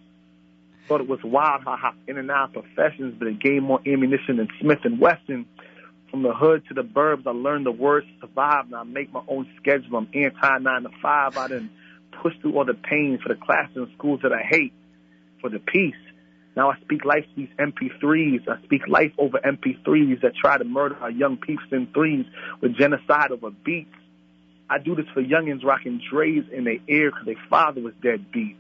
Thought 0.88 1.02
it 1.02 1.08
was 1.08 1.20
wild 1.24 1.64
I 1.66 1.78
hopped 1.78 2.08
in 2.08 2.18
and 2.18 2.30
out 2.30 2.56
of 2.56 2.64
professions, 2.64 3.16
but 3.18 3.28
it 3.28 3.40
gave 3.40 3.64
more 3.64 3.80
ammunition 3.88 4.38
than 4.38 4.48
Smith 4.60 4.80
and 4.84 5.00
Wesson. 5.00 5.46
From 6.16 6.24
the 6.24 6.34
hood 6.34 6.64
to 6.70 6.74
the 6.74 6.82
burbs, 6.82 7.28
I 7.28 7.32
learned 7.32 7.66
the 7.66 7.74
words 7.74 8.08
to 8.08 8.28
survive. 8.28 8.70
Now 8.70 8.80
I 8.80 8.84
make 8.86 9.12
my 9.12 9.20
own 9.28 9.50
schedule. 9.60 9.98
I'm 9.98 10.08
anti 10.14 10.58
nine 10.60 10.84
to 10.84 10.90
five. 11.02 11.36
I 11.36 11.50
didn't 11.50 11.72
push 12.24 12.32
through 12.40 12.56
all 12.56 12.64
the 12.64 12.74
pain 12.74 13.20
for 13.22 13.28
the 13.28 13.36
classes 13.38 13.76
and 13.76 13.90
schools 13.98 14.22
that 14.24 14.32
I 14.32 14.42
hate, 14.42 14.72
for 15.42 15.50
the 15.50 15.60
peace. 15.60 16.00
Now 16.56 16.72
I 16.72 16.80
speak 16.86 17.04
life 17.04 17.26
to 17.26 17.36
these 17.36 17.50
MP3s. 17.60 18.48
I 18.48 18.64
speak 18.64 18.88
life 18.88 19.12
over 19.18 19.40
MP3s 19.40 20.22
that 20.22 20.38
try 20.42 20.58
to 20.58 20.64
murder 20.64 20.96
our 21.02 21.12
young 21.12 21.36
peeps 21.36 21.64
in 21.74 21.88
threes 21.94 22.26
with 22.62 22.78
genocide 22.78 23.32
over 23.32 23.52
beats. 23.52 23.92
I 24.70 24.78
do 24.78 24.96
this 24.96 25.08
for 25.14 25.22
youngins 25.22 25.66
rocking 25.66 26.00
Dre's 26.10 26.46
in 26.50 26.64
their 26.64 26.80
ear 26.88 27.12
because 27.12 27.26
their 27.26 27.44
father 27.50 27.82
was 27.82 27.94
dead 28.02 28.32
beat. 28.32 28.56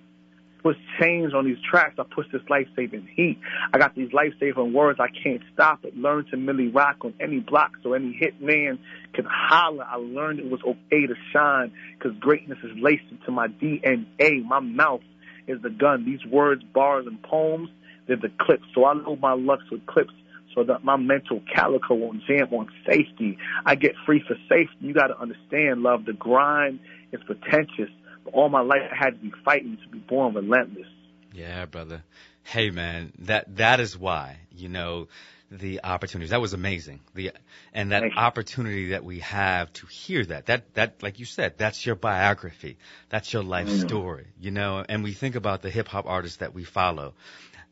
Push 0.65 0.78
change 0.99 1.32
on 1.36 1.45
these 1.45 1.60
tracks. 1.69 1.93
I 1.99 2.04
push 2.04 2.25
this 2.34 2.41
life-saving 2.49 3.08
heat. 3.15 3.39
I 3.71 3.78
got 3.78 3.93
these 3.93 4.12
life-saving 4.12 4.73
words. 4.73 4.99
I 4.99 5.10
can't 5.23 5.43
stop 5.54 5.86
it. 5.86 5.95
Learn 5.95 6.25
to 6.32 6.38
Millie 6.38 6.69
rock 6.69 7.06
on 7.06 7.13
any 7.21 7.39
block 7.39 7.73
so 7.84 7.93
any 7.93 8.17
hit 8.19 8.41
man 8.41 8.80
can 9.13 9.28
holler. 9.30 9.86
I 9.88 9.97
learned 9.97 10.39
it 10.39 10.49
was 10.49 10.62
okay 10.63 11.06
to 11.06 11.13
shine 11.32 11.71
because 11.93 12.17
greatness 12.19 12.58
is 12.63 12.71
laced 12.82 13.04
into 13.12 13.30
my 13.30 13.47
DNA. 13.47 14.43
My 14.43 14.60
mouth 14.60 15.01
is 15.47 15.62
the 15.62 15.69
gun. 15.69 16.04
These 16.04 16.25
words, 16.32 16.63
bars, 16.73 17.06
and 17.06 17.21
poems, 17.21 17.69
they're 18.08 18.17
the 18.17 18.32
clips. 18.39 18.63
So 18.73 18.86
I 18.86 18.93
load 18.93 19.19
my 19.19 19.34
lux 19.34 19.62
with 19.69 19.86
clips 19.86 20.13
so 20.56 20.63
that 20.63 20.84
my 20.84 20.97
mental 20.97 21.41
calico 21.54 21.93
won't 21.93 22.23
jam 22.28 22.47
on 22.51 22.69
safety. 22.89 23.38
I 23.67 23.75
get 23.75 23.91
free 24.04 24.23
for 24.28 24.36
safety. 24.49 24.78
You 24.80 24.95
got 24.95 25.08
to 25.08 25.19
understand, 25.19 25.84
love, 25.84 26.06
the 26.06 26.13
grind 26.13 26.80
is 27.12 27.21
pretentious. 27.23 27.91
All 28.33 28.49
my 28.49 28.61
life 28.61 28.81
I 28.91 28.95
had 28.95 29.11
to 29.11 29.17
be 29.17 29.31
fighting 29.43 29.77
to 29.83 29.89
be 29.89 29.99
born 29.99 30.33
relentless. 30.33 30.88
Yeah, 31.33 31.65
brother. 31.65 32.03
Hey, 32.43 32.69
man, 32.69 33.11
that 33.19 33.57
that 33.57 33.79
is 33.79 33.97
why 33.97 34.38
you 34.51 34.69
know 34.69 35.07
the 35.51 35.81
opportunities. 35.83 36.31
That 36.31 36.41
was 36.41 36.53
amazing. 36.53 37.01
The 37.13 37.31
and 37.73 37.91
that 37.91 38.03
opportunity 38.17 38.89
that 38.89 39.03
we 39.03 39.19
have 39.19 39.71
to 39.73 39.88
hear 39.88 40.25
that. 40.25 40.47
That 40.47 40.73
that 40.73 41.03
like 41.03 41.19
you 41.19 41.25
said, 41.25 41.57
that's 41.57 41.85
your 41.85 41.95
biography. 41.95 42.77
That's 43.09 43.31
your 43.33 43.43
life 43.43 43.67
Mm. 43.69 43.88
story. 43.88 44.27
You 44.39 44.51
know, 44.51 44.83
and 44.88 45.03
we 45.03 45.13
think 45.13 45.35
about 45.35 45.61
the 45.61 45.69
hip 45.69 45.88
hop 45.88 46.05
artists 46.07 46.38
that 46.38 46.53
we 46.53 46.63
follow. 46.63 47.13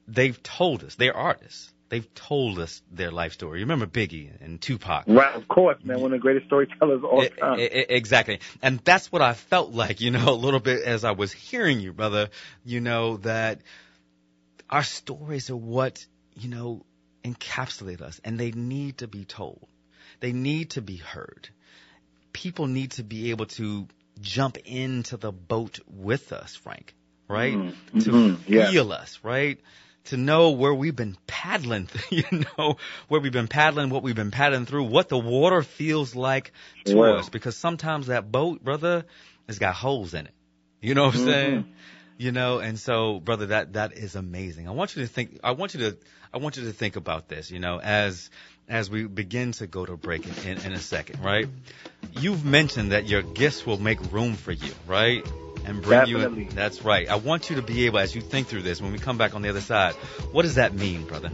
They've 0.08 0.42
told 0.44 0.84
us. 0.84 0.96
They're 0.96 1.16
artists. 1.16 1.74
They've 1.94 2.16
told 2.16 2.58
us 2.58 2.82
their 2.92 3.12
life 3.12 3.34
story. 3.34 3.60
You 3.60 3.66
remember 3.66 3.86
Biggie 3.86 4.32
and 4.44 4.60
Tupac. 4.60 5.04
Right, 5.06 5.36
of 5.36 5.48
course, 5.48 5.78
man. 5.84 6.02
One 6.02 6.12
of 6.12 6.18
the 6.18 6.24
greatest 6.24 6.48
storytellers 6.48 6.98
of 6.98 7.06
all 7.06 7.24
time. 7.40 7.60
e- 7.60 7.66
exactly. 7.88 8.40
And 8.64 8.80
that's 8.80 9.12
what 9.12 9.22
I 9.22 9.34
felt 9.34 9.74
like, 9.74 10.02
you 10.02 10.10
know, 10.10 10.30
a 10.30 10.34
little 10.34 10.60
bit 10.60 10.82
as 10.82 11.04
I 11.04 11.12
was 11.12 11.32
hearing 11.32 11.80
you, 11.82 11.94
brother, 11.94 12.30
you 12.66 12.82
know, 12.82 13.18
that 13.18 13.62
our 14.72 14.82
stories 14.82 15.52
are 15.52 15.56
what, 15.56 16.04
you 16.36 16.50
know, 16.50 16.84
encapsulate 17.24 18.02
us 18.02 18.20
and 18.24 18.40
they 18.40 18.50
need 18.50 18.98
to 18.98 19.08
be 19.08 19.24
told. 19.24 19.68
They 20.20 20.32
need 20.34 20.72
to 20.72 20.82
be 20.82 20.96
heard. 20.96 21.48
People 22.32 22.66
need 22.66 22.94
to 22.94 23.04
be 23.04 23.30
able 23.30 23.46
to 23.46 23.88
jump 24.20 24.58
into 24.66 25.18
the 25.18 25.32
boat 25.32 25.80
with 25.88 26.34
us, 26.34 26.56
Frank, 26.56 26.96
right? 27.28 27.56
Mhm, 27.56 28.04
To 28.06 28.10
mhm, 28.12 28.40
yeah. 28.48 28.72
feel 28.72 28.92
us, 28.92 29.20
right? 29.22 29.60
To 30.08 30.18
know 30.18 30.52
where 30.52 30.74
we've 30.74 30.96
been 30.96 31.16
paddling, 31.28 31.88
you 32.10 32.24
know, 32.58 32.78
where 33.08 33.22
we've 33.22 33.32
been 33.32 33.48
paddling, 33.48 33.90
what 33.90 34.04
we've 34.04 34.16
been 34.16 34.32
paddling 34.32 34.66
through, 34.66 34.84
what 34.84 35.08
the 35.08 35.18
water 35.18 35.64
feels 35.64 36.14
like 36.14 36.52
to 36.86 37.00
us. 37.14 37.30
Because 37.30 37.56
sometimes 37.56 38.08
that 38.08 38.30
boat, 38.32 38.62
brother, 38.64 39.06
has 39.48 39.60
got 39.60 39.76
holes 39.76 40.14
in 40.14 40.26
it. 40.26 40.34
You 40.82 40.94
know 40.94 41.06
what 41.06 41.16
I'm 41.16 41.22
Mhm. 41.22 41.26
saying? 41.26 41.66
You 42.18 42.32
know, 42.32 42.60
and 42.60 42.78
so, 42.78 43.20
brother, 43.22 43.48
that 43.48 43.74
that 43.74 43.94
is 43.94 44.16
amazing. 44.16 44.68
I 44.68 44.72
want 44.72 44.96
you 44.96 45.04
to 45.04 45.08
think. 45.08 45.40
I 45.44 45.52
want 45.52 45.74
you 45.74 45.80
to. 45.92 45.98
I 46.34 46.38
want 46.38 46.58
you 46.58 46.64
to 46.66 46.74
think 46.74 46.96
about 46.96 47.28
this. 47.30 47.50
You 47.50 47.60
know, 47.60 47.80
as 47.80 48.30
as 48.68 48.90
we 48.90 49.06
begin 49.06 49.54
to 49.54 49.68
go 49.68 49.86
to 49.86 49.96
break 49.98 50.26
in, 50.26 50.52
in, 50.52 50.66
in 50.66 50.74
a 50.74 50.80
second, 50.80 51.24
right? 51.24 51.48
You've 52.12 52.46
mentioned 52.46 52.92
that 52.92 53.08
your 53.08 53.22
gifts 53.22 53.66
will 53.66 53.80
make 53.80 54.00
room 54.12 54.36
for 54.36 54.52
you, 54.52 54.72
right? 54.88 55.26
And 55.66 55.82
bring 55.82 56.08
you 56.08 56.20
in. 56.20 56.50
That's 56.50 56.84
right. 56.84 57.10
I 57.10 57.16
want 57.16 57.50
you 57.50 57.56
to 57.58 57.62
be 57.62 57.86
able, 57.86 58.00
as 58.00 58.14
you 58.16 58.22
think 58.22 58.48
through 58.48 58.64
this, 58.64 58.82
when 58.82 58.92
we 58.92 59.00
come 59.00 59.18
back 59.18 59.36
on 59.36 59.42
the 59.42 59.50
other 59.50 59.62
side, 59.62 59.94
what 60.32 60.42
does 60.44 60.56
that 60.56 60.74
mean, 60.74 61.04
brother? 61.06 61.32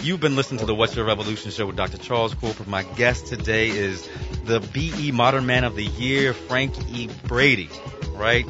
You've 0.00 0.20
been 0.20 0.36
listening 0.36 0.60
to 0.60 0.66
the 0.66 0.76
What's 0.76 0.94
Your 0.94 1.04
Revolution 1.04 1.50
show 1.50 1.66
with 1.66 1.74
Dr. 1.74 1.98
Charles 1.98 2.32
Corprew. 2.34 2.68
My 2.68 2.84
guest 2.84 3.26
today 3.26 3.68
is 3.68 4.08
the 4.44 4.60
BE 4.60 5.10
Modern 5.10 5.44
Man 5.44 5.64
of 5.64 5.74
the 5.74 5.84
Year, 5.84 6.32
Frank 6.32 6.74
E. 6.90 7.08
Brady, 7.24 7.68
right? 8.12 8.46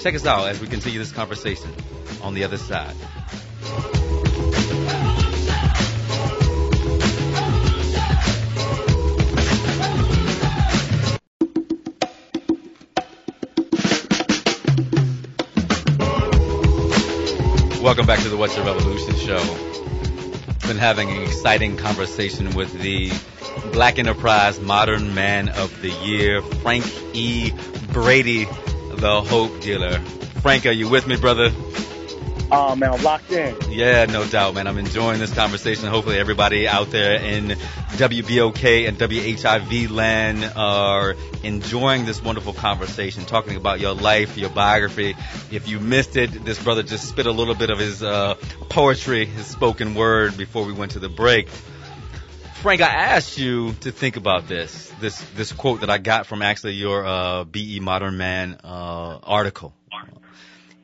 Check 0.00 0.14
us 0.14 0.24
out 0.24 0.48
as 0.48 0.58
we 0.58 0.68
continue 0.68 0.98
this 0.98 1.12
conversation 1.12 1.70
on 2.22 2.32
the 2.32 2.44
other 2.44 2.56
side. 2.56 2.94
Welcome 17.86 18.06
back 18.06 18.18
to 18.24 18.28
the 18.28 18.36
What's 18.36 18.56
Your 18.56 18.64
Revolution 18.64 19.14
show. 19.14 19.38
Been 20.66 20.76
having 20.76 21.08
an 21.08 21.22
exciting 21.22 21.76
conversation 21.76 22.52
with 22.56 22.72
the 22.80 23.12
Black 23.72 24.00
Enterprise 24.00 24.58
Modern 24.58 25.14
Man 25.14 25.48
of 25.50 25.80
the 25.82 25.90
Year, 25.90 26.42
Frank 26.42 26.84
E. 27.14 27.52
Brady, 27.92 28.46
the 28.90 29.22
Hope 29.22 29.60
Dealer. 29.60 30.00
Frank, 30.42 30.66
are 30.66 30.72
you 30.72 30.88
with 30.88 31.06
me, 31.06 31.16
brother? 31.16 31.50
Oh 32.48 32.76
man, 32.76 32.92
I'm 32.92 33.02
locked 33.02 33.32
in. 33.32 33.56
Yeah, 33.68 34.04
no 34.04 34.24
doubt, 34.24 34.54
man. 34.54 34.68
I'm 34.68 34.78
enjoying 34.78 35.18
this 35.18 35.34
conversation. 35.34 35.88
Hopefully, 35.88 36.16
everybody 36.16 36.68
out 36.68 36.90
there 36.90 37.20
in 37.20 37.48
WBOK 37.48 38.86
and 38.86 38.96
WHIV 38.96 39.90
land 39.90 40.52
are 40.54 41.16
enjoying 41.42 42.04
this 42.04 42.22
wonderful 42.22 42.52
conversation, 42.52 43.24
talking 43.24 43.56
about 43.56 43.80
your 43.80 43.94
life, 43.94 44.38
your 44.38 44.50
biography. 44.50 45.16
If 45.50 45.66
you 45.66 45.80
missed 45.80 46.16
it, 46.16 46.44
this 46.44 46.62
brother 46.62 46.84
just 46.84 47.08
spit 47.08 47.26
a 47.26 47.32
little 47.32 47.56
bit 47.56 47.70
of 47.70 47.80
his 47.80 48.00
uh, 48.00 48.36
poetry, 48.68 49.26
his 49.26 49.46
spoken 49.46 49.96
word 49.96 50.36
before 50.36 50.64
we 50.64 50.72
went 50.72 50.92
to 50.92 51.00
the 51.00 51.08
break. 51.08 51.48
Frank, 52.62 52.80
I 52.80 52.92
asked 52.94 53.38
you 53.38 53.72
to 53.80 53.90
think 53.90 54.16
about 54.16 54.46
this, 54.46 54.92
this, 55.00 55.20
this 55.34 55.52
quote 55.52 55.80
that 55.80 55.90
I 55.90 55.98
got 55.98 56.26
from 56.26 56.42
actually 56.42 56.74
your 56.74 57.04
uh, 57.04 57.44
BE 57.44 57.80
Modern 57.80 58.16
Man 58.16 58.58
uh, 58.62 59.18
article. 59.22 59.74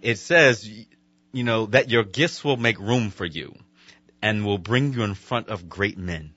It 0.01 0.19
says, 0.19 0.69
you 1.33 1.45
know, 1.45 1.67
that 1.67 1.91
your 1.91 2.05
gifts 2.05 2.45
will 2.45 2.57
make 2.57 2.79
room 2.79 3.11
for 3.11 3.25
you 3.25 3.55
and 4.21 4.45
will 4.45 4.59
bring 4.59 4.93
you 4.93 5.03
in 5.03 5.15
front 5.15 5.49
of 5.49 5.69
great 5.69 5.99
men. 5.99 6.33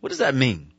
What 0.00 0.10
does 0.10 0.18
that 0.18 0.34
mean? 0.34 0.70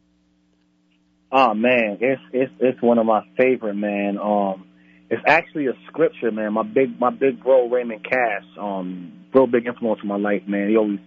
Oh 1.32 1.54
man, 1.54 1.97
it's 1.99 2.21
it's 2.32 2.51
it's 2.60 2.82
one 2.82 2.97
of 2.97 3.06
my 3.06 3.21
favorite 3.36 3.73
man. 3.73 4.17
Um, 4.17 4.65
it's 5.10 5.21
actually 5.28 5.67
a 5.67 5.73
scripture, 5.88 6.32
man. 6.32 6.54
My 6.54 6.63
big 6.63 6.99
my 6.99 7.10
big 7.10 7.43
bro 7.43 7.67
Raymond 7.67 8.06
Cass, 8.10 8.43
um, 8.60 9.12
real 9.34 9.47
big 9.47 9.65
influence 9.65 9.99
in 10.01 10.08
my 10.08 10.17
life, 10.17 10.43
man. 10.47 10.69
He 10.69 10.78
always 10.78 10.99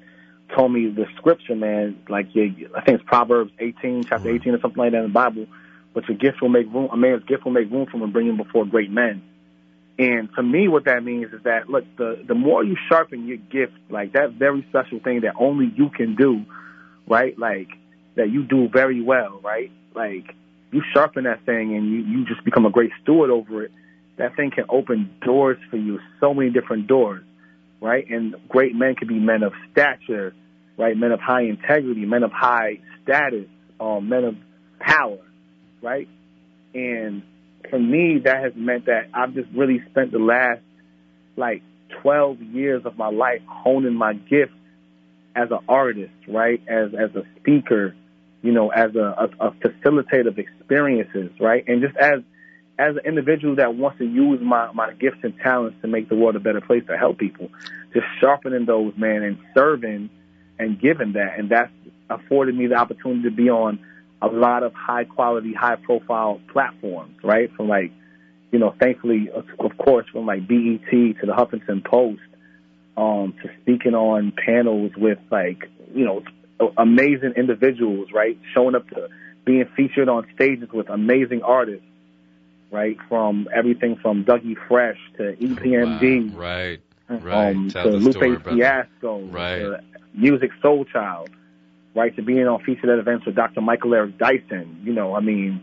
told 0.55 0.73
me 0.73 0.93
the 0.95 1.07
scripture, 1.17 1.55
man. 1.55 2.01
Like 2.09 2.27
yeah, 2.35 2.45
I 2.77 2.85
think 2.85 3.01
it's 3.01 3.09
Proverbs 3.09 3.53
18, 3.59 4.05
chapter 4.09 4.29
18 4.29 4.55
or 4.55 4.61
something 4.61 4.79
like 4.79 4.93
that 4.93 4.99
in 4.99 5.05
the 5.05 5.09
Bible. 5.09 5.47
But 5.95 6.09
your 6.09 6.19
gift 6.19 6.43
will 6.43 6.49
make 6.49 6.67
room. 6.67 6.91
A 6.93 6.97
man's 6.97 7.25
gift 7.25 7.45
will 7.45 7.53
make 7.53 7.71
room 7.71 7.87
for 7.87 7.97
him 7.97 8.03
and 8.03 8.13
bring 8.13 8.29
him 8.29 8.37
before 8.37 8.67
great 8.67 8.91
men. 8.91 9.23
And 9.99 10.29
to 10.37 10.43
me, 10.43 10.69
what 10.69 10.85
that 10.85 11.03
means 11.03 11.33
is 11.33 11.43
that 11.43 11.69
look, 11.69 11.85
the 11.97 12.23
the 12.27 12.35
more 12.35 12.63
you 12.63 12.77
sharpen 12.89 13.27
your 13.27 13.37
gift, 13.37 13.73
like 13.91 14.13
that 14.13 14.33
very 14.39 14.65
special 14.69 15.01
thing 15.01 15.23
that 15.23 15.35
only 15.39 15.73
you 15.77 15.91
can 15.91 16.15
do, 16.15 16.45
right? 17.09 17.37
Like 17.37 17.69
that 18.15 18.31
you 18.31 18.45
do 18.45 18.69
very 18.69 19.03
well, 19.03 19.41
right? 19.43 19.73
Like 19.95 20.35
you 20.71 20.83
sharpen 20.95 21.25
that 21.25 21.45
thing 21.45 21.75
and 21.75 21.91
you 21.91 21.99
you 21.99 22.25
just 22.27 22.45
become 22.45 22.65
a 22.65 22.71
great 22.71 22.91
steward 23.03 23.31
over 23.31 23.65
it. 23.65 23.73
That 24.19 24.37
thing 24.37 24.53
can 24.55 24.67
open 24.69 25.11
doors 25.25 25.59
for 25.69 25.77
you, 25.77 25.99
so 26.21 26.33
many 26.33 26.51
different 26.51 26.87
doors, 26.87 27.25
right? 27.81 28.09
And 28.09 28.37
great 28.49 28.75
men 28.77 28.95
can 28.95 29.09
be 29.09 29.19
men 29.19 29.43
of 29.43 29.53
stature, 29.73 30.33
right? 30.77 30.97
Men 30.97 31.11
of 31.11 31.21
high 31.21 31.43
integrity, 31.43 32.05
men 32.05 32.23
of 32.23 32.31
high 32.31 32.81
status, 33.03 33.47
um, 33.81 34.09
men 34.09 34.25
of 34.25 34.37
power, 34.79 35.19
right? 35.83 36.09
And 36.75 37.23
for 37.71 37.79
me, 37.79 38.21
that 38.25 38.43
has 38.43 38.53
meant 38.57 38.87
that 38.87 39.09
I've 39.13 39.35
just 39.35 39.49
really 39.55 39.83
spent 39.91 40.13
the 40.13 40.19
last 40.19 40.61
like 41.37 41.63
12 42.03 42.41
years 42.41 42.83
of 42.85 42.97
my 42.99 43.11
life 43.11 43.43
honing 43.47 43.95
my 43.95 44.15
gift 44.15 44.53
as 45.35 45.51
an 45.51 45.59
artist, 45.69 46.13
right? 46.27 46.61
As 46.69 46.93
as 46.95 47.15
a 47.15 47.23
speaker, 47.41 47.95
you 48.43 48.53
know, 48.53 48.71
as 48.71 48.95
a, 48.95 49.29
a, 49.41 49.49
a 49.49 49.51
facilitator 49.53 50.29
of 50.29 50.39
experiences, 50.39 51.31
right? 51.41 51.65
And 51.67 51.83
just 51.83 51.97
as 51.97 52.21
as 52.79 52.95
an 52.97 53.03
individual 53.05 53.57
that 53.57 53.75
wants 53.75 53.99
to 53.99 54.05
use 54.05 54.41
my 54.43 54.73
my 54.73 54.93
gifts 54.95 55.19
and 55.23 55.37
talents 55.39 55.77
to 55.83 55.89
make 55.89 56.09
the 56.09 56.17
world 56.17 56.37
a 56.37 56.41
better 56.41 56.61
place 56.61 56.83
to 56.89 56.97
help 56.97 57.19
people, 57.19 57.49
just 57.93 58.07
sharpening 58.21 58.67
those, 58.67 58.93
man, 58.97 59.23
and 59.23 59.39
serving 59.55 60.11
and 60.59 60.81
giving 60.81 61.13
that, 61.13 61.39
and 61.39 61.51
that's 61.51 61.73
afforded 62.11 62.57
me 62.57 62.67
the 62.67 62.75
opportunity 62.75 63.23
to 63.23 63.31
be 63.31 63.51
on 63.51 63.79
a 64.21 64.27
lot 64.27 64.63
of 64.63 64.73
high 64.75 65.05
quality, 65.05 65.53
high 65.53 65.77
profile 65.77 66.41
platforms, 66.53 67.17
right? 67.23 67.51
From 67.55 67.69
like, 67.69 67.93
you 68.51 68.59
know, 68.59 68.75
thankfully, 68.81 69.31
of 69.31 69.79
course, 69.79 70.07
from 70.11 70.27
like 70.27 70.47
BET 70.49 70.91
to 70.91 71.27
the 71.27 71.33
Huffington 71.33 71.85
Post, 71.85 72.21
um, 72.97 73.35
to 73.43 73.51
speaking 73.63 73.95
on 73.95 74.33
panels 74.33 74.93
with 74.97 75.19
like, 75.31 75.71
you 75.95 76.05
know, 76.05 76.23
amazing 76.77 77.35
individuals, 77.37 78.09
right? 78.13 78.39
Showing 78.55 78.75
up 78.75 78.89
to 78.91 79.09
being 79.45 79.67
featured 79.77 80.09
on 80.09 80.27
stages 80.35 80.69
with 80.73 80.89
amazing 80.89 81.43
artists, 81.43 81.87
right? 82.71 82.97
From 83.09 83.49
everything 83.55 83.97
from 83.97 84.25
Dougie 84.25 84.57
Fresh 84.67 84.99
to 85.17 85.35
EPMD, 85.35 86.33
wow. 86.33 86.39
right? 86.39 86.81
Right. 87.09 87.57
Um, 87.57 87.71
Tell 87.71 87.85
to 87.85 87.91
the 87.93 87.97
Lupe 87.97 88.13
story. 88.15 88.37
Fiasco, 88.37 89.23
Right. 89.27 89.81
Music 90.13 90.51
Soul 90.61 90.85
Child, 90.85 91.31
right? 91.99 92.15
To 92.17 92.23
being 92.23 92.47
on 92.47 92.63
featured 92.63 92.89
at 92.91 92.99
events 92.99 93.27
with 93.27 93.35
Dr. 93.35 93.61
Michael 93.61 93.95
Eric 93.95 94.17
Dyson. 94.19 94.81
You 94.85 94.93
know, 94.93 95.15
I 95.15 95.21
mean, 95.21 95.61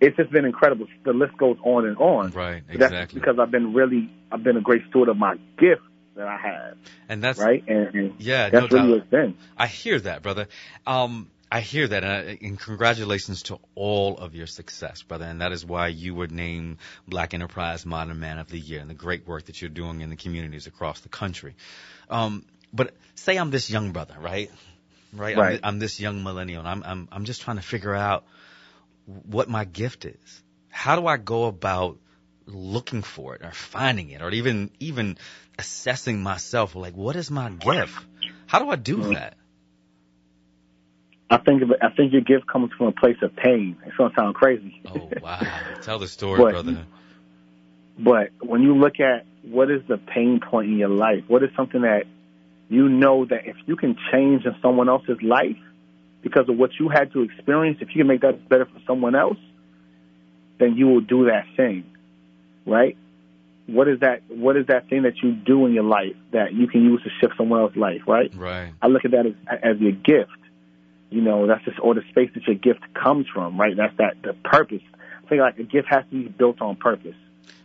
it's 0.00 0.16
just 0.16 0.30
been 0.30 0.44
incredible. 0.44 0.86
The 1.04 1.12
list 1.12 1.36
goes 1.38 1.56
on 1.64 1.86
and 1.86 1.96
on. 1.98 2.30
Right. 2.30 2.62
But 2.66 2.78
That's 2.78 2.92
Exactly. 2.92 3.20
because 3.20 3.38
I've 3.38 3.50
been 3.50 3.72
really, 3.74 4.10
I've 4.30 4.42
been 4.44 4.56
a 4.56 4.60
great 4.60 4.82
steward 4.90 5.08
of 5.08 5.16
my 5.16 5.36
gift 5.58 5.82
that 6.16 6.28
I 6.28 6.36
have, 6.36 6.76
And 7.08 7.24
that's 7.24 7.40
right? 7.40 7.64
And, 7.66 7.94
and 7.94 8.14
yeah. 8.18 8.48
that's 8.50 8.70
no 8.72 8.78
really 8.82 8.98
doubt. 9.00 9.10
been. 9.10 9.36
I 9.58 9.66
hear 9.66 9.98
that, 9.98 10.22
brother. 10.22 10.46
Um, 10.86 11.28
I 11.50 11.60
hear 11.60 11.86
that, 11.88 12.04
and, 12.04 12.12
I, 12.12 12.38
and 12.40 12.58
congratulations 12.58 13.44
to 13.44 13.58
all 13.74 14.16
of 14.18 14.34
your 14.34 14.46
success, 14.46 15.02
brother. 15.02 15.24
And 15.24 15.40
that 15.40 15.52
is 15.52 15.64
why 15.64 15.88
you 15.88 16.14
were 16.14 16.26
named 16.28 16.78
Black 17.08 17.32
Enterprise 17.34 17.84
Modern 17.86 18.18
Man 18.20 18.38
of 18.38 18.48
the 18.48 18.58
Year, 18.58 18.80
and 18.80 18.88
the 18.90 18.94
great 18.94 19.26
work 19.26 19.44
that 19.46 19.60
you're 19.60 19.70
doing 19.70 20.00
in 20.02 20.10
the 20.10 20.16
communities 20.16 20.66
across 20.66 21.00
the 21.00 21.08
country. 21.08 21.54
Um, 22.10 22.44
but 22.72 22.94
say 23.14 23.36
I'm 23.36 23.50
this 23.50 23.70
young 23.70 23.92
brother, 23.92 24.14
right? 24.20 24.50
Right. 25.14 25.36
Right. 25.36 25.60
I'm, 25.62 25.74
I'm 25.74 25.78
this 25.78 26.00
young 26.00 26.22
millennial, 26.22 26.60
and 26.60 26.68
I'm, 26.68 26.82
I'm 26.82 27.08
I'm 27.12 27.24
just 27.24 27.42
trying 27.42 27.56
to 27.56 27.62
figure 27.62 27.94
out 27.94 28.24
what 29.06 29.48
my 29.48 29.64
gift 29.64 30.04
is. 30.04 30.42
How 30.70 30.96
do 31.00 31.06
I 31.06 31.16
go 31.18 31.44
about 31.44 31.98
looking 32.46 33.02
for 33.02 33.34
it, 33.34 33.42
or 33.42 33.52
finding 33.52 34.10
it, 34.10 34.22
or 34.22 34.30
even 34.30 34.70
even 34.80 35.18
assessing 35.58 36.22
myself? 36.22 36.74
Like, 36.74 36.94
what 36.96 37.16
is 37.16 37.30
my 37.30 37.50
gift? 37.50 37.94
How 38.46 38.58
do 38.58 38.68
I 38.70 38.76
do 38.76 38.96
Mhm. 38.98 39.14
that? 39.14 39.34
I 41.30 41.38
think 41.38 41.62
of 41.62 41.70
it, 41.70 41.78
I 41.82 41.88
think 41.90 42.12
your 42.12 42.20
gift 42.20 42.46
comes 42.46 42.70
from 42.76 42.88
a 42.88 42.92
place 42.92 43.16
of 43.22 43.34
pain. 43.34 43.76
It's 43.86 43.96
gonna 43.96 44.14
sound 44.16 44.34
crazy. 44.34 44.80
Oh 44.86 45.10
wow! 45.22 45.40
Tell 45.82 45.98
the 45.98 46.08
story, 46.08 46.40
But- 46.42 46.50
brother. 46.52 46.86
But 47.96 48.30
when 48.40 48.62
you 48.62 48.74
look 48.76 48.98
at 48.98 49.24
what 49.42 49.70
is 49.70 49.80
the 49.86 49.98
pain 49.98 50.40
point 50.40 50.68
in 50.68 50.78
your 50.78 50.88
life, 50.88 51.22
what 51.28 51.44
is 51.44 51.50
something 51.56 51.82
that 51.82 52.06
you 52.74 52.88
know 52.88 53.24
that 53.24 53.46
if 53.46 53.56
you 53.66 53.76
can 53.76 53.96
change 54.12 54.44
in 54.44 54.54
someone 54.60 54.88
else's 54.88 55.22
life 55.22 55.56
because 56.22 56.48
of 56.48 56.56
what 56.56 56.70
you 56.78 56.88
had 56.88 57.12
to 57.12 57.22
experience, 57.22 57.78
if 57.80 57.88
you 57.88 58.00
can 58.00 58.06
make 58.06 58.22
that 58.22 58.48
better 58.48 58.66
for 58.66 58.80
someone 58.86 59.14
else, 59.14 59.38
then 60.58 60.76
you 60.76 60.86
will 60.86 61.00
do 61.00 61.26
that 61.26 61.44
thing, 61.56 61.84
right? 62.66 62.96
What 63.66 63.88
is 63.88 64.00
that? 64.00 64.22
What 64.28 64.56
is 64.56 64.66
that 64.66 64.88
thing 64.88 65.02
that 65.02 65.22
you 65.22 65.32
do 65.32 65.64
in 65.66 65.72
your 65.72 65.84
life 65.84 66.16
that 66.32 66.52
you 66.52 66.66
can 66.66 66.84
use 66.84 67.02
to 67.02 67.10
shift 67.20 67.34
someone 67.38 67.60
else's 67.60 67.78
life, 67.78 68.02
right? 68.06 68.34
Right. 68.34 68.72
I 68.82 68.88
look 68.88 69.04
at 69.04 69.12
that 69.12 69.26
as, 69.26 69.58
as 69.62 69.80
your 69.80 69.92
gift. 69.92 70.30
You 71.10 71.22
know, 71.22 71.46
that's 71.46 71.64
just 71.64 71.78
or 71.80 71.94
the 71.94 72.02
space 72.10 72.30
that 72.34 72.46
your 72.46 72.56
gift 72.56 72.80
comes 72.94 73.26
from, 73.32 73.58
right? 73.58 73.74
That's 73.76 73.96
that 73.98 74.16
the 74.22 74.34
purpose. 74.48 74.82
I 75.24 75.28
think 75.28 75.40
like 75.40 75.58
a 75.58 75.62
gift 75.62 75.88
has 75.88 76.04
to 76.10 76.24
be 76.24 76.28
built 76.28 76.60
on 76.60 76.76
purpose. 76.76 77.16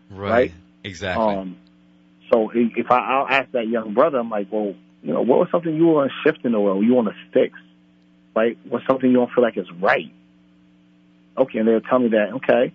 Right. 0.09 0.29
Right? 0.29 0.53
Exactly. 0.83 1.35
Um, 1.35 1.57
so 2.31 2.51
if 2.53 2.91
I, 2.91 2.99
I'll 2.99 3.27
ask 3.27 3.51
that 3.51 3.67
young 3.67 3.93
brother, 3.93 4.19
I'm 4.19 4.29
like, 4.29 4.47
well, 4.51 4.75
you 5.01 5.13
know, 5.13 5.21
what 5.21 5.39
was 5.39 5.47
something 5.51 5.73
you 5.73 5.87
want 5.87 6.11
to 6.11 6.29
shift 6.29 6.45
in 6.45 6.51
the 6.51 6.59
world? 6.59 6.83
You 6.83 6.93
want 6.93 7.07
to 7.07 7.15
fix, 7.33 7.57
right? 8.35 8.57
What's 8.67 8.85
something 8.87 9.09
you 9.09 9.15
don't 9.15 9.31
feel 9.31 9.43
like 9.43 9.57
is 9.57 9.71
right? 9.79 10.11
Okay, 11.37 11.59
and 11.59 11.67
they'll 11.67 11.81
tell 11.81 11.99
me 11.99 12.09
that. 12.09 12.33
Okay, 12.35 12.73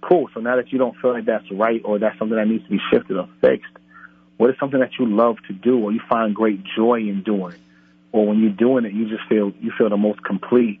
cool. 0.00 0.28
So 0.34 0.40
now 0.40 0.56
that 0.56 0.72
you 0.72 0.78
don't 0.78 0.96
feel 0.98 1.12
like 1.12 1.24
that's 1.24 1.50
right 1.50 1.80
or 1.84 1.98
that's 1.98 2.18
something 2.18 2.36
that 2.36 2.46
needs 2.46 2.64
to 2.64 2.70
be 2.70 2.80
shifted 2.92 3.16
or 3.16 3.28
fixed, 3.40 3.72
what 4.36 4.50
is 4.50 4.56
something 4.60 4.80
that 4.80 4.92
you 4.98 5.06
love 5.06 5.36
to 5.48 5.52
do 5.52 5.78
or 5.78 5.92
you 5.92 6.00
find 6.08 6.34
great 6.34 6.60
joy 6.76 7.00
in 7.00 7.22
doing, 7.24 7.56
or 8.12 8.26
when 8.26 8.40
you're 8.40 8.50
doing 8.50 8.84
it, 8.84 8.92
you 8.92 9.08
just 9.08 9.28
feel 9.28 9.52
you 9.60 9.72
feel 9.76 9.90
the 9.90 9.96
most 9.96 10.22
complete, 10.22 10.80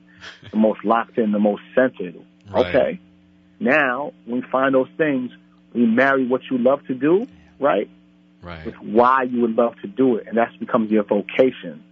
the 0.50 0.56
most 0.56 0.84
locked 0.84 1.18
in, 1.18 1.32
the 1.32 1.40
most 1.40 1.62
centered. 1.74 2.14
Right. 2.48 2.66
Okay. 2.74 3.00
Now, 3.60 4.12
when 4.24 4.42
we 4.42 4.46
find 4.48 4.74
those 4.74 4.88
things, 4.96 5.32
we 5.74 5.84
marry 5.84 6.26
what 6.26 6.42
you 6.50 6.58
love 6.58 6.86
to 6.86 6.94
do, 6.94 7.26
right, 7.58 7.90
right. 8.42 8.66
with 8.66 8.76
why 8.76 9.22
you 9.22 9.42
would 9.42 9.56
love 9.56 9.74
to 9.82 9.88
do 9.88 10.16
it, 10.16 10.26
and 10.26 10.36
that 10.38 10.50
becomes 10.58 10.90
your 10.90 11.04
vocation. 11.04 11.84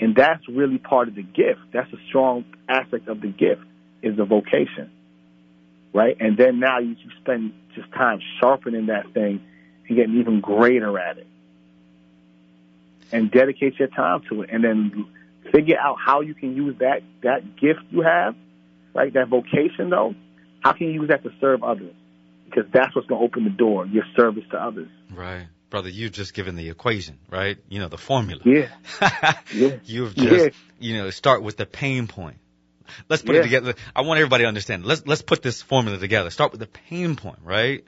And 0.00 0.14
that's 0.14 0.46
really 0.48 0.78
part 0.78 1.08
of 1.08 1.14
the 1.14 1.22
gift. 1.22 1.60
That's 1.72 1.92
a 1.92 1.98
strong 2.08 2.44
aspect 2.68 3.08
of 3.08 3.20
the 3.20 3.28
gift 3.28 3.62
is 4.02 4.16
the 4.16 4.24
vocation, 4.24 4.90
right? 5.92 6.16
And 6.20 6.36
then 6.36 6.60
now 6.60 6.78
you 6.78 6.90
you 6.90 7.10
spend 7.20 7.52
just 7.74 7.90
time 7.92 8.20
sharpening 8.40 8.86
that 8.86 9.12
thing 9.12 9.44
and 9.88 9.96
getting 9.96 10.20
even 10.20 10.40
greater 10.40 10.98
at 10.98 11.18
it, 11.18 11.26
and 13.10 13.30
dedicate 13.30 13.78
your 13.78 13.88
time 13.88 14.22
to 14.28 14.42
it, 14.42 14.50
and 14.52 14.62
then 14.62 15.06
figure 15.50 15.78
out 15.78 15.96
how 16.04 16.20
you 16.20 16.34
can 16.34 16.54
use 16.54 16.76
that 16.78 17.02
that 17.22 17.56
gift 17.56 17.80
you 17.90 18.02
have, 18.02 18.36
right? 18.94 19.12
That 19.12 19.28
vocation, 19.28 19.90
though, 19.90 20.14
how 20.60 20.72
can 20.72 20.88
you 20.88 20.92
use 20.92 21.08
that 21.08 21.24
to 21.24 21.32
serve 21.40 21.64
others? 21.64 21.94
Because 22.50 22.70
that's 22.72 22.94
what's 22.94 23.08
going 23.08 23.20
to 23.20 23.24
open 23.24 23.44
the 23.44 23.50
door, 23.50 23.86
your 23.86 24.04
service 24.16 24.44
to 24.50 24.56
others. 24.56 24.88
Right. 25.12 25.46
Brother, 25.70 25.90
you've 25.90 26.12
just 26.12 26.32
given 26.32 26.56
the 26.56 26.70
equation, 26.70 27.18
right? 27.28 27.58
You 27.68 27.80
know, 27.80 27.88
the 27.88 27.98
formula. 27.98 28.40
Yeah, 28.44 28.68
yeah. 29.54 29.76
You've 29.84 30.14
just, 30.14 30.44
Yeah. 30.46 30.48
you 30.78 30.96
know, 30.96 31.10
start 31.10 31.42
with 31.42 31.58
the 31.58 31.66
pain 31.66 32.06
point. 32.06 32.38
Let's 33.08 33.22
put 33.22 33.34
Yeah. 33.34 33.42
it 33.42 33.44
together. 33.44 33.74
I 33.94 34.00
want 34.00 34.18
everybody 34.18 34.44
to 34.44 34.48
understand. 34.48 34.86
Let's 34.86 35.06
let's 35.06 35.20
put 35.20 35.42
this 35.42 35.60
formula 35.60 35.98
together. 35.98 36.30
Start 36.30 36.52
with 36.52 36.60
the 36.60 36.66
pain 36.66 37.16
point, 37.16 37.40
right? 37.44 37.84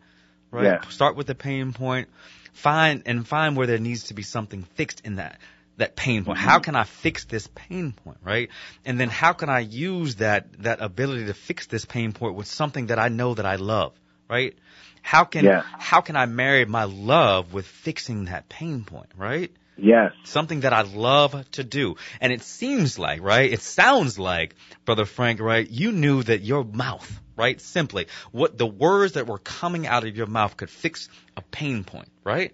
Right. 0.51 0.65
Yeah. 0.65 0.81
Start 0.91 1.17
with 1.17 1.27
the 1.27 1.35
pain 1.35 1.73
point. 1.73 2.09
find 2.53 3.05
and 3.07 3.27
find 3.27 3.57
where 3.57 3.67
there 3.67 3.79
needs 3.79 4.05
to 4.05 4.15
be 4.15 4.23
something 4.23 4.65
fixed 4.75 5.01
in 5.07 5.17
that 5.17 5.39
that 5.77 5.97
pain 5.97 6.25
point. 6.25 6.39
How 6.39 6.57
mm-hmm. 6.57 6.65
can 6.65 6.77
I 6.77 6.85
fix 6.85 7.25
this 7.25 7.49
pain 7.55 7.93
point, 7.93 8.19
right? 8.23 8.51
And 8.85 9.01
then 9.01 9.09
how 9.09 9.33
can 9.33 9.49
I 9.49 9.61
use 9.61 10.17
that 10.17 10.63
that 10.63 10.81
ability 10.81 11.27
to 11.27 11.35
fix 11.35 11.67
this 11.67 11.85
pain 11.85 12.13
point 12.13 12.35
with 12.35 12.47
something 12.47 12.87
that 12.87 12.99
I 12.99 13.09
know 13.09 13.35
that 13.35 13.47
I 13.47 13.57
love, 13.57 13.93
right? 14.31 14.57
How 15.03 15.25
can 15.25 15.45
Yeah. 15.45 15.63
how 15.79 16.01
can 16.01 16.17
I 16.17 16.27
marry 16.27 16.65
my 16.65 16.85
love 16.85 17.53
with 17.53 17.67
fixing 17.67 18.27
that 18.27 18.49
pain 18.49 18.85
point, 18.85 19.11
right? 19.17 19.51
Yes. 19.77 20.13
Something 20.25 20.61
that 20.61 20.73
I 20.75 20.83
love 20.83 21.51
to 21.53 21.65
do. 21.65 21.97
And 22.21 22.33
it 22.33 22.43
seems 22.43 22.99
like, 22.99 23.23
right? 23.23 23.51
It 23.51 23.63
sounds 23.63 24.19
like, 24.19 24.55
Brother 24.85 25.07
Frank, 25.07 25.41
right? 25.41 25.69
You 25.69 25.91
knew 25.91 26.23
that 26.23 26.43
your 26.43 26.65
mouth, 26.65 27.11
right? 27.35 27.59
Simply, 27.61 28.07
what 28.31 28.59
the 28.59 28.67
words 28.67 29.15
that 29.15 29.27
were 29.27 29.39
coming 29.39 29.87
out 29.87 30.05
of 30.07 30.15
your 30.15 30.27
mouth 30.27 30.57
could 30.59 30.69
fix 30.69 31.09
a 31.37 31.41
pain 31.41 31.85
point, 31.85 32.11
right? 32.25 32.53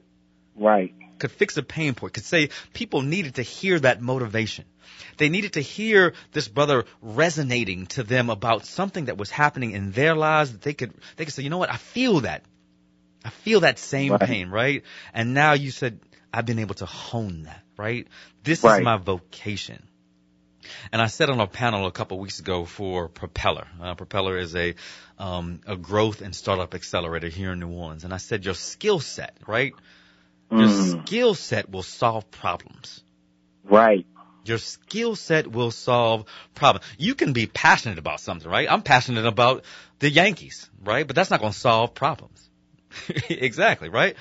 Right. 0.54 0.94
Could 1.18 1.30
fix 1.30 1.56
a 1.56 1.62
pain 1.62 1.94
point. 1.94 2.12
Could 2.14 2.24
say 2.24 2.50
people 2.72 3.02
needed 3.02 3.36
to 3.36 3.42
hear 3.42 3.78
that 3.80 4.00
motivation. 4.00 4.64
They 5.16 5.28
needed 5.28 5.54
to 5.54 5.60
hear 5.60 6.12
this 6.32 6.48
brother 6.48 6.84
resonating 7.00 7.86
to 7.88 8.02
them 8.02 8.30
about 8.30 8.66
something 8.66 9.06
that 9.06 9.16
was 9.16 9.30
happening 9.30 9.72
in 9.72 9.92
their 9.92 10.14
lives 10.14 10.52
that 10.52 10.62
they 10.62 10.74
could, 10.74 10.92
they 11.16 11.24
could 11.24 11.34
say, 11.34 11.42
you 11.42 11.50
know 11.50 11.58
what? 11.58 11.72
I 11.72 11.76
feel 11.76 12.20
that. 12.20 12.44
I 13.24 13.30
feel 13.30 13.60
that 13.60 13.78
same 13.78 14.12
Right. 14.12 14.20
pain, 14.20 14.50
right? 14.50 14.82
And 15.12 15.34
now 15.34 15.54
you 15.54 15.70
said, 15.70 16.00
I've 16.32 16.46
been 16.46 16.58
able 16.58 16.74
to 16.76 16.86
hone 16.86 17.44
that, 17.44 17.62
right? 17.76 18.06
This 18.44 18.60
is 18.60 18.64
my 18.84 18.96
vocation. 18.98 19.82
And 20.92 21.00
I 21.00 21.06
said 21.06 21.30
on 21.30 21.40
a 21.40 21.46
panel 21.46 21.86
a 21.86 21.92
couple 21.92 22.18
weeks 22.18 22.40
ago 22.40 22.64
for 22.64 23.08
Propeller. 23.08 23.66
Uh, 23.80 23.94
Propeller 23.94 24.36
is 24.36 24.54
a 24.54 24.74
um, 25.18 25.60
a 25.66 25.76
growth 25.76 26.20
and 26.20 26.34
startup 26.34 26.74
accelerator 26.74 27.28
here 27.28 27.52
in 27.52 27.60
New 27.60 27.70
Orleans. 27.70 28.04
And 28.04 28.12
I 28.12 28.18
said 28.18 28.44
your 28.44 28.54
skill 28.54 29.00
set, 29.00 29.36
right? 29.46 29.72
Your 30.50 30.68
Mm. 30.68 31.06
skill 31.06 31.34
set 31.34 31.70
will 31.70 31.82
solve 31.82 32.30
problems. 32.30 33.02
Right. 33.64 34.06
Your 34.44 34.58
skill 34.58 35.16
set 35.16 35.48
will 35.50 35.72
solve 35.72 36.24
problems. 36.54 36.86
You 36.98 37.14
can 37.16 37.32
be 37.32 37.46
passionate 37.46 37.98
about 37.98 38.20
something, 38.20 38.48
right? 38.50 38.68
I'm 38.70 38.82
passionate 38.82 39.26
about 39.26 39.64
the 39.98 40.08
Yankees, 40.08 40.70
right? 40.84 41.04
But 41.06 41.16
that's 41.16 41.30
not 41.30 41.40
going 41.40 41.52
to 41.52 41.58
solve 41.58 41.94
problems. 41.94 42.48
exactly, 43.28 43.88
right? 43.88 44.14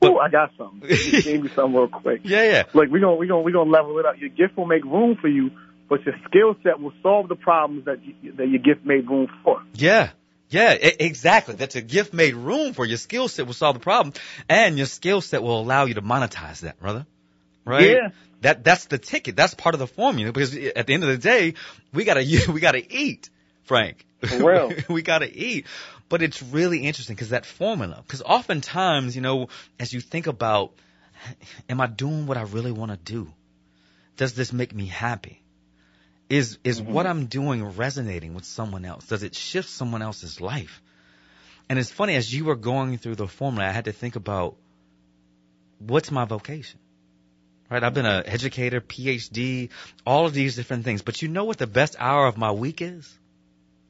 But- 0.00 0.12
Ooh, 0.12 0.18
I 0.18 0.28
got 0.28 0.52
something. 0.56 0.88
Give 0.88 1.42
me 1.42 1.48
something 1.54 1.74
real 1.74 1.88
quick. 1.88 2.20
Yeah, 2.24 2.44
yeah. 2.44 2.62
Look, 2.72 2.88
we're 2.90 3.00
gonna 3.00 3.16
we're 3.16 3.26
gonna 3.26 3.42
we're 3.42 3.52
gonna 3.52 3.70
level 3.70 3.98
it 3.98 4.06
up. 4.06 4.14
Your 4.18 4.30
gift 4.30 4.56
will 4.56 4.66
make 4.66 4.84
room 4.84 5.16
for 5.20 5.28
you, 5.28 5.50
but 5.88 6.04
your 6.04 6.14
skill 6.28 6.54
set 6.62 6.80
will 6.80 6.92
solve 7.02 7.28
the 7.28 7.34
problems 7.36 7.84
that 7.86 7.98
you, 8.04 8.32
that 8.36 8.48
your 8.48 8.60
gift 8.60 8.86
made 8.86 9.08
room 9.10 9.28
for. 9.42 9.62
Yeah. 9.74 10.10
Yeah, 10.50 10.72
exactly. 10.72 11.54
That's 11.54 11.76
a 11.76 11.82
gift 11.82 12.12
made 12.12 12.34
room 12.34 12.74
for 12.74 12.84
your 12.84 12.98
skill 12.98 13.28
set 13.28 13.46
will 13.46 13.54
solve 13.54 13.74
the 13.74 13.80
problem 13.80 14.14
and 14.48 14.76
your 14.76 14.86
skill 14.86 15.20
set 15.20 15.42
will 15.42 15.60
allow 15.60 15.86
you 15.86 15.94
to 15.94 16.02
monetize 16.02 16.60
that, 16.60 16.78
brother. 16.80 17.06
Right? 17.64 17.90
Yeah. 17.90 18.10
That, 18.42 18.62
that's 18.62 18.84
the 18.86 18.98
ticket. 18.98 19.36
That's 19.36 19.54
part 19.54 19.74
of 19.74 19.78
the 19.78 19.86
formula 19.86 20.32
because 20.32 20.54
at 20.54 20.86
the 20.86 20.94
end 20.94 21.02
of 21.02 21.08
the 21.08 21.18
day, 21.18 21.54
we 21.92 22.04
gotta, 22.04 22.20
we 22.52 22.60
gotta 22.60 22.84
eat, 22.94 23.30
Frank. 23.64 24.04
For 24.26 24.44
real. 24.44 24.72
we 24.88 25.02
gotta 25.02 25.30
eat. 25.32 25.66
But 26.08 26.22
it's 26.22 26.42
really 26.42 26.80
interesting 26.80 27.16
because 27.16 27.30
that 27.30 27.46
formula, 27.46 28.02
because 28.06 28.22
oftentimes, 28.22 29.16
you 29.16 29.22
know, 29.22 29.48
as 29.80 29.92
you 29.92 30.00
think 30.00 30.26
about, 30.26 30.72
am 31.68 31.80
I 31.80 31.86
doing 31.86 32.26
what 32.26 32.36
I 32.36 32.42
really 32.42 32.72
want 32.72 32.92
to 32.92 32.98
do? 32.98 33.32
Does 34.16 34.34
this 34.34 34.52
make 34.52 34.74
me 34.74 34.86
happy? 34.86 35.40
Is 36.28 36.58
is 36.64 36.80
what 36.80 37.06
I'm 37.06 37.26
doing 37.26 37.62
resonating 37.76 38.34
with 38.34 38.44
someone 38.44 38.84
else? 38.84 39.06
Does 39.06 39.22
it 39.22 39.34
shift 39.34 39.68
someone 39.68 40.00
else's 40.00 40.40
life? 40.40 40.80
And 41.68 41.78
it's 41.78 41.90
funny 41.90 42.16
as 42.16 42.32
you 42.32 42.44
were 42.44 42.56
going 42.56 42.98
through 42.98 43.16
the 43.16 43.26
formula, 43.26 43.68
I 43.68 43.72
had 43.72 43.86
to 43.86 43.92
think 43.92 44.16
about 44.16 44.56
what's 45.78 46.10
my 46.10 46.24
vocation. 46.24 46.80
Right? 47.70 47.82
I've 47.82 47.94
been 47.94 48.06
an 48.06 48.24
educator, 48.26 48.80
PhD, 48.80 49.70
all 50.06 50.26
of 50.26 50.34
these 50.34 50.56
different 50.56 50.84
things. 50.84 51.02
But 51.02 51.22
you 51.22 51.28
know 51.28 51.44
what 51.44 51.58
the 51.58 51.66
best 51.66 51.96
hour 51.98 52.26
of 52.26 52.36
my 52.36 52.52
week 52.52 52.82
is? 52.82 53.18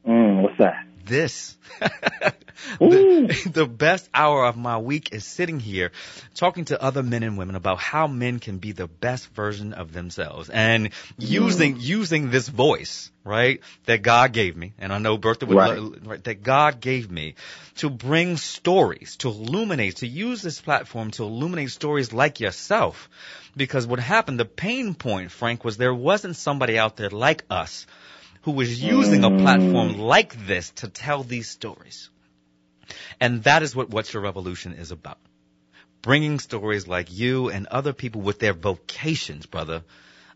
Mm, 0.06 0.42
what's 0.42 0.58
that? 0.58 0.86
This. 1.04 1.56
The, 2.78 3.50
the 3.52 3.66
best 3.66 4.08
hour 4.14 4.44
of 4.44 4.56
my 4.56 4.78
week 4.78 5.12
is 5.12 5.24
sitting 5.24 5.60
here 5.60 5.92
talking 6.34 6.66
to 6.66 6.82
other 6.82 7.02
men 7.02 7.22
and 7.22 7.38
women 7.38 7.56
about 7.56 7.78
how 7.78 8.06
men 8.06 8.38
can 8.38 8.58
be 8.58 8.72
the 8.72 8.86
best 8.86 9.28
version 9.34 9.72
of 9.72 9.92
themselves 9.92 10.50
and 10.50 10.90
using 11.18 11.76
mm. 11.76 11.82
using 11.82 12.30
this 12.30 12.48
voice, 12.48 13.10
right, 13.24 13.60
that 13.86 14.02
God 14.02 14.32
gave 14.32 14.56
me. 14.56 14.72
And 14.78 14.92
I 14.92 14.98
know 14.98 15.16
Bertha 15.16 15.46
would 15.46 15.56
Right. 15.56 15.78
right, 16.04 16.24
that 16.24 16.42
God 16.42 16.80
gave 16.80 17.10
me 17.10 17.34
to 17.76 17.90
bring 17.90 18.36
stories, 18.36 19.16
to 19.18 19.28
illuminate, 19.28 19.96
to 19.96 20.06
use 20.06 20.42
this 20.42 20.60
platform 20.60 21.10
to 21.12 21.24
illuminate 21.24 21.70
stories 21.70 22.12
like 22.12 22.40
yourself. 22.40 23.08
Because 23.56 23.86
what 23.86 24.00
happened, 24.00 24.40
the 24.40 24.44
pain 24.44 24.94
point, 24.94 25.30
Frank, 25.30 25.64
was 25.64 25.76
there 25.76 25.94
wasn't 25.94 26.36
somebody 26.36 26.78
out 26.78 26.96
there 26.96 27.10
like 27.10 27.44
us 27.48 27.86
who 28.42 28.52
was 28.52 28.82
using 28.82 29.24
a 29.24 29.30
platform 29.30 29.94
mm. 29.94 29.98
like 29.98 30.46
this 30.46 30.70
to 30.70 30.88
tell 30.88 31.22
these 31.22 31.48
stories. 31.48 32.10
And 33.20 33.42
that 33.44 33.62
is 33.62 33.74
what 33.74 33.90
What's 33.90 34.12
Your 34.12 34.22
Revolution 34.22 34.72
is 34.72 34.90
about. 34.90 35.18
Bringing 36.02 36.38
stories 36.38 36.86
like 36.86 37.12
you 37.12 37.48
and 37.48 37.66
other 37.66 37.92
people 37.92 38.20
with 38.20 38.38
their 38.38 38.52
vocations, 38.52 39.46
brother, 39.46 39.82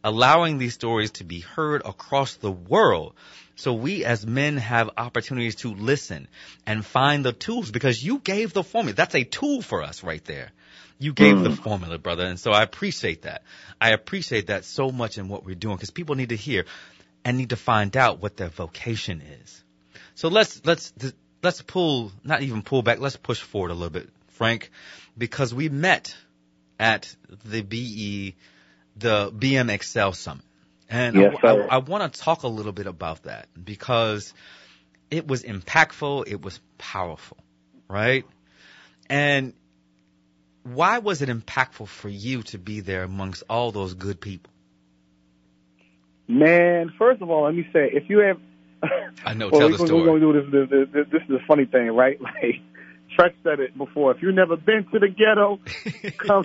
allowing 0.03 0.59
these 0.59 0.75
stories 0.75 1.11
to 1.13 1.25
be 1.25 1.41
heard 1.41 1.83
across 1.85 2.35
the 2.35 2.51
world. 2.51 3.15
So 3.57 3.75
we 3.75 4.05
as 4.05 4.27
men 4.27 4.57
have 4.57 4.91
opportunities 4.97 5.57
to 5.57 5.75
listen 5.75 6.29
and 6.65 6.87
find 6.87 7.25
the 7.25 7.33
tools 7.33 7.71
because 7.71 8.03
you 8.03 8.19
gave 8.21 8.53
the 8.53 8.63
formula. 8.63 8.95
That's 8.95 9.15
a 9.15 9.25
tool 9.25 9.63
for 9.63 9.83
us 9.83 10.03
right 10.03 10.25
there. 10.25 10.53
You 11.01 11.13
gave 11.13 11.41
the 11.41 11.51
mm. 11.51 11.59
formula, 11.59 11.99
brother. 11.99 12.25
And 12.25 12.41
so 12.41 12.51
I 12.51 12.63
appreciate 12.63 13.23
that. 13.23 13.43
I 13.81 13.91
appreciate 13.91 14.49
that 14.49 14.65
so 14.65 14.91
much 14.91 15.19
in 15.19 15.29
what 15.29 15.45
we're 15.45 15.55
doing 15.55 15.77
because 15.77 15.91
people 15.91 16.15
need 16.15 16.31
to 16.31 16.37
hear 16.37 16.65
and 17.25 17.37
need 17.37 17.51
to 17.51 17.57
find 17.57 17.97
out 17.97 18.21
what 18.21 18.37
their 18.37 18.49
vocation 18.49 19.21
is. 19.21 19.65
So 20.15 20.29
let's 20.29 20.61
let's 20.65 20.93
let's 21.43 21.63
pull 21.63 22.13
not 22.25 22.43
even 22.43 22.63
pull 22.63 22.83
back. 22.83 23.01
Let's 23.01 23.17
push 23.17 23.41
forward 23.41 23.71
a 23.71 23.75
little 23.75 23.91
bit, 23.91 24.09
Frank, 24.29 24.71
because 25.17 25.55
we 25.55 25.69
met 25.69 26.17
at 26.79 27.15
the 27.45 27.63
BE 27.63 28.35
the 28.97 29.31
BMXL 29.31 30.15
summit, 30.15 30.45
and 30.89 31.17
Yes, 31.17 31.35
I. 31.43 31.51
I, 31.51 31.77
I 31.77 31.79
want 31.79 32.13
to 32.13 32.21
talk 32.21 32.43
a 32.43 32.49
little 32.49 32.73
bit 32.73 32.87
about 32.87 33.25
that 33.25 33.49
because 33.63 34.33
it 35.11 35.27
was 35.27 35.43
impactful, 35.43 36.25
it 36.27 36.43
was 36.43 36.61
powerful, 36.77 37.39
right? 37.89 38.25
And 39.09 39.55
why 40.63 40.99
was 40.99 41.23
it 41.23 41.29
impactful 41.29 41.89
for 41.89 42.09
you 42.09 42.43
to 42.45 42.59
be 42.59 42.81
there 42.81 43.05
amongst 43.05 43.43
all 43.49 43.73
those 43.73 43.95
good 43.95 44.21
people? 44.21 44.53
Man, 46.27 46.93
first 46.99 47.23
of 47.23 47.31
all, 47.31 47.45
let 47.45 47.55
me 47.55 47.67
say, 47.73 47.91
if 47.91 48.11
you 48.11 48.19
have, 48.19 48.39
I 49.25 49.35
know. 49.35 49.49
well, 49.53 49.61
tell 49.61 49.71
the 49.71 49.83
we're 49.83 49.87
story. 49.87 50.21
going 50.21 50.33
to 50.33 50.43
do 50.43 50.67
this, 50.67 50.89
this, 50.93 51.07
this. 51.13 51.23
Is 51.29 51.43
a 51.43 51.47
funny 51.47 51.67
thing, 51.67 51.89
right? 51.89 52.19
Like, 52.29 52.61
Trek 53.15 53.35
said 53.43 53.59
it 53.59 53.77
before. 53.77 54.13
If 54.13 54.23
you've 54.23 54.35
never 54.35 54.57
been 54.57 54.85
to 54.93 54.99
the 54.99 55.09
ghetto, 55.09 55.61
come. 56.19 56.45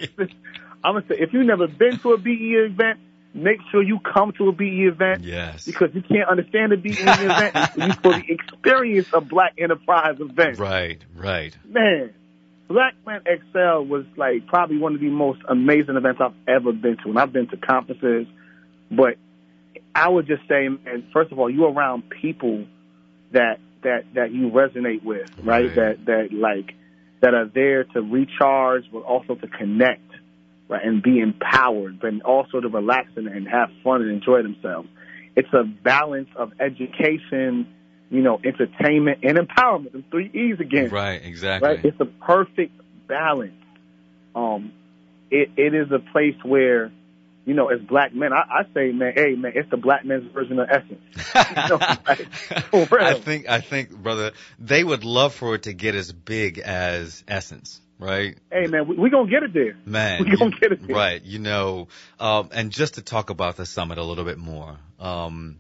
I'm 0.84 0.96
gonna 0.96 1.06
say, 1.08 1.16
if 1.20 1.34
you've 1.34 1.46
never 1.46 1.68
been 1.68 2.00
to 2.00 2.14
a 2.14 2.18
BE 2.18 2.32
event, 2.32 3.00
make 3.34 3.58
sure 3.72 3.84
you 3.84 4.00
come 4.00 4.32
to 4.38 4.50
a 4.50 4.52
BE 4.52 4.86
event 4.86 5.24
yes. 5.24 5.66
because 5.66 5.90
you 5.94 6.02
can't 6.02 6.28
understand 6.30 6.74
a 6.74 6.78
BE 6.78 6.92
event 6.92 7.56
you 7.78 7.94
fully 8.02 8.26
experience 8.30 9.08
a 9.14 9.22
Black 9.22 9.54
Enterprise 9.58 10.18
event. 10.20 10.58
Right. 10.58 11.04
Right. 11.16 11.56
Man, 11.66 12.14
Black 12.68 12.94
Man 13.06 13.22
Excel 13.26 13.86
was 13.86 14.06
like 14.18 14.48
probably 14.48 14.78
one 14.78 14.96
of 14.96 15.02
the 15.02 15.10
most 15.10 15.42
amazing 15.48 15.96
events 15.96 16.22
I've 16.22 16.34
ever 16.48 16.72
been 16.72 16.98
to. 17.04 17.10
And 17.10 17.20
I've 17.20 17.34
been 17.34 17.48
to 17.50 17.58
conferences, 17.58 18.28
but 18.90 19.18
I 19.96 20.10
would 20.10 20.28
just 20.28 20.44
say, 20.48 20.68
man, 20.68 21.08
first 21.14 21.32
of 21.32 21.40
all, 21.40 21.50
you're 21.50 21.72
around 21.72 22.04
people 22.10 22.66
that 23.32 23.60
that 23.84 24.06
that 24.16 24.32
you 24.32 24.50
resonate 24.50 25.04
with, 25.04 25.30
right? 25.44 25.66
Right. 25.66 25.76
That 25.76 26.06
that 26.06 26.28
like 26.32 26.76
that 27.22 27.34
are 27.34 27.48
there 27.48 27.84
to 27.86 28.02
recharge, 28.02 28.84
but 28.92 29.00
also 29.04 29.36
to 29.36 29.48
connect, 29.48 30.10
right, 30.68 30.84
and 30.84 31.02
be 31.02 31.20
empowered, 31.20 32.00
but 32.00 32.22
also 32.26 32.60
to 32.60 32.68
relax 32.68 33.10
and, 33.16 33.28
and 33.28 33.48
have 33.48 33.70
fun 33.84 34.02
and 34.02 34.12
enjoy 34.12 34.44
themselves. 34.44 34.90
It's 35.36 35.52
a 35.54 35.64
balance 35.64 36.30
of 36.36 36.52
education, 36.60 37.68
you 38.10 38.22
know, 38.22 38.40
entertainment 38.44 39.20
and 39.24 39.38
empowerment. 39.38 39.94
The 39.94 40.04
three 40.12 40.30
E's 40.34 40.60
again 40.60 40.90
Right. 40.90 41.22
Exactly. 41.24 41.70
right? 41.70 41.86
It's 41.86 42.00
a 42.00 42.06
perfect 42.06 42.80
balance. 43.08 43.54
Um, 44.36 44.74
it 45.32 45.50
it 45.58 45.74
is 45.74 45.92
a 45.92 46.00
place 46.12 46.36
where, 46.44 46.92
you 47.46 47.54
know, 47.54 47.68
as 47.68 47.82
black 47.82 48.14
men, 48.14 48.32
I, 48.34 48.42
I 48.60 48.64
say, 48.74 48.92
man, 48.92 49.14
hey, 49.16 49.36
man, 49.36 49.52
it's 49.56 49.70
the 49.70 49.78
black 49.78 50.06
man's 50.06 50.32
version 50.32 50.60
of 50.60 50.68
essence. 50.70 51.02
know, 51.70 51.78
like. 52.08 52.28
I 53.02 53.14
think 53.16 53.50
I 53.50 53.60
think, 53.60 53.92
brother, 53.92 54.32
they 54.60 54.84
would 54.84 55.04
love 55.04 55.34
for 55.34 55.56
it 55.56 55.64
to 55.64 55.74
get 55.74 55.96
as 55.96 56.12
big 56.12 56.60
as 56.60 57.24
Essence, 57.28 57.82
right? 58.00 58.38
Hey, 58.52 58.68
man, 58.68 58.88
we, 58.88 58.96
we 58.96 59.10
gonna 59.10 59.30
get 59.30 59.44
it 59.44 59.54
there. 59.54 59.76
Man, 59.86 60.24
We 60.26 60.36
gonna 60.38 60.52
you- 60.52 60.60
get 60.60 60.72
it 60.72 60.88
there. 60.88 60.96
right? 60.96 61.22
You 61.22 61.40
know, 61.40 61.88
um, 62.20 62.50
and 62.54 62.72
just 62.72 62.96
to 62.96 63.02
talk 63.02 63.30
about 63.30 63.58
the 63.58 63.66
summit 63.66 63.98
a 63.98 64.04
little 64.04 64.26
bit 64.26 64.38
more, 64.38 64.78
um, 65.00 65.60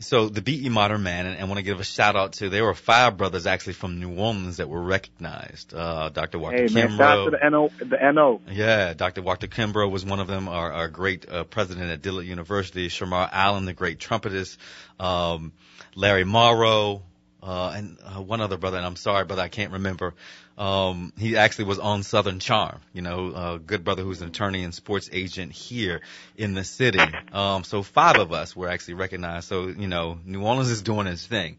so 0.00 0.28
the 0.28 0.40
BE 0.40 0.70
Modern 0.70 1.02
Man, 1.02 1.26
and 1.26 1.40
I 1.40 1.44
want 1.44 1.58
to 1.58 1.62
give 1.62 1.78
a 1.78 1.84
shout 1.84 2.16
out 2.16 2.32
to, 2.34 2.48
there 2.48 2.64
were 2.64 2.74
five 2.74 3.18
brothers 3.18 3.46
actually 3.46 3.74
from 3.74 4.00
New 4.00 4.16
Orleans 4.16 4.56
that 4.56 4.68
were 4.68 4.80
recognized. 4.80 5.74
Uh, 5.74 6.08
Dr. 6.08 6.38
Walker 6.38 6.56
Hey 6.56 6.68
man, 6.68 6.96
shout 6.96 7.00
out 7.00 7.30
to 7.30 7.36
Kimbrough. 7.36 7.40
the 7.40 7.50
NO, 7.50 7.70
the 7.78 8.12
NO. 8.12 8.40
Yeah, 8.50 8.94
Dr. 8.94 9.20
Walker 9.22 9.46
Kimbrough 9.46 9.90
was 9.90 10.04
one 10.04 10.18
of 10.18 10.26
them, 10.26 10.48
our, 10.48 10.72
our 10.72 10.88
great 10.88 11.28
uh, 11.28 11.44
president 11.44 11.90
at 11.90 12.00
Dillard 12.00 12.24
University, 12.24 12.88
Shamarr 12.88 13.28
Allen, 13.30 13.66
the 13.66 13.74
great 13.74 13.98
trumpetist, 13.98 14.56
um, 14.98 15.52
Larry 15.94 16.24
Morrow, 16.24 17.02
uh, 17.42 17.72
and 17.74 17.98
uh, 18.04 18.20
one 18.22 18.40
other 18.40 18.56
brother, 18.56 18.78
and 18.78 18.86
I'm 18.86 18.96
sorry, 18.96 19.24
brother, 19.24 19.42
I 19.42 19.48
can't 19.48 19.72
remember. 19.72 20.14
Um, 20.60 21.14
he 21.16 21.38
actually 21.38 21.64
was 21.64 21.78
on 21.78 22.02
Southern 22.02 22.38
Charm, 22.38 22.80
you 22.92 23.00
know, 23.00 23.32
a 23.34 23.58
good 23.58 23.82
brother 23.82 24.02
who's 24.02 24.20
an 24.20 24.28
attorney 24.28 24.62
and 24.62 24.74
sports 24.74 25.08
agent 25.10 25.52
here 25.52 26.02
in 26.36 26.52
the 26.52 26.64
city. 26.64 27.00
Um, 27.32 27.64
so 27.64 27.82
five 27.82 28.18
of 28.18 28.30
us 28.32 28.54
were 28.54 28.68
actually 28.68 28.94
recognized. 28.94 29.48
So, 29.48 29.68
you 29.68 29.88
know, 29.88 30.18
New 30.26 30.42
Orleans 30.42 30.70
is 30.70 30.82
doing 30.82 31.06
its 31.06 31.26
thing. 31.26 31.56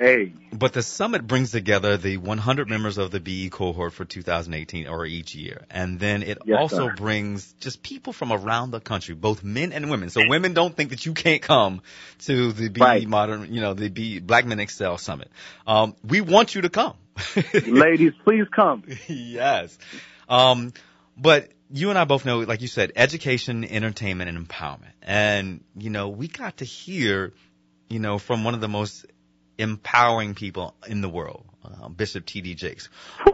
Hey, 0.00 0.32
But 0.50 0.72
the 0.72 0.82
summit 0.82 1.26
brings 1.26 1.50
together 1.52 1.98
the 1.98 2.16
100 2.16 2.70
members 2.70 2.96
of 2.96 3.10
the 3.10 3.20
BE 3.20 3.50
cohort 3.50 3.92
for 3.92 4.06
2018 4.06 4.88
or 4.88 5.04
each 5.04 5.34
year. 5.34 5.66
And 5.70 6.00
then 6.00 6.22
it 6.22 6.38
Yes, 6.46 6.58
also 6.58 6.88
sir. 6.88 6.90
brings 6.96 7.52
just 7.60 7.82
people 7.82 8.14
from 8.14 8.32
around 8.32 8.70
the 8.70 8.80
country, 8.80 9.14
both 9.14 9.44
men 9.44 9.72
and 9.74 9.90
women. 9.90 10.08
So 10.08 10.22
women 10.26 10.54
don't 10.54 10.74
think 10.74 10.88
that 10.90 11.04
you 11.04 11.12
can't 11.12 11.42
come 11.42 11.82
to 12.20 12.50
the 12.52 12.70
BE 12.70 12.80
Right. 12.82 13.06
modern, 13.06 13.52
you 13.52 13.60
know, 13.60 13.74
the 13.74 13.90
BE 13.90 14.20
Black 14.20 14.46
Men 14.46 14.58
Excel 14.58 14.96
Summit. 14.96 15.30
Um, 15.66 15.94
we 16.02 16.22
want 16.22 16.54
you 16.54 16.62
to 16.62 16.70
come. 16.70 16.94
ladies, 17.66 18.12
please 18.24 18.46
come. 18.56 18.84
yes. 19.06 19.76
Um, 20.30 20.72
but 21.14 21.50
you 21.70 21.90
and 21.90 21.98
I 21.98 22.04
both 22.04 22.24
know, 22.24 22.38
like 22.40 22.62
you 22.62 22.68
said, 22.68 22.92
education, 22.96 23.64
entertainment, 23.64 24.30
and 24.30 24.48
empowerment. 24.48 24.92
And, 25.02 25.62
you 25.76 25.90
know, 25.90 26.08
we 26.08 26.26
got 26.26 26.56
to 26.58 26.64
hear, 26.64 27.34
you 27.90 27.98
know, 27.98 28.18
from 28.18 28.44
one 28.44 28.54
of 28.54 28.60
the 28.62 28.68
most 28.68 29.04
empowering 29.60 30.34
people 30.34 30.74
in 30.86 31.00
the 31.00 31.08
world, 31.08 31.44
uh, 31.64 31.88
Bishop 31.88 32.26
T.D. 32.26 32.54
Jakes. 32.54 32.88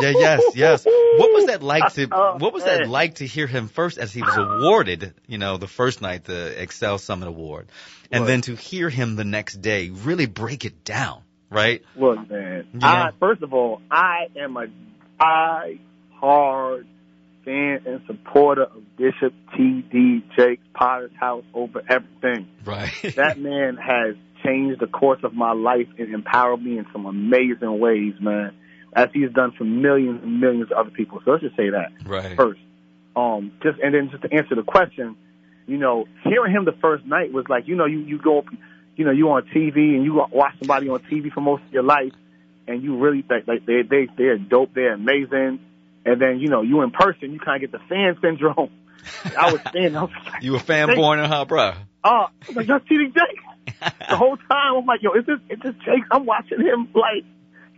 Yeah, 0.00 0.12
yes, 0.16 0.42
yes. 0.54 0.84
What 0.86 1.32
was 1.32 1.46
that 1.46 1.62
like 1.62 1.92
to, 1.94 2.08
Oh, 2.12 2.36
what 2.38 2.54
was 2.54 2.64
that 2.64 2.88
like 2.88 3.16
to 3.16 3.26
hear 3.26 3.46
him 3.46 3.68
first 3.68 3.98
as 3.98 4.12
he 4.12 4.22
was 4.22 4.34
awarded, 4.36 5.12
you 5.26 5.36
know, 5.38 5.58
the 5.58 5.66
first 5.66 6.00
night, 6.00 6.24
the 6.24 6.62
Excel 6.62 6.96
Summit 6.98 7.28
Award, 7.28 7.68
and 8.10 8.22
What? 8.22 8.26
then 8.28 8.40
to 8.42 8.54
hear 8.54 8.88
him 8.88 9.16
the 9.16 9.24
next 9.24 9.56
day 9.60 9.90
really 9.90 10.24
break 10.26 10.64
it 10.64 10.84
down, 10.84 11.22
right? 11.50 11.82
Look, 11.96 12.30
man. 12.30 12.68
Yeah. 12.74 12.86
I 12.86 13.10
first 13.20 13.42
of 13.42 13.52
all, 13.52 13.82
I 13.90 14.28
am 14.36 14.56
a 14.56 14.66
die 15.18 15.78
hard 16.14 16.86
fan 17.44 17.82
and 17.84 18.00
supporter 18.06 18.62
of 18.64 18.96
Bishop 18.96 19.34
T.D. 19.56 20.24
Jakes 20.38 20.62
Potter's 20.74 21.10
House 21.18 21.44
over 21.52 21.82
everything. 21.86 22.48
Right. 22.64 22.92
That 23.16 23.38
man 23.38 23.76
has 23.76 24.14
changed 24.44 24.80
the 24.80 24.86
course 24.86 25.20
of 25.22 25.34
my 25.34 25.52
life 25.52 25.88
and 25.98 26.14
empowered 26.14 26.62
me 26.62 26.78
in 26.78 26.86
some 26.92 27.06
amazing 27.06 27.78
ways, 27.78 28.14
man. 28.20 28.54
As 28.94 29.08
he's 29.14 29.30
done 29.32 29.52
for 29.56 29.64
millions 29.64 30.20
and 30.22 30.40
millions 30.40 30.70
of 30.70 30.76
other 30.76 30.90
people. 30.90 31.20
So 31.24 31.30
let's 31.30 31.42
just 31.42 31.56
say 31.56 31.70
that 31.70 31.92
right. 32.04 32.36
first. 32.36 32.60
Um, 33.16 33.52
just 33.62 33.78
and 33.82 33.94
then 33.94 34.10
just 34.10 34.22
to 34.22 34.32
answer 34.32 34.54
the 34.54 34.62
question, 34.62 35.16
you 35.66 35.78
know, 35.78 36.06
hearing 36.24 36.52
him 36.52 36.64
the 36.64 36.76
first 36.80 37.06
night 37.06 37.32
was 37.32 37.46
like, 37.48 37.68
you 37.68 37.74
know, 37.74 37.86
you 37.86 38.00
you 38.00 38.18
go, 38.18 38.44
you 38.96 39.04
know, 39.04 39.10
you 39.10 39.30
on 39.30 39.44
TV 39.54 39.76
and 39.76 40.04
you 40.04 40.14
watch 40.30 40.54
somebody 40.58 40.88
on 40.88 41.00
TV 41.00 41.32
for 41.32 41.40
most 41.40 41.62
of 41.64 41.72
your 41.72 41.82
life, 41.82 42.12
and 42.66 42.82
you 42.82 42.98
really 42.98 43.24
like 43.28 43.46
like 43.46 43.64
they 43.66 43.82
they 43.88 44.08
they're 44.16 44.38
dope, 44.38 44.74
they're 44.74 44.94
amazing, 44.94 45.60
and 46.04 46.20
then 46.20 46.38
you 46.40 46.48
know 46.48 46.62
you 46.62 46.82
in 46.82 46.90
person, 46.90 47.32
you 47.32 47.38
kind 47.38 47.62
of 47.62 47.70
get 47.70 47.80
the 47.80 47.86
fan 47.88 48.16
syndrome. 48.20 48.70
I 49.38 49.52
was 49.52 49.60
saying, 49.72 49.96
I 49.96 50.02
was 50.02 50.12
like, 50.26 50.42
You 50.42 50.56
a 50.56 50.60
fanboy, 50.60 51.26
huh, 51.26 51.44
bruh? 51.46 51.76
oh, 52.04 52.08
I 52.10 52.28
was 52.46 52.56
like 52.56 52.66
that's 52.66 52.84
TD 52.84 53.06
Jakes. 53.06 53.44
The 54.10 54.16
whole 54.16 54.36
time 54.36 54.76
I'm 54.76 54.86
like, 54.86 55.02
yo, 55.02 55.12
is 55.12 55.24
this 55.26 55.38
is 55.50 55.58
this 55.62 55.74
Jakes? 55.84 56.06
I'm 56.10 56.26
watching 56.26 56.60
him 56.60 56.88
like 56.94 57.24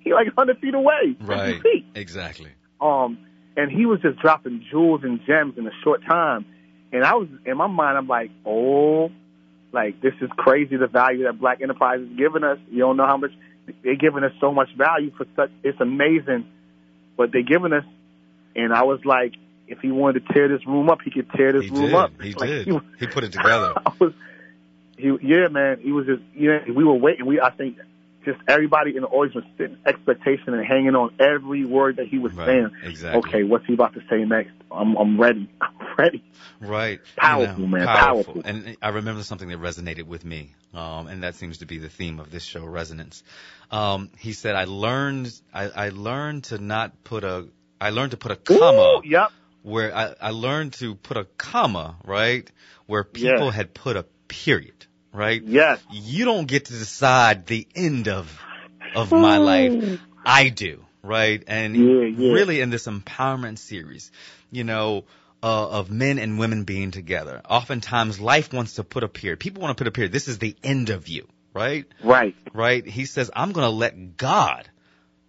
he 0.03 0.13
like 0.13 0.27
100 0.27 0.59
feet 0.61 0.75
away, 0.75 1.15
50 1.19 1.25
Right. 1.25 1.63
feet. 1.63 1.87
Exactly. 1.95 2.51
Um, 2.81 3.19
and 3.57 3.71
he 3.71 3.87
was 3.87 4.01
just 4.03 4.19
dropping 4.19 4.65
jewels 4.71 5.01
and 5.05 5.21
gems 5.27 5.55
in 5.57 5.67
a 5.67 5.71
short 5.83 6.03
time. 6.09 6.45
And 6.93 7.05
I 7.05 7.15
was 7.15 7.29
in 7.47 7.57
my 7.57 7.67
mind, 7.69 7.97
I'm 7.97 8.09
like, 8.09 8.31
oh, 8.45 9.11
like 9.73 10.01
this 10.03 10.13
is 10.21 10.29
crazy. 10.37 10.77
The 10.77 10.87
value 10.89 11.25
that 11.25 11.39
Black 11.41 11.61
Enterprise 11.63 12.01
is 12.01 12.09
giving 12.19 12.45
us. 12.45 12.59
You 12.71 12.81
don't 12.81 12.97
know 12.97 13.07
how 13.07 13.17
much 13.17 13.31
they're 13.83 13.97
giving 13.97 14.25
us 14.25 14.33
so 14.41 14.53
much 14.53 14.69
value 14.77 15.11
for 15.17 15.27
such. 15.37 15.51
It's 15.63 15.81
amazing 15.81 16.47
what 17.17 17.31
they're 17.33 17.43
giving 17.43 17.73
us. 17.73 17.85
And 18.57 18.73
I 18.75 18.83
was 18.85 19.01
like, 19.05 19.33
if 19.69 19.79
he 19.81 19.91
wanted 19.91 20.27
to 20.27 20.33
tear 20.35 20.49
this 20.49 20.67
room 20.67 20.91
up, 20.91 20.99
he 21.05 21.11
could 21.11 21.31
tear 21.31 21.53
this 21.53 21.65
He 21.65 21.71
room 21.71 21.87
did. 21.87 21.95
up. 21.95 22.13
He 22.23 22.33
Like, 22.39 22.49
did. 22.51 22.67
was- 22.73 22.83
He 23.01 23.07
put 23.07 23.25
it 23.25 23.33
together. 23.33 23.73
I 23.87 23.93
was, 23.99 24.13
he, 24.97 25.13
yeah, 25.23 25.49
man. 25.51 25.81
He 25.81 25.93
was 25.93 26.07
just, 26.07 26.23
know, 26.49 26.61
we 26.75 26.85
were 26.85 26.95
waiting. 26.95 27.27
We, 27.27 27.41
I 27.41 27.51
think, 27.51 27.79
just 28.25 28.39
everybody 28.49 28.97
in 28.97 29.03
the 29.03 29.09
audience 29.09 29.35
was 29.35 29.45
sitting 29.59 29.77
expectation 29.87 30.55
and 30.55 30.65
hanging 30.65 30.95
on 30.95 31.15
every 31.21 31.65
word 31.67 31.97
that 31.97 32.09
he 32.09 32.19
was 32.19 32.33
Right. 32.33 32.47
saying. 32.47 32.71
Exactly. 32.83 33.19
Okay, 33.19 33.43
what's 33.43 33.67
he 33.67 33.75
about 33.75 33.93
to 33.95 34.01
say 34.09 34.25
next? 34.25 34.53
I'm, 34.71 34.97
I'm 34.97 35.21
ready. 35.21 35.49
I'm 35.61 35.87
ready. 35.99 36.25
Right. 36.61 37.01
Powerful, 37.17 37.65
You 37.65 37.69
know, 37.69 37.77
man, 37.77 37.87
Powerful. 37.87 38.35
powerful. 38.35 38.43
And 38.45 38.77
I 38.81 38.89
remember 38.89 39.23
something 39.23 39.49
that 39.49 39.61
resonated 39.61 40.05
with 40.05 40.25
me. 40.25 40.55
Um, 40.73 41.07
and 41.07 41.23
that 41.23 41.35
seems 41.35 41.59
to 41.59 41.67
be 41.67 41.79
the 41.79 41.91
theme 41.91 42.19
of 42.19 42.31
this 42.31 42.45
show, 42.45 42.65
resonance. 42.65 43.23
Um, 43.71 44.11
he 44.19 44.33
said, 44.33 44.57
I 44.57 44.65
learned, 44.65 45.33
I, 45.53 45.69
I 45.69 45.89
learned 45.91 46.45
to 46.45 46.59
not 46.59 47.05
put 47.05 47.25
a, 47.25 47.49
I 47.81 47.91
learned 47.91 48.13
to 48.13 48.17
put 48.17 48.31
a 48.33 48.37
comma 48.37 48.99
Ooh, 48.99 49.03
yep. 49.05 49.33
where 49.63 49.95
I, 49.95 50.15
I 50.21 50.31
learned 50.31 50.73
to 50.75 50.95
put 50.95 51.17
a 51.17 51.25
comma, 51.25 51.97
right? 52.05 52.51
Where 52.87 53.05
people 53.05 53.47
Yeah. 53.47 53.51
had 53.53 53.75
put 53.75 53.97
a 53.97 54.07
period, 54.29 54.87
right? 55.13 55.43
Yes. 55.45 55.83
you 55.91 56.25
don't 56.25 56.47
get 56.47 56.67
to 56.67 56.73
decide 56.73 57.47
the 57.47 57.67
end 57.75 58.09
of 58.09 58.31
of 58.95 59.11
my 59.11 59.39
life. 59.39 60.01
I 60.25 60.49
do, 60.49 60.85
right? 61.03 61.43
And 61.47 61.77
Yeah, 61.77 62.03
yeah. 62.07 62.33
really 62.33 62.61
in 62.61 62.71
this 62.71 62.87
empowerment 62.87 63.59
series, 63.59 64.11
you 64.51 64.65
know, 64.65 65.05
uh, 65.43 65.69
of 65.69 65.91
men 65.91 66.19
and 66.19 66.39
women 66.39 66.65
being 66.65 66.91
together. 66.91 67.43
Oftentimes 67.49 68.19
life 68.21 68.53
wants 68.53 68.75
to 68.75 68.85
put 68.85 69.05
a 69.05 69.09
period. 69.09 69.41
People 69.41 69.63
want 69.63 69.77
to 69.77 69.81
put 69.83 69.89
a 69.89 69.91
period. 69.91 70.13
This 70.13 70.29
is 70.29 70.39
the 70.39 70.57
end 70.63 70.89
of 70.91 71.07
you, 71.09 71.29
right? 71.53 71.85
Right. 72.03 72.35
Right? 72.55 72.87
He 72.87 73.05
says, 73.05 73.31
I'm 73.35 73.53
going 73.53 73.67
to 73.67 73.71
let 73.71 74.17
God 74.17 74.69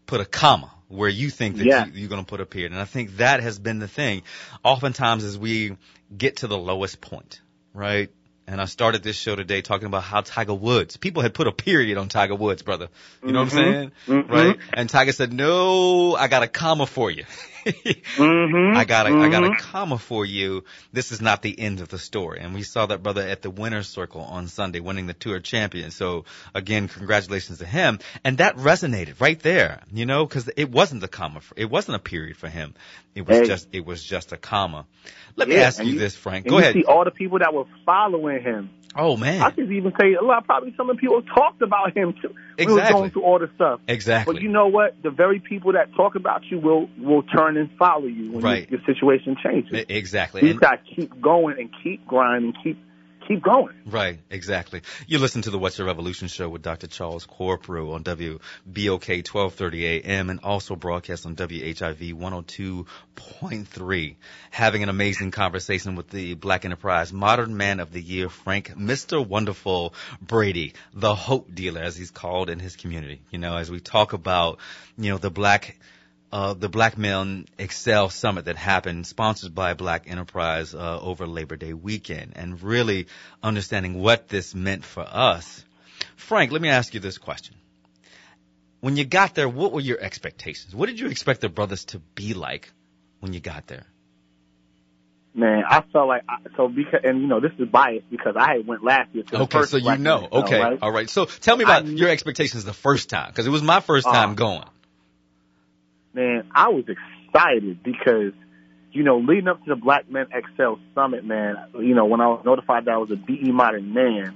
put 0.05 0.21
a 0.21 0.25
comma 0.25 0.71
where 0.87 1.09
you 1.09 1.29
think 1.29 1.57
that 1.57 1.65
Yeah. 1.65 1.85
you, 1.85 1.91
you're 1.95 2.09
going 2.09 2.23
to 2.23 2.29
put 2.29 2.39
a 2.39 2.45
period. 2.45 2.71
And 2.71 2.79
I 2.79 2.85
think 2.85 3.17
that 3.17 3.41
has 3.41 3.59
been 3.59 3.79
the 3.79 3.87
thing. 3.87 4.21
Oftentimes 4.63 5.23
as 5.23 5.37
we 5.37 5.75
get 6.15 6.37
to 6.37 6.47
the 6.47 6.57
lowest 6.57 7.01
point, 7.01 7.41
right? 7.73 8.09
And 8.47 8.61
I 8.61 8.65
started 8.65 9.01
this 9.01 9.15
show 9.15 9.35
today 9.35 9.61
talking 9.61 9.87
about 9.87 10.03
how 10.03 10.21
Tiger 10.21 10.53
Woods, 10.53 10.97
people 10.97 11.23
had 11.23 11.33
put 11.33 11.47
a 11.47 11.51
period 11.51 11.97
on 11.97 12.09
Tiger 12.09 12.35
Woods, 12.35 12.61
brother. 12.61 12.89
You 13.23 13.31
know 13.31 13.39
what 13.39 13.53
I'm 13.53 13.57
saying? 13.57 13.91
Mhm. 14.07 14.29
Right? 14.29 14.57
And 14.73 14.87
Tiger 14.87 15.13
said, 15.13 15.33
no, 15.33 16.15
I 16.15 16.27
got 16.27 16.43
a 16.43 16.47
comma 16.47 16.85
for 16.85 17.09
you. 17.09 17.25
Mm-hmm. 17.65 18.77
I 18.77 18.85
got 18.85 19.07
a, 19.09 19.15
I 19.15 19.29
got 19.29 19.43
a 19.43 19.55
comma 19.57 19.97
for 19.97 20.25
you. 20.25 20.63
This 20.93 21.11
is 21.11 21.21
not 21.21 21.41
the 21.41 21.57
end 21.59 21.79
of 21.81 21.89
the 21.89 21.97
story. 21.97 22.39
And 22.41 22.53
we 22.53 22.63
saw 22.63 22.85
that 22.85 23.01
brother 23.03 23.21
at 23.21 23.41
the 23.41 23.49
winner's 23.49 23.87
circle 23.87 24.21
on 24.21 24.47
Sunday, 24.47 24.79
winning 24.79 25.07
the 25.07 25.13
tour 25.13 25.39
champion. 25.39 25.91
So 25.91 26.25
again, 26.53 26.87
congratulations 26.87 27.59
to 27.59 27.65
him. 27.65 27.99
And 28.23 28.37
that 28.37 28.57
resonated 28.57 29.19
right 29.19 29.39
there, 29.39 29.81
you 29.91 30.05
know, 30.05 30.25
cause 30.27 30.49
it 30.55 30.69
wasn't 30.71 31.03
a 31.03 31.07
comma. 31.07 31.41
For, 31.41 31.53
it 31.57 31.69
wasn't 31.69 31.95
a 31.95 31.99
period 31.99 32.37
for 32.37 32.47
him. 32.49 32.73
It 33.15 33.27
was 33.27 33.39
Hey. 33.39 33.45
just, 33.47 33.67
it 33.71 33.85
was 33.85 34.03
just 34.03 34.31
a 34.31 34.37
comma. 34.37 34.85
Let 35.35 35.47
me 35.49 35.57
ask 35.57 35.83
you 35.83 35.93
you- 35.93 35.99
this, 35.99 36.15
Frank. 36.15 36.47
Go 36.47 36.55
you 36.55 36.59
ahead. 36.61 36.73
see 36.73 36.83
all 36.85 37.03
the 37.03 37.11
people 37.11 37.39
that 37.39 37.53
were 37.53 37.65
following 37.85 38.41
him. 38.41 38.69
Oh 38.95 39.17
man. 39.17 39.41
I 39.41 39.49
could 39.51 39.71
even 39.71 39.91
say 39.99 40.13
a 40.13 40.23
lot. 40.23 40.45
Probably 40.45 40.73
some 40.77 40.89
of 40.89 40.95
the 40.95 40.99
people 41.01 41.21
talked 41.21 41.61
about 41.61 41.95
him 41.95 42.13
too. 42.21 42.33
We 42.57 42.65
were 42.67 42.81
going 42.89 43.11
through 43.11 43.23
all 43.23 43.39
the 43.39 43.49
stuff. 43.55 43.81
Exactly. 43.87 44.33
But 44.35 44.41
you 44.41 44.49
know 44.49 44.67
what? 44.67 44.95
The 45.03 45.09
very 45.09 45.39
people 45.39 45.73
that 45.73 45.93
talk 45.95 46.15
about 46.15 46.43
you 46.49 46.59
will 46.59 46.89
will 46.97 47.23
turn 47.23 47.57
and 47.57 47.69
follow 47.77 48.05
you 48.05 48.31
when 48.31 48.43
Right. 48.43 48.69
your, 48.69 48.79
your 48.79 48.85
situation 48.95 49.35
changes. 49.43 49.85
Exactly. 49.89 50.47
You 50.47 50.53
got 50.53 50.79
to 50.85 50.95
keep 50.95 51.21
going 51.21 51.57
and 51.59 51.69
keep 51.83 52.05
grinding, 52.07 52.53
keep 52.63 52.77
keep 53.27 53.43
going. 53.43 53.73
Right, 53.85 54.19
exactly. 54.29 54.81
You 55.07 55.19
listen 55.19 55.41
to 55.43 55.49
the 55.49 55.57
What's 55.57 55.77
Your 55.77 55.87
Revolution 55.87 56.27
show 56.27 56.49
with 56.49 56.61
Dr. 56.61 56.87
Charles 56.87 57.25
Corprew 57.25 57.93
on 57.93 58.03
WBOK 58.03 59.27
1230 59.27 59.85
AM 59.85 60.29
and 60.29 60.39
also 60.41 60.75
broadcast 60.75 61.25
on 61.25 61.35
WHIV 61.35 62.13
102.3. 62.13 64.15
Having 64.51 64.83
an 64.83 64.89
amazing 64.89 65.31
conversation 65.31 65.95
with 65.95 66.09
the 66.09 66.35
Black 66.35 66.65
Enterprise 66.65 67.11
Modern 67.11 67.57
Man 67.57 67.79
of 67.79 67.91
the 67.91 68.01
Year, 68.01 68.29
Frank, 68.29 68.75
Mr. 68.75 69.25
Wonderful 69.25 69.93
Brady, 70.21 70.73
the 70.93 71.15
hope 71.15 71.53
dealer 71.53 71.81
as 71.81 71.95
he's 71.95 72.11
called 72.11 72.49
in 72.49 72.59
his 72.59 72.75
community. 72.75 73.21
You 73.31 73.39
know, 73.39 73.57
as 73.57 73.71
we 73.71 73.79
talk 73.79 74.13
about, 74.13 74.59
you 74.97 75.11
know, 75.11 75.17
the 75.17 75.31
black 75.31 75.77
uh, 76.31 76.53
the 76.53 76.69
Black 76.69 76.97
Men 76.97 77.45
Excel 77.57 78.09
Summit 78.09 78.45
that 78.45 78.57
happened, 78.57 79.07
sponsored 79.07 79.55
by 79.55 79.73
Black 79.73 80.09
Enterprise 80.09 80.73
uh, 80.73 80.99
over 80.99 81.27
Labor 81.27 81.55
Day 81.55 81.73
weekend, 81.73 82.33
and 82.35 82.61
really 82.61 83.07
understanding 83.41 84.01
what 84.01 84.27
this 84.27 84.53
meant 84.53 84.83
for 84.83 85.05
us. 85.07 85.63
Frank, 86.15 86.51
let 86.51 86.61
me 86.61 86.69
ask 86.69 86.93
you 86.93 86.99
this 86.99 87.17
question. 87.17 87.55
When 88.81 88.97
you 88.97 89.05
got 89.05 89.33
there, 89.35 89.49
what 89.49 89.71
were 89.71 89.79
your 89.79 89.99
expectations? 89.99 90.75
What 90.75 90.87
did 90.87 90.99
you 90.99 91.07
expect 91.07 91.41
the 91.41 91.49
brothers 91.49 91.85
to 91.85 91.99
be 91.99 92.33
like 92.33 92.71
when 93.19 93.33
you 93.33 93.39
got 93.39 93.67
there? 93.67 93.85
Man, 95.33 95.63
I 95.67 95.83
felt 95.91 96.07
like 96.07 96.23
I, 96.29 96.37
so 96.55 96.69
because 96.69 97.01
and 97.03 97.21
you 97.21 97.27
know 97.27 97.41
this 97.41 97.51
is 97.59 97.67
biased 97.67 98.09
because 98.09 98.35
I 98.39 98.59
went 98.65 98.85
last 98.85 99.13
year. 99.13 99.23
To 99.23 99.29
the 99.31 99.43
Okay, 99.43 99.63
so 99.63 99.75
you 99.75 99.97
know. 99.97 100.25
Excel, 100.25 100.43
Okay, 100.43 100.59
right? 100.61 100.79
all 100.81 100.91
right. 100.91 101.09
So 101.09 101.25
tell 101.25 101.57
me 101.57 101.63
about 101.65 101.83
I- 101.85 101.89
your 101.89 102.09
expectations 102.09 102.63
the 102.63 102.71
first 102.73 103.09
time, 103.09 103.31
because 103.31 103.45
it 103.45 103.49
was 103.49 103.61
my 103.61 103.81
first 103.81 104.07
time 104.07 104.31
Uh, 104.31 104.35
going. 104.35 104.63
Man, 106.15 106.43
I 106.53 106.69
was 106.69 106.85
excited 106.87 107.83
because, 107.83 108.33
you 108.91 109.03
know, 109.03 109.19
leading 109.19 109.47
up 109.47 109.63
to 109.65 109.69
the 109.69 109.75
Black 109.75 110.09
Men 110.09 110.27
Excel 110.33 110.79
Summit, 110.95 111.25
man, 111.25 111.57
you 111.75 111.93
know, 111.93 112.05
when 112.05 112.21
I 112.21 112.27
was 112.27 112.41
notified 112.45 112.85
that 112.85 112.91
I 112.91 112.97
was 112.97 113.11
a 113.11 113.17
BE 113.17 113.51
Modern 113.51 113.93
Man, 113.93 114.33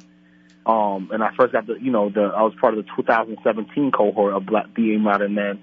um, 0.65 1.09
and 1.11 1.23
I 1.23 1.29
first 1.35 1.53
got 1.53 1.65
the, 1.65 1.75
you 1.81 1.91
know, 1.91 2.09
the 2.09 2.21
I 2.21 2.43
was 2.43 2.53
part 2.59 2.77
of 2.77 2.85
the 2.85 2.91
2017 2.95 3.91
cohort 3.91 4.33
of 4.33 4.45
Black 4.45 4.73
BE 4.75 4.97
Modern 4.97 5.33
Men. 5.33 5.59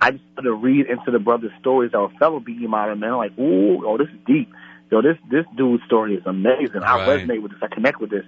I 0.00 0.12
just 0.12 0.22
started 0.32 0.50
to 0.50 0.54
read 0.54 0.86
into 0.86 1.10
the 1.10 1.18
brothers' 1.18 1.52
stories 1.60 1.92
that 1.92 2.00
were 2.00 2.10
fellow 2.18 2.40
BE 2.40 2.66
Modern 2.66 3.00
Men. 3.00 3.10
I'm 3.10 3.16
like, 3.16 3.38
ooh, 3.38 3.86
oh, 3.86 3.98
this 3.98 4.08
is 4.08 4.20
deep. 4.26 4.50
Yo, 4.90 5.02
this 5.02 5.16
this 5.30 5.44
dude's 5.56 5.82
story 5.84 6.14
is 6.14 6.22
amazing. 6.26 6.82
I 6.82 7.06
resonate 7.06 7.42
with 7.42 7.52
this. 7.52 7.60
I 7.62 7.74
connect 7.74 8.00
with 8.00 8.10
this. 8.10 8.24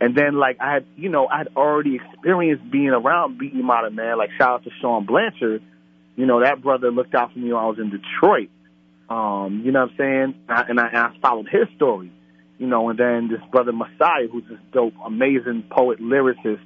And 0.00 0.16
then, 0.16 0.34
like, 0.34 0.56
I 0.60 0.74
had, 0.74 0.86
you 0.96 1.08
know, 1.08 1.28
I 1.28 1.38
had 1.38 1.48
already 1.56 1.94
experienced 1.94 2.68
being 2.70 2.88
around 2.88 3.38
BE 3.38 3.62
Modern 3.62 3.94
Man. 3.94 4.18
Like, 4.18 4.30
shout 4.36 4.50
out 4.50 4.64
to 4.64 4.70
Sean 4.80 5.06
Blanchard 5.06 5.62
you 6.16 6.26
know, 6.26 6.40
that 6.40 6.62
brother 6.62 6.90
looked 6.90 7.14
out 7.14 7.32
for 7.32 7.38
me 7.38 7.52
when 7.52 7.62
I 7.62 7.66
was 7.66 7.78
in 7.78 7.90
Detroit. 7.90 8.50
Um, 9.08 9.62
you 9.64 9.72
know 9.72 9.80
what 9.80 9.90
I'm 9.90 9.96
saying? 9.96 10.34
And 10.48 10.58
I, 10.58 10.64
and 10.68 10.80
I, 10.80 10.86
and 10.88 10.98
I 10.98 11.10
followed 11.20 11.48
his 11.50 11.68
story. 11.76 12.12
You 12.58 12.66
know, 12.66 12.90
and 12.90 12.98
then 12.98 13.28
this 13.28 13.40
brother 13.50 13.72
Messiah, 13.72 14.28
who's 14.30 14.44
this 14.48 14.58
dope, 14.72 14.94
amazing 15.04 15.64
poet 15.70 16.00
lyricist, 16.00 16.60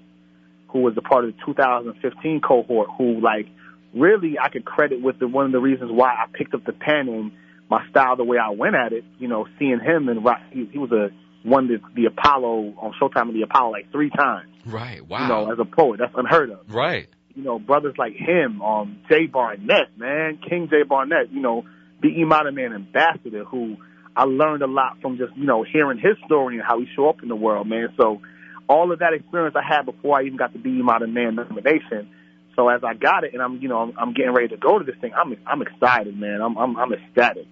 who 0.69 0.81
was 0.81 0.95
a 0.97 1.01
part 1.01 1.25
of 1.25 1.35
the 1.35 1.43
2015 1.47 2.41
cohort, 2.41 2.89
who 2.99 3.21
like 3.21 3.47
really 3.95 4.37
I 4.39 4.51
could 4.51 4.65
credit 4.65 5.01
with 5.01 5.19
the 5.19 5.27
one 5.27 5.47
of 5.47 5.53
the 5.53 5.61
reasons 5.61 5.91
why 5.91 6.11
I 6.11 6.27
picked 6.33 6.55
up 6.55 6.65
the 6.65 6.73
pen 6.73 7.09
and 7.09 7.33
my 7.71 7.89
style, 7.89 8.17
the 8.17 8.25
way 8.25 8.37
I 8.39 8.51
went 8.51 8.75
at 8.75 8.93
it. 8.93 9.05
You 9.19 9.29
know, 9.29 9.47
seeing 9.59 9.81
him 9.81 10.09
and 10.09 10.21
he, 10.53 10.69
he 10.71 10.79
was 10.79 10.93
a 10.93 11.11
won 11.47 11.69
the, 11.69 11.79
the 11.95 12.07
Apollo 12.07 12.75
on 12.79 12.93
Showtime 13.01 13.29
of 13.29 13.35
the 13.35 13.43
Apollo 13.43 13.71
like 13.71 13.91
three 13.93 14.11
times. 14.11 14.51
Right. 14.67 15.07
Wow. 15.07 15.23
You 15.23 15.29
know, 15.29 15.53
as 15.53 15.59
a 15.59 15.65
poet, 15.65 16.01
that's 16.01 16.15
unheard 16.17 16.51
of 16.51 16.61
right. 16.69 17.09
You 17.37 17.43
know, 17.43 17.59
brothers 17.59 17.95
like 17.99 18.15
him, 18.15 18.63
um, 18.63 18.99
Jay 19.11 19.27
Barnett, 19.27 19.97
man, 19.97 20.39
King 20.39 20.69
Jay 20.71 20.83
Barnett, 20.83 21.31
you 21.31 21.41
know, 21.41 21.65
B.E. 22.01 22.25
Modern 22.25 22.55
Man 22.55 22.73
Ambassador, 22.73 23.45
who 23.45 23.77
I 24.17 24.25
learned 24.25 24.63
a 24.63 24.67
lot 24.67 25.01
from 25.03 25.19
just, 25.19 25.37
you 25.37 25.45
know, 25.45 25.63
hearing 25.63 25.99
his 25.99 26.17
story 26.25 26.57
and 26.57 26.65
how 26.67 26.81
he 26.81 26.87
show 26.97 27.09
up 27.09 27.23
in 27.23 27.29
the 27.29 27.37
world, 27.37 27.69
man. 27.69 27.89
So 28.01 28.23
all 28.69 28.91
of 28.91 29.01
that 29.01 29.13
experience 29.13 29.55
I 29.55 29.63
had 29.63 29.85
before 29.85 30.19
I 30.19 30.23
even 30.23 30.39
got 30.39 30.55
the 30.55 30.59
B.E. 30.59 30.83
Modern 30.83 31.13
Man 31.13 31.35
nomination. 31.35 32.11
So 32.57 32.71
as 32.71 32.83
I 32.83 32.95
got 32.95 33.25
it 33.25 33.35
and 33.35 33.43
I'm, 33.43 33.59
you 33.61 33.69
know, 33.69 33.81
I'm, 33.81 33.93
I'm 33.99 34.15
getting 34.15 34.33
ready 34.33 34.49
to 34.49 34.57
go 34.57 34.79
to 34.79 34.85
this 34.85 34.97
thing, 35.01 35.13
I'm, 35.15 35.37
I'm 35.47 35.61
excited, 35.61 36.19
man. 36.19 36.41
I'm, 36.41 36.57
I'm, 36.57 36.77
I'm 36.79 36.93
ecstatic, 36.95 37.47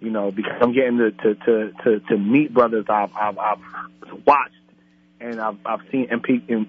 you 0.00 0.10
know, 0.10 0.30
because 0.30 0.54
I'm 0.62 0.72
getting 0.72 0.96
to, 0.96 1.10
to, 1.10 1.34
to, 1.34 1.72
to, 1.84 2.00
to 2.08 2.16
meet 2.16 2.54
brothers 2.54 2.86
I've, 2.88 3.14
I've, 3.14 3.36
I've 3.36 3.58
watched 4.26 4.54
and 5.20 5.38
I've, 5.38 5.58
I've 5.66 5.80
seen 5.92 6.08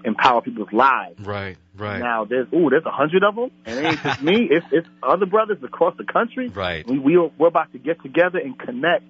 empower 0.04 0.42
people's 0.42 0.72
lives. 0.72 1.18
Right. 1.20 1.56
Right. 1.76 1.98
Now 1.98 2.24
there's 2.24 2.48
ooh, 2.52 2.68
there's 2.70 2.84
a 2.84 2.90
hundred 2.90 3.24
of 3.24 3.34
them, 3.34 3.50
and 3.64 3.78
it 3.78 3.84
ain't 3.84 4.02
just 4.02 4.22
me. 4.22 4.48
It's 4.50 4.66
it's 4.70 4.88
other 5.02 5.26
brothers 5.26 5.58
across 5.62 5.96
the 5.96 6.04
country. 6.04 6.48
Right. 6.48 6.86
We 6.86 6.98
we 6.98 7.16
we're 7.16 7.48
about 7.48 7.72
to 7.72 7.78
get 7.78 8.02
together 8.02 8.38
and 8.38 8.58
connect 8.58 9.04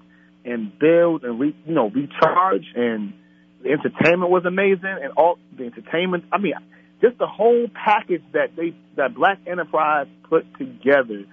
and 0.45 0.79
build 0.79 1.25
and 1.25 1.41
re, 1.41 1.57
you 1.67 1.75
know 1.75 1.91
recharge. 1.91 2.67
And 2.77 3.15
the 3.63 3.71
entertainment 3.71 4.31
was 4.31 4.45
amazing, 4.45 4.99
and 5.03 5.13
all 5.17 5.39
the 5.57 5.65
entertainment. 5.65 6.25
I 6.33 6.39
mean, 6.39 6.55
just 7.01 7.19
the 7.19 7.27
whole 7.27 7.67
package 7.75 8.23
that 8.33 8.55
they 8.57 8.75
that 8.97 9.15
Black 9.15 9.39
Enterprise 9.47 10.07
put 10.29 10.47
together 10.57 11.25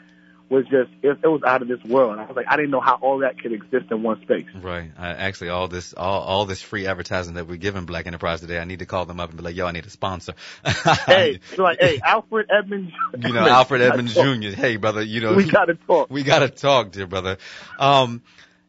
was 0.50 0.66
just 0.66 0.90
it, 1.04 1.20
it 1.24 1.28
was 1.28 1.42
out 1.46 1.62
of 1.62 1.68
this 1.68 1.84
world. 1.84 2.14
And 2.14 2.22
I 2.22 2.26
was 2.26 2.36
like, 2.36 2.48
I 2.50 2.56
didn't 2.56 2.72
know 2.72 2.80
how 2.80 2.96
all 2.96 3.20
that 3.20 3.40
could 3.40 3.52
exist 3.52 3.86
in 3.92 4.04
one 4.04 4.22
space. 4.22 4.48
Right. 4.56 4.92
I, 4.98 5.10
actually, 5.10 5.50
all 5.50 5.68
this, 5.68 5.94
all, 5.94 6.22
all 6.22 6.46
this 6.46 6.62
free 6.62 6.88
advertising 6.88 7.36
that 7.36 7.48
we're 7.48 7.58
giving 7.58 7.86
Black 7.86 8.08
Enterprise 8.08 8.42
today, 8.42 8.60
I 8.60 8.66
need 8.66 8.80
to 8.80 8.86
call 8.86 9.06
them 9.06 9.20
up 9.20 9.30
and 9.30 9.38
be 9.38 9.44
like, 9.44 9.56
"Yo, 9.56 9.66
I 9.66 9.72
need 9.72 9.86
a 9.86 9.90
sponsor." 9.90 10.34
Hey, 11.06 11.40
so 11.56 11.64
like, 11.64 11.80
hey, 11.80 12.00
Alfred 12.04 12.50
Edmonds. 12.50 12.92
you 13.20 13.34
know, 13.34 13.48
Alfred 13.48 13.82
Edmonds 13.84 14.14
Jr. 14.14 14.50
Hey, 14.50 14.76
brother, 14.78 15.02
you 15.02 15.22
know, 15.22 15.34
We 15.34 15.46
gotta 15.50 15.76
talk. 15.76 16.10
we 16.10 16.24
gotta 16.24 16.50
talk, 16.50 16.92
dear 16.92 17.08
brother. 17.08 17.38
Um, 17.78 18.22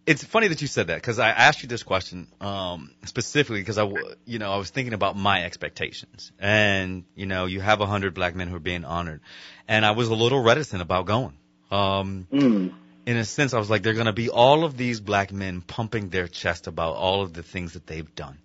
it's 0.06 0.24
funny 0.24 0.48
that 0.48 0.60
you 0.60 0.66
said 0.66 0.88
that 0.88 0.96
because 0.96 1.18
I 1.18 1.28
asked 1.28 1.62
you 1.62 1.68
this 1.68 1.82
question 1.82 2.26
um, 2.40 2.90
specifically 3.04 3.60
because 3.60 3.78
I, 3.78 3.88
you 4.24 4.38
know, 4.38 4.50
I 4.50 4.56
was 4.56 4.70
thinking 4.70 4.94
about 4.94 5.16
my 5.16 5.44
expectations, 5.44 6.32
and 6.38 7.04
you 7.14 7.26
know, 7.26 7.46
you 7.46 7.60
have 7.60 7.80
a 7.80 7.86
hundred 7.86 8.14
black 8.14 8.34
men 8.34 8.48
who 8.48 8.56
are 8.56 8.60
being 8.60 8.84
honored, 8.84 9.20
and 9.68 9.84
I 9.84 9.92
was 9.92 10.08
a 10.08 10.14
little 10.14 10.42
reticent 10.42 10.82
about 10.82 11.06
going. 11.06 11.36
Um, 11.70 12.26
Mm. 12.32 12.72
in 13.06 13.16
a 13.16 13.24
sense, 13.24 13.54
I 13.54 13.58
was 13.58 13.70
like, 13.70 13.82
they're 13.82 13.94
going 13.94 14.06
to 14.06 14.12
be 14.12 14.28
all 14.28 14.64
of 14.64 14.76
these 14.76 15.00
black 15.00 15.32
men 15.32 15.62
pumping 15.62 16.10
their 16.10 16.28
chest 16.28 16.66
about 16.66 16.96
all 16.96 17.22
of 17.22 17.32
the 17.32 17.42
things 17.42 17.72
that 17.72 17.86
they've 17.86 18.14
done, 18.14 18.38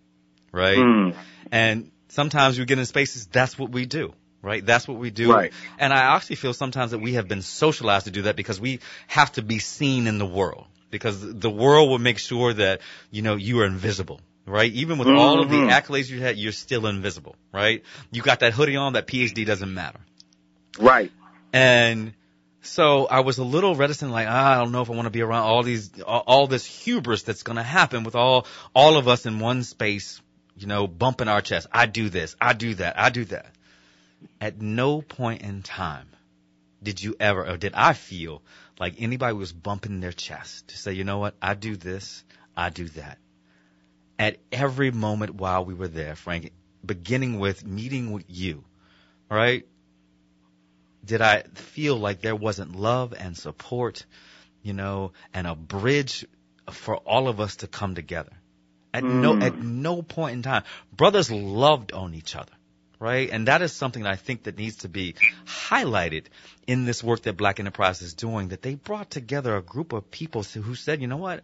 right? 0.51 0.77
Mm. 0.77 1.15
And 1.51 1.91
sometimes 2.09 2.57
we 2.57 2.65
get 2.65 2.79
in 2.79 2.85
spaces, 2.85 3.27
that's 3.27 3.59
what 3.59 3.71
we 3.71 3.85
do, 3.85 4.13
right? 4.41 4.65
That's 4.65 4.87
what 4.87 4.97
we 4.97 5.11
do. 5.11 5.31
Right. 5.31 5.51
And 5.77 5.93
I 5.93 6.15
actually 6.15 6.37
feel 6.37 6.53
sometimes 6.53 6.91
that 6.91 6.99
we 6.99 7.13
have 7.13 7.27
been 7.27 7.41
socialized 7.41 8.05
to 8.05 8.11
do 8.11 8.23
that 8.23 8.35
because 8.35 8.59
we 8.59 8.79
have 9.07 9.31
to 9.33 9.41
be 9.41 9.59
seen 9.59 10.07
in 10.07 10.17
the 10.17 10.25
world. 10.25 10.65
Because 10.91 11.19
the 11.21 11.49
world 11.49 11.89
will 11.89 11.99
make 11.99 12.19
sure 12.19 12.53
that, 12.53 12.79
you 13.11 13.21
know, 13.21 13.35
you 13.35 13.59
are 13.61 13.65
invisible. 13.65 14.21
Right? 14.47 14.71
Even 14.73 14.99
with 14.99 15.07
all 15.07 15.41
of 15.41 15.49
the 15.49 15.57
Mhm. 15.57 15.71
accolades 15.71 16.07
you 16.07 16.21
had, 16.21 16.37
you're 16.37 16.51
still 16.51 16.85
invisible, 16.85 17.35
right? 17.51 17.83
You 18.11 18.21
got 18.21 18.41
that 18.41 18.53
hoodie 18.53 18.75
on, 18.75 18.93
that 18.93 19.07
PhD 19.07 19.43
doesn't 19.43 19.73
matter. 19.73 19.99
Right. 20.79 21.11
And 21.51 22.13
so 22.65 23.05
I 23.05 23.21
was 23.21 23.37
a 23.37 23.43
little 23.43 23.75
reticent, 23.75 24.11
like, 24.11 24.27
ah, 24.29 24.53
I 24.53 24.63
don't 24.63 24.71
know 24.71 24.81
if 24.81 24.89
I 24.89 24.93
want 24.93 25.05
to 25.05 25.11
be 25.11 25.21
around 25.21 25.43
all 25.43 25.63
these, 25.63 26.01
all, 26.01 26.23
all 26.25 26.47
this 26.47 26.65
hubris 26.65 27.23
that's 27.23 27.43
going 27.43 27.57
to 27.57 27.63
happen 27.63 28.03
with 28.03 28.15
all, 28.15 28.47
all 28.73 28.97
of 28.97 29.07
us 29.07 29.25
in 29.25 29.39
one 29.39 29.63
space, 29.63 30.21
you 30.57 30.67
know, 30.67 30.87
bumping 30.87 31.27
our 31.27 31.41
chest. 31.41 31.67
I 31.71 31.85
do 31.85 32.09
this, 32.09 32.35
I 32.41 32.53
do 32.53 32.75
that, 32.75 32.99
I 32.99 33.09
do 33.09 33.25
that. 33.25 33.47
At 34.41 34.61
no 34.61 35.01
point 35.01 35.41
in 35.41 35.61
time 35.61 36.07
did 36.81 37.01
you 37.01 37.15
ever, 37.19 37.47
or 37.47 37.57
did 37.57 37.73
I 37.73 37.93
feel 37.93 38.41
like 38.79 38.95
anybody 38.99 39.33
was 39.33 39.51
bumping 39.51 39.99
their 39.99 40.11
chest 40.11 40.69
to 40.69 40.77
say, 40.77 40.93
you 40.93 41.03
know 41.03 41.17
what, 41.17 41.35
I 41.41 41.53
do 41.53 41.75
this, 41.75 42.23
I 42.55 42.69
do 42.69 42.87
that. 42.89 43.17
At 44.17 44.37
every 44.51 44.91
moment 44.91 45.35
while 45.35 45.65
we 45.65 45.73
were 45.73 45.87
there, 45.87 46.15
Frank, 46.15 46.51
beginning 46.85 47.39
with 47.39 47.65
meeting 47.65 48.11
with 48.11 48.25
you, 48.27 48.63
right? 49.29 49.65
Did 51.05 51.21
I 51.21 51.43
feel 51.53 51.95
like 51.97 52.21
there 52.21 52.35
wasn't 52.35 52.75
love 52.75 53.13
and 53.17 53.37
support, 53.37 54.05
you 54.63 54.73
know, 54.73 55.11
and 55.33 55.47
a 55.47 55.55
bridge 55.55 56.25
for 56.71 56.95
all 56.97 57.27
of 57.27 57.39
us 57.39 57.57
to 57.57 57.67
come 57.67 57.95
together. 57.95 58.31
At 58.93 59.03
no 59.03 59.33
Mm. 59.35 59.43
at 59.43 59.61
no 59.61 60.01
point 60.01 60.33
in 60.33 60.41
time, 60.41 60.63
brothers 60.95 61.29
loved 61.29 61.91
on 61.91 62.13
each 62.13 62.35
other, 62.35 62.53
right? 62.97 63.29
And 63.29 63.47
that 63.47 63.61
is 63.61 63.73
something 63.73 64.03
that 64.03 64.13
I 64.13 64.15
think 64.15 64.43
that 64.43 64.57
needs 64.57 64.77
to 64.77 64.89
be 64.89 65.15
highlighted 65.45 66.25
in 66.65 66.85
this 66.85 67.03
work 67.03 67.23
that 67.23 67.35
Black 67.37 67.59
Enterprise 67.59 68.01
is 68.01 68.13
doing. 68.13 68.49
That 68.49 68.61
they 68.61 68.75
brought 68.75 69.11
together 69.11 69.55
a 69.55 69.61
group 69.61 69.91
of 69.93 70.09
people 70.11 70.43
who 70.43 70.75
said, 70.75 71.01
you 71.01 71.07
know 71.07 71.17
what, 71.17 71.43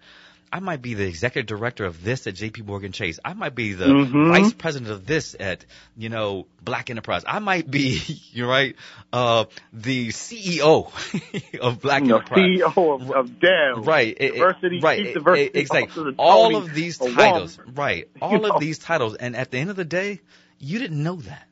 I 0.54 0.60
might 0.60 0.82
be 0.82 0.95
the 0.95 1.06
executive 1.08 1.47
director 1.47 1.86
of 1.86 2.04
this 2.04 2.28
at 2.28 2.36
J.P. 2.36 2.64
Morgan 2.64 2.91
Chase. 2.91 3.20
I 3.24 3.34
might 3.34 3.56
be 3.56 3.72
the 3.74 3.86
Mhm. 3.86 4.30
vice 4.32 4.54
president 4.54 4.91
of 4.91 5.06
this 5.06 5.34
at, 5.39 5.66
you 5.97 6.10
know, 6.10 6.45
Black 6.62 6.89
Enterprise. 6.89 7.24
I 7.26 7.39
might 7.39 7.72
be, 7.72 8.02
you're 8.34 8.49
right, 8.49 8.76
uh, 9.14 9.45
the 9.72 10.10
CEO 10.10 10.91
of 11.62 11.82
Black 11.82 12.04
know, 12.04 12.18
Enterprise. 12.18 12.39
CEO 12.39 12.93
of, 13.02 13.12
of 13.12 13.39
Dell. 13.39 13.82
Right, 13.84 14.10
it- 14.20 14.24
it- 14.24 14.34
Diversity, 14.39 14.80
right, 14.82 15.14
Diversity 15.14 15.45
it- 15.45 15.56
exactly. 15.56 16.16
All 16.18 16.56
of 16.58 16.74
these 16.74 16.97
titles, 16.97 17.58
right? 17.74 18.10
All 18.22 18.39
know? 18.41 18.49
of 18.56 18.60
these 18.60 18.78
titles, 18.78 19.16
and 19.16 19.36
at 19.38 19.52
the 19.52 19.58
end 19.58 19.70
of 19.70 19.78
the 19.78 19.86
day, 19.86 20.20
you 20.60 20.80
didn't 20.80 21.02
know 21.02 21.16
that. 21.16 21.47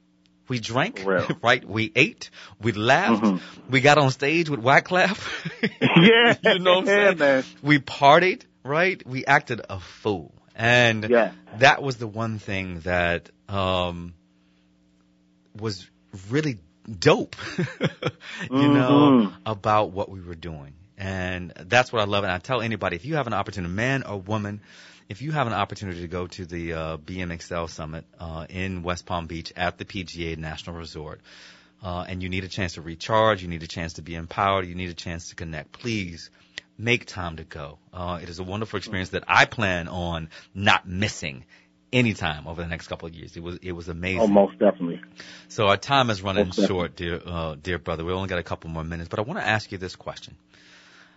We 0.50 0.60
drank, 0.60 1.04
real. 1.06 1.28
right? 1.44 1.64
We 1.64 1.92
ate, 1.96 2.32
we 2.60 2.72
laughed, 2.72 3.24
Mhm. 3.24 3.40
we 3.70 3.82
got 3.82 3.98
on 4.00 4.10
stage 4.10 4.50
with 4.50 4.62
Wyclef. 4.62 5.16
Yeah, 5.80 6.54
you 6.54 6.60
know 6.60 6.80
what 6.80 6.80
I'm 6.80 6.88
yeah, 6.88 7.06
saying? 7.06 7.18
man. 7.20 7.44
We 7.62 7.78
partied, 7.80 8.42
right? 8.64 9.06
We 9.06 9.26
acted 9.26 9.62
a 9.70 9.80
fool, 9.80 10.34
and 10.56 11.04
Yeah. 11.10 11.32
that 11.60 11.82
was 11.82 11.98
the 11.98 12.08
one 12.08 12.40
thing 12.40 12.82
that 12.82 13.30
um, 13.48 14.14
was 15.60 15.90
really 16.30 16.60
dope, 17.00 17.36
you 18.52 18.68
know, 18.70 19.12
Mhm. 19.12 19.34
about 19.46 19.92
what 19.92 20.10
we 20.10 20.22
were 20.22 20.36
doing. 20.36 20.74
And 20.98 21.54
that's 21.56 21.94
what 21.94 22.02
I 22.02 22.06
love. 22.06 22.24
And 22.24 22.32
I 22.34 22.40
tell 22.40 22.62
anybody, 22.62 22.96
if 22.96 23.06
you 23.06 23.16
have 23.16 23.28
an 23.28 23.34
opportunity, 23.34 23.74
man 23.74 24.04
or 24.04 24.20
woman, 24.20 24.62
if 25.08 25.22
you 25.22 25.32
have 25.32 25.48
an 25.48 25.54
opportunity 25.54 26.02
to 26.02 26.08
go 26.08 26.28
to 26.28 26.46
the 26.46 26.74
uh, 26.74 26.98
BMXL 26.98 27.70
Summit 27.70 28.06
uh, 28.20 28.46
in 28.50 28.84
West 28.84 29.06
Palm 29.06 29.28
Beach 29.28 29.54
at 29.56 29.78
the 29.78 29.86
PGA 29.86 30.38
National 30.38 30.76
Resort, 30.76 31.22
uh, 31.82 32.06
and 32.08 32.22
you 32.22 32.30
need 32.30 32.44
a 32.44 32.50
chance 32.50 32.74
to 32.74 32.82
recharge, 32.82 33.42
you 33.42 33.48
need 33.48 33.64
a 33.64 33.68
chance 33.68 33.94
to 33.94 34.02
be 34.02 34.16
empowered, 34.16 34.68
you 34.68 34.76
need 34.76 34.90
a 34.90 34.94
chance 34.94 35.30
to 35.30 35.36
connect, 35.36 35.72
please 35.72 36.30
make 36.80 37.06
time 37.06 37.36
to 37.36 37.44
go. 37.44 37.78
Uh, 37.94 38.20
it 38.24 38.30
is 38.30 38.40
a 38.40 38.44
wonderful 38.44 38.78
experience 38.78 39.10
that 39.10 39.26
I 39.28 39.46
plan 39.46 39.88
on 39.88 40.30
not 40.56 40.88
missing 40.88 41.44
anytime 41.92 42.48
over 42.48 42.62
the 42.62 42.68
next 42.68 42.88
couple 42.88 43.08
of 43.08 43.14
years. 43.14 43.36
It 43.36 43.44
was 43.44 43.58
it 43.62 43.74
was 43.74 43.90
amazing. 43.90 44.22
Oh, 44.22 44.28
most 44.28 44.58
definitely. 44.58 45.02
So 45.50 45.68
our 45.68 45.78
time 45.78 46.10
is 46.10 46.22
running 46.22 46.52
short, 46.52 46.96
dear 46.96 47.22
uh, 47.24 47.56
dear 47.62 47.78
brother. 47.78 48.06
We 48.06 48.14
only 48.14 48.30
got 48.30 48.40
a 48.40 48.44
couple 48.44 48.70
more 48.70 48.84
minutes, 48.84 49.10
but 49.10 49.20
I 49.20 49.24
want 49.24 49.40
to 49.40 49.46
ask 49.46 49.72
you 49.72 49.78
this 49.78 49.96
question: 49.96 50.38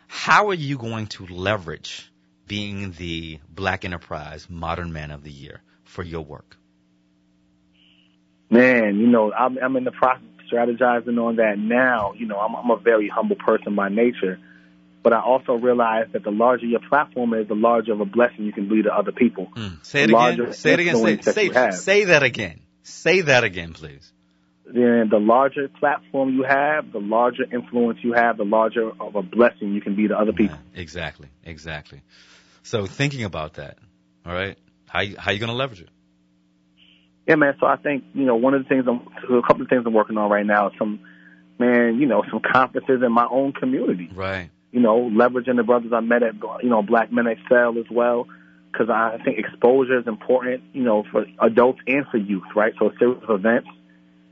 How 0.08 0.48
are 0.48 0.54
you 0.54 0.76
going 0.76 1.06
to 1.08 1.26
leverage 1.26 2.10
being 2.46 2.92
the 2.92 3.38
Black 3.48 3.84
Enterprise 3.84 4.48
Modern 4.50 4.92
Man 4.92 5.10
of 5.10 5.22
the 5.22 5.30
Year 5.30 5.62
for 5.84 6.02
your 6.02 6.22
work? 6.22 6.56
Man, 8.50 8.98
you 8.98 9.06
know, 9.06 9.32
I'm, 9.32 9.56
I'm 9.56 9.76
in 9.76 9.84
the 9.84 9.92
process 9.92 10.24
of 10.38 10.44
strategizing 10.52 11.18
on 11.18 11.36
that 11.36 11.58
now. 11.58 12.12
You 12.12 12.26
know, 12.26 12.38
I'm, 12.38 12.54
I'm 12.54 12.70
a 12.70 12.76
very 12.76 13.08
humble 13.08 13.36
person 13.36 13.74
by 13.74 13.88
nature, 13.88 14.38
but 15.03 15.12
I 15.12 15.20
also 15.20 15.55
realize 15.55 16.07
that 16.12 16.22
the 16.22 16.30
larger 16.30 16.66
your 16.66 16.80
platform 16.80 17.34
is, 17.34 17.48
the 17.48 17.55
larger 17.55 17.92
of 17.92 18.00
a 18.00 18.05
blessing 18.05 18.44
you 18.44 18.53
can 18.53 18.68
be 18.68 18.82
to 18.82 18.94
other 18.94 19.12
people. 19.12 19.48
Mm. 19.57 19.84
Say 19.84 20.05
it 20.05 20.11
again. 20.11 20.53
Say 20.53 20.72
it 20.74 20.80
again. 20.80 20.96
Say, 20.96 21.20
say, 21.20 21.70
say 21.70 22.05
that 22.05 22.22
again. 22.22 22.61
Say 22.82 23.20
that 23.22 23.44
again, 23.44 23.72
please. 23.72 24.12
Then 24.64 25.09
the 25.11 25.18
larger 25.18 25.68
platform 25.68 26.34
you 26.34 26.44
have, 26.44 26.92
the 26.92 27.00
larger 27.00 27.44
influence 27.53 27.98
you 28.03 28.12
have, 28.12 28.36
the 28.36 28.44
larger 28.44 28.90
of 29.00 29.16
a 29.16 29.22
blessing 29.22 29.72
you 29.74 29.80
can 29.80 29.96
be 29.96 30.09
to 30.09 30.16
other 30.16 30.32
people. 30.32 30.57
Yeah, 30.74 30.80
exactly, 30.80 31.28
exactly. 31.44 32.03
So 32.62 32.86
thinking 32.86 33.24
about 33.24 33.55
that, 33.55 33.78
all 34.24 34.32
right, 34.32 34.57
how 34.86 35.05
how 35.18 35.32
you 35.32 35.40
going 35.40 35.50
to 35.50 35.57
leverage 35.57 35.80
it? 35.80 35.88
Yeah, 37.26 37.34
man. 37.34 37.55
So 37.61 37.66
I 37.66 37.76
think 37.76 38.05
you 38.14 38.24
know 38.24 38.36
one 38.36 38.55
of 38.55 38.62
the 38.62 38.68
things 38.68 38.84
I'm 38.88 39.00
a 39.36 39.42
couple 39.42 39.62
of 39.62 39.68
things 39.68 39.82
I'm 39.84 39.92
working 39.92 40.16
on 40.16 40.30
right 40.30 40.46
now 40.46 40.68
is 40.68 40.74
some 40.78 41.00
man, 41.59 41.98
you 41.98 42.07
know, 42.07 42.24
some 42.30 42.40
conferences 42.40 43.03
in 43.05 43.12
my 43.12 43.26
own 43.30 43.53
community. 43.53 44.11
Right. 44.12 44.50
You 44.72 44.80
know, 44.80 45.10
leveraging 45.10 45.56
the 45.56 45.62
brothers 45.62 45.92
I 45.94 46.00
met 46.00 46.22
at 46.22 46.34
you 46.62 46.70
know 46.70 46.82
Black 46.82 47.12
Men 47.12 47.26
Excel 47.26 47.78
as 47.78 47.84
well, 47.90 48.26
because 48.72 48.88
I 48.90 49.18
think 49.24 49.38
exposure 49.38 49.98
is 50.00 50.06
important. 50.06 50.62
You 50.72 50.82
know, 50.82 51.04
for 51.10 51.26
adults 51.40 51.80
and 51.86 52.06
for 52.10 52.16
youth, 52.16 52.44
right? 52.56 52.72
So 52.78 52.88
a 52.88 52.98
series 52.98 53.22
of 53.22 53.30
events, 53.30 53.68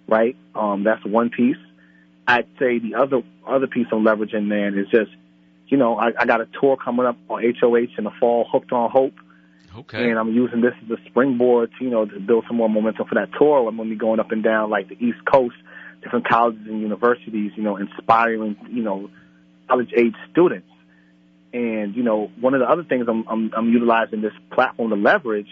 right? 0.08 0.36
Um, 0.54 0.84
that's 0.84 1.04
one 1.04 1.30
piece. 1.30 1.58
I'd 2.26 2.48
say 2.58 2.78
the 2.78 2.94
other 2.96 3.22
other 3.46 3.66
piece 3.66 3.86
I'm 3.92 4.02
leveraging, 4.02 4.46
man, 4.46 4.78
is 4.78 4.88
just 4.90 5.10
you 5.68 5.76
know 5.76 5.96
I, 5.96 6.08
I 6.18 6.24
got 6.24 6.40
a 6.40 6.48
tour 6.60 6.76
coming 6.76 7.06
up 7.06 7.18
on 7.28 7.42
HOH 7.42 7.98
in 7.98 8.04
the 8.04 8.12
fall, 8.18 8.48
Hooked 8.50 8.72
on 8.72 8.90
Hope 8.90 9.14
Okay. 9.76 10.10
And 10.10 10.18
I'm 10.18 10.32
using 10.32 10.60
this 10.60 10.74
as 10.84 10.90
a 10.90 11.08
springboard, 11.08 11.70
to, 11.78 11.84
you 11.84 11.90
know, 11.90 12.04
to 12.04 12.18
build 12.18 12.44
some 12.48 12.56
more 12.56 12.68
momentum 12.68 13.06
for 13.06 13.14
that 13.14 13.30
tour. 13.38 13.68
I'm 13.68 13.76
going 13.76 13.88
to 13.88 13.94
be 13.94 13.98
going 13.98 14.18
up 14.18 14.32
and 14.32 14.42
down 14.42 14.70
like 14.70 14.88
the 14.88 14.96
East 14.96 15.24
Coast, 15.30 15.54
different 16.02 16.28
colleges 16.28 16.66
and 16.66 16.80
universities, 16.80 17.52
you 17.56 17.62
know, 17.62 17.76
inspiring, 17.76 18.56
you 18.68 18.82
know, 18.82 19.10
college 19.70 19.90
age 19.96 20.14
students. 20.30 20.68
And 21.52 21.94
you 21.94 22.02
know, 22.02 22.30
one 22.40 22.54
of 22.54 22.60
the 22.60 22.66
other 22.66 22.84
things 22.84 23.06
I'm, 23.08 23.24
I'm, 23.28 23.50
I'm 23.56 23.68
utilizing 23.70 24.20
this 24.20 24.32
platform 24.52 24.90
to 24.90 24.96
leverage 24.96 25.48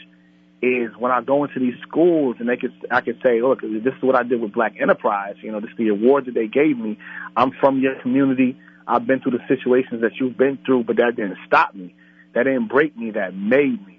is 0.61 0.91
when 0.99 1.13
I 1.13 1.23
go 1.23 1.45
into 1.45 1.61
these 1.61 1.75
schools 1.87 2.37
and 2.41 2.49
they 2.49 2.57
could 2.57 2.73
I 2.91 3.01
could 3.01 3.21
say, 3.25 3.41
look, 3.41 3.61
this 3.61 3.95
is 3.95 4.03
what 4.03 4.17
I 4.17 4.23
did 4.25 4.41
with 4.41 4.53
Black 4.53 4.75
Enterprise. 4.81 5.37
You 5.43 5.53
know, 5.53 5.61
this 5.61 5.71
is 5.71 5.77
the 5.77 5.89
award 5.89 6.27
that 6.27 6.35
they 6.35 6.49
gave 6.49 6.77
me. 6.77 6.99
I'm 7.37 7.53
from 7.61 7.81
your 7.81 8.01
community. 8.01 8.59
I've 8.87 9.07
been 9.07 9.21
through 9.21 9.39
the 9.39 9.47
situations 9.49 10.01
that 10.01 10.13
you've 10.19 10.37
been 10.37 10.59
through, 10.65 10.85
but 10.85 10.97
that 10.97 11.13
didn't 11.17 11.37
stop 11.47 11.75
me. 11.75 11.95
That 12.35 12.45
didn't 12.45 12.69
break 12.69 12.97
me. 12.97 13.13
That 13.13 13.35
made 13.35 13.87
me 13.87 13.99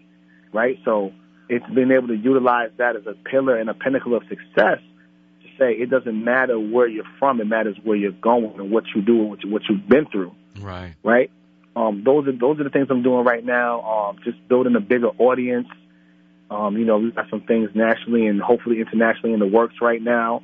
right? 0.54 0.78
So 0.86 1.12
it's 1.48 1.66
being 1.74 1.92
able 1.92 2.08
to 2.08 2.16
utilize 2.16 2.70
that 2.78 2.96
as 2.96 3.06
a 3.06 3.14
pillar 3.30 3.58
and 3.58 3.70
a 3.70 3.74
pinnacle 3.74 4.16
of 4.16 4.24
success 4.24 4.80
say 5.60 5.74
it 5.74 5.90
doesn't 5.90 6.24
matter 6.24 6.60
where 6.60 6.88
you're 6.88 7.06
from, 7.20 7.42
it 7.42 7.46
matters 7.46 7.78
where 7.84 7.98
you're 7.98 8.12
going 8.12 8.54
and 8.58 8.72
what 8.72 8.86
you 8.96 9.02
do 9.02 9.20
and 9.20 9.30
what, 9.30 9.44
you, 9.44 9.50
what 9.52 9.62
you've 9.70 9.88
been 9.88 10.06
through. 10.06 10.34
Right. 10.60 10.96
Right. 11.04 11.32
Um, 11.76 12.04
those 12.04 12.28
are 12.28 12.32
those 12.32 12.60
are 12.60 12.64
the 12.64 12.70
things 12.70 12.88
I'm 12.90 13.04
doing 13.04 13.24
right 13.24 13.46
now. 13.46 13.82
Um, 13.82 14.20
just 14.24 14.48
building 14.48 14.76
a 14.76 14.80
bigger 14.80 15.10
audience. 15.18 15.68
Um, 16.50 16.78
you 16.78 16.86
know, 16.86 16.98
we've 16.98 17.16
got 17.16 17.30
some 17.30 17.42
things 17.42 17.70
nationally 17.76 18.26
and 18.26 18.42
hopefully 18.42 18.80
internationally 18.80 19.34
in 19.34 19.40
the 19.40 19.48
works 19.48 19.76
right 19.82 20.02
now. 20.02 20.42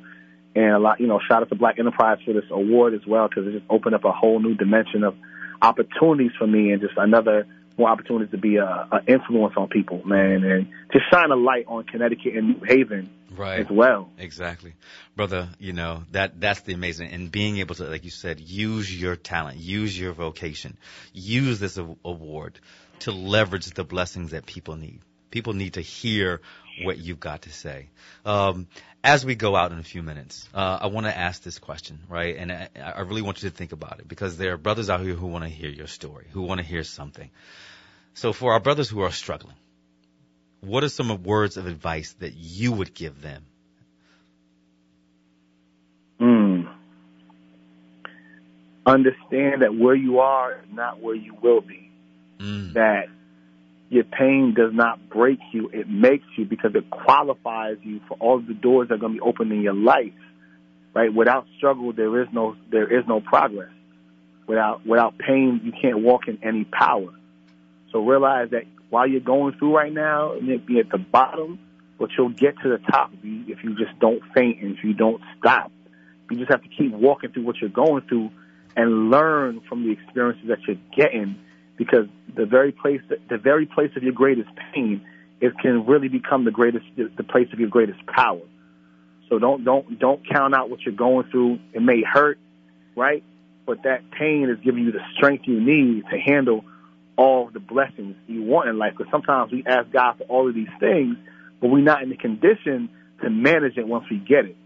And 0.54 0.72
a 0.72 0.78
lot, 0.78 1.00
you 1.00 1.06
know, 1.06 1.20
shout 1.26 1.42
out 1.42 1.48
to 1.50 1.54
Black 1.54 1.78
Enterprise 1.78 2.18
for 2.24 2.32
this 2.32 2.44
award 2.50 2.94
as 2.94 3.04
well 3.06 3.28
because 3.28 3.46
it 3.46 3.52
just 3.52 3.66
opened 3.68 3.94
up 3.94 4.04
a 4.04 4.12
whole 4.12 4.38
new 4.38 4.54
dimension 4.54 5.04
of 5.04 5.14
opportunities 5.60 6.30
for 6.38 6.46
me 6.46 6.70
and 6.70 6.80
just 6.80 6.94
another 6.96 7.46
more 7.76 7.90
opportunities 7.90 8.30
to 8.30 8.38
be 8.38 8.56
a, 8.56 8.64
a 8.64 9.00
influence 9.06 9.54
on 9.56 9.68
people, 9.68 10.02
man, 10.06 10.44
and 10.44 10.66
to 10.92 10.98
shine 11.12 11.30
a 11.30 11.36
light 11.36 11.66
on 11.68 11.84
Connecticut 11.84 12.34
and 12.34 12.48
New 12.48 12.66
Haven 12.66 13.10
right. 13.38 13.60
as 13.60 13.70
well. 13.70 14.10
Exactly, 14.18 14.74
brother. 15.14 15.48
You 15.58 15.72
know 15.72 16.04
that 16.12 16.40
that's 16.40 16.60
the 16.60 16.74
amazing, 16.74 17.10
and 17.10 17.30
being 17.30 17.58
able 17.58 17.74
to, 17.76 17.84
like 17.84 18.04
you 18.04 18.10
said, 18.10 18.40
use 18.40 19.00
your 19.00 19.16
talent, 19.16 19.58
use 19.58 19.98
your 19.98 20.12
vocation, 20.12 20.76
use 21.12 21.60
this 21.60 21.76
award 21.76 22.58
to 23.00 23.12
leverage 23.12 23.66
the 23.66 23.84
blessings 23.84 24.30
that 24.30 24.46
people 24.46 24.76
need. 24.76 25.00
People 25.30 25.52
need 25.52 25.74
to 25.74 25.80
hear 25.80 26.40
what 26.82 26.98
you've 26.98 27.20
got 27.20 27.42
to 27.42 27.52
say. 27.52 27.88
Um, 28.24 28.68
as 29.02 29.24
we 29.24 29.34
go 29.34 29.54
out 29.54 29.72
in 29.72 29.78
a 29.78 29.82
few 29.82 30.02
minutes, 30.02 30.48
uh, 30.54 30.78
I 30.82 30.86
want 30.88 31.06
to 31.06 31.16
ask 31.16 31.42
this 31.42 31.58
question, 31.58 32.00
right? 32.08 32.36
And 32.36 32.50
I, 32.50 32.68
I, 32.76 33.00
really 33.02 33.22
want 33.22 33.42
you 33.42 33.48
to 33.48 33.54
think 33.54 33.72
about 33.72 34.00
it 34.00 34.08
because 34.08 34.36
there 34.36 34.54
are 34.54 34.56
brothers 34.56 34.90
out 34.90 35.00
here 35.00 35.14
who 35.14 35.26
want 35.28 35.44
to 35.44 35.50
hear 35.50 35.70
your 35.70 35.86
story, 35.86 36.26
who 36.32 36.42
want 36.42 36.60
to 36.60 36.66
hear 36.66 36.82
something. 36.82 37.30
So 38.14 38.32
for 38.32 38.52
our 38.52 38.60
brothers 38.60 38.88
who 38.88 39.02
are 39.02 39.12
struggling, 39.12 39.56
what 40.66 40.82
are 40.82 40.88
some 40.88 41.22
words 41.22 41.56
of 41.56 41.66
advice 41.66 42.14
that 42.20 42.34
you 42.34 42.72
would 42.72 42.92
give 42.92 43.22
them? 43.22 43.44
Mm. 46.20 46.68
Understand 48.84 49.62
that 49.62 49.74
where 49.74 49.94
you 49.94 50.18
are 50.18 50.54
is 50.54 50.68
not 50.72 51.00
where 51.00 51.14
you 51.14 51.36
will 51.40 51.60
be. 51.60 51.90
Mm. 52.38 52.74
That 52.74 53.06
your 53.88 54.04
pain 54.04 54.54
does 54.56 54.72
not 54.74 55.08
break 55.08 55.38
you, 55.52 55.70
it 55.72 55.88
makes 55.88 56.24
you 56.36 56.44
because 56.44 56.72
it 56.74 56.90
qualifies 56.90 57.76
you 57.82 58.00
for 58.08 58.16
all 58.18 58.40
the 58.40 58.54
doors 58.54 58.88
that 58.88 58.94
are 58.94 58.98
going 58.98 59.14
to 59.14 59.20
be 59.20 59.26
open 59.26 59.52
in 59.52 59.62
your 59.62 59.74
life. 59.74 60.12
Right? 60.94 61.12
Without 61.12 61.46
struggle, 61.58 61.92
there 61.92 62.22
is 62.22 62.28
no 62.32 62.56
there 62.70 62.98
is 62.98 63.04
no 63.06 63.20
progress. 63.20 63.70
Without 64.48 64.86
without 64.86 65.18
pain, 65.18 65.60
you 65.62 65.72
can't 65.80 66.00
walk 66.02 66.22
in 66.26 66.38
any 66.42 66.64
power. 66.64 67.12
So 67.92 68.00
realize 68.00 68.50
that 68.50 68.64
while 68.90 69.06
you're 69.06 69.20
going 69.20 69.54
through 69.58 69.74
right 69.74 69.92
now, 69.92 70.32
and 70.32 70.48
it 70.48 70.66
be 70.66 70.78
at 70.78 70.90
the 70.90 70.98
bottom, 70.98 71.58
but 71.98 72.10
you'll 72.16 72.28
get 72.28 72.54
to 72.62 72.68
the 72.68 72.78
top 72.90 73.10
if 73.12 73.24
you, 73.24 73.44
if 73.48 73.64
you 73.64 73.74
just 73.76 73.98
don't 73.98 74.22
faint 74.34 74.62
and 74.62 74.76
if 74.76 74.84
you 74.84 74.94
don't 74.94 75.20
stop. 75.38 75.72
You 76.30 76.38
just 76.38 76.50
have 76.50 76.62
to 76.62 76.68
keep 76.68 76.92
walking 76.92 77.30
through 77.32 77.44
what 77.44 77.56
you're 77.60 77.70
going 77.70 78.02
through 78.08 78.30
and 78.76 79.10
learn 79.10 79.60
from 79.68 79.84
the 79.84 79.92
experiences 79.92 80.48
that 80.48 80.58
you're 80.66 80.76
getting 80.94 81.36
because 81.76 82.06
the 82.34 82.46
very 82.46 82.72
place, 82.72 83.00
the 83.08 83.38
very 83.38 83.66
place 83.66 83.90
of 83.96 84.02
your 84.02 84.12
greatest 84.12 84.50
pain, 84.74 85.06
it 85.40 85.52
can 85.60 85.86
really 85.86 86.08
become 86.08 86.44
the 86.44 86.50
greatest, 86.50 86.84
the 86.96 87.24
place 87.24 87.48
of 87.52 87.60
your 87.60 87.68
greatest 87.68 88.04
power. 88.06 88.40
So 89.28 89.38
don't, 89.38 89.64
don't, 89.64 89.98
don't 89.98 90.20
count 90.28 90.54
out 90.54 90.70
what 90.70 90.80
you're 90.82 90.94
going 90.94 91.28
through. 91.30 91.58
It 91.72 91.82
may 91.82 92.02
hurt, 92.02 92.38
right? 92.96 93.24
But 93.66 93.82
that 93.82 94.10
pain 94.10 94.48
is 94.50 94.62
giving 94.64 94.84
you 94.84 94.92
the 94.92 95.04
strength 95.16 95.44
you 95.46 95.60
need 95.60 96.04
to 96.10 96.18
handle 96.18 96.64
all 97.16 97.50
the 97.52 97.60
blessings 97.60 98.16
you 98.26 98.42
want 98.42 98.68
in 98.68 98.78
life. 98.78 98.94
Because 98.96 99.10
sometimes 99.10 99.52
we 99.52 99.64
ask 99.66 99.90
God 99.90 100.18
for 100.18 100.24
all 100.24 100.48
of 100.48 100.54
these 100.54 100.68
things, 100.78 101.16
but 101.60 101.68
we're 101.68 101.82
not 101.82 102.02
in 102.02 102.10
the 102.10 102.16
condition 102.16 102.90
to 103.22 103.30
manage 103.30 103.76
it 103.76 103.86
once 103.86 104.04
we 104.10 104.18
get 104.18 104.44
it. 104.44 104.56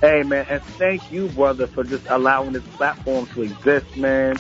Hey, 0.00 0.24
man, 0.24 0.46
and 0.48 0.62
thank 0.62 1.12
you, 1.12 1.28
brother, 1.28 1.68
for 1.68 1.84
just 1.84 2.06
allowing 2.08 2.52
this 2.52 2.66
platform 2.76 3.26
to 3.26 3.42
exist, 3.42 3.96
man, 3.96 4.36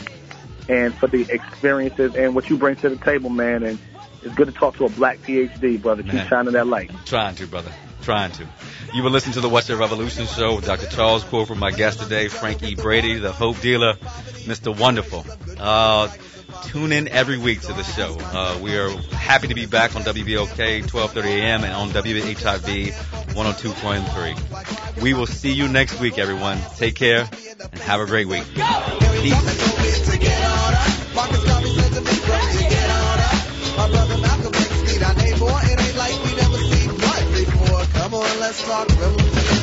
and 0.68 0.92
for 0.94 1.06
the 1.06 1.24
experiences 1.30 2.16
and 2.16 2.34
what 2.34 2.50
you 2.50 2.56
bring 2.56 2.74
to 2.76 2.88
the 2.88 2.96
table, 2.96 3.30
man. 3.30 3.62
And 3.62 3.78
it's 4.22 4.34
good 4.34 4.46
to 4.46 4.52
talk 4.52 4.76
to 4.78 4.86
a 4.86 4.88
black 4.88 5.18
PhD, 5.18 5.80
brother. 5.80 6.02
Keep 6.02 6.28
shining 6.28 6.52
that 6.54 6.66
light. 6.66 6.90
Trying 7.04 7.36
to, 7.36 7.46
brother. 7.46 7.72
Trying 8.02 8.32
to. 8.32 8.46
You 8.94 9.02
were 9.02 9.10
listening 9.10 9.34
to 9.34 9.40
the 9.40 9.48
What's 9.48 9.68
Your 9.68 9.78
Revolution 9.78 10.26
show 10.26 10.56
with 10.56 10.66
Dr. 10.66 10.86
Charles 10.86 11.24
Corprew, 11.24 11.56
my 11.56 11.70
guest 11.70 12.00
today, 12.00 12.26
Frankie 12.28 12.74
Brady, 12.74 13.14
the 13.14 13.32
Hope 13.32 13.60
Dealer, 13.60 13.94
Mr. 14.44 14.76
Wonderful. 14.76 15.24
Uh, 15.58 16.08
tune 16.64 16.90
in 16.92 17.06
every 17.08 17.38
week 17.38 17.60
to 17.60 17.72
the 17.72 17.84
show. 17.84 18.16
Uh, 18.20 18.58
we 18.60 18.76
are 18.76 18.90
happy 19.12 19.46
to 19.48 19.54
be 19.54 19.66
back 19.66 19.94
on 19.94 20.02
WBOK 20.02 20.82
12:30 20.82 21.24
a.m. 21.24 21.64
and 21.64 21.72
on 21.72 21.90
WHIV 21.90 22.92
102.3. 23.34 25.02
We 25.02 25.14
will 25.14 25.26
see 25.26 25.52
you 25.52 25.68
next 25.68 26.00
week, 26.00 26.18
everyone. 26.18 26.58
Take 26.76 26.96
care 26.96 27.28
and 27.60 27.80
have 27.82 28.00
a 28.00 28.06
great 28.06 28.26
week. 28.26 28.44
Peace. 29.22 29.72
let's 38.42 38.60
talk 38.64 38.88
revolution. 38.98 39.61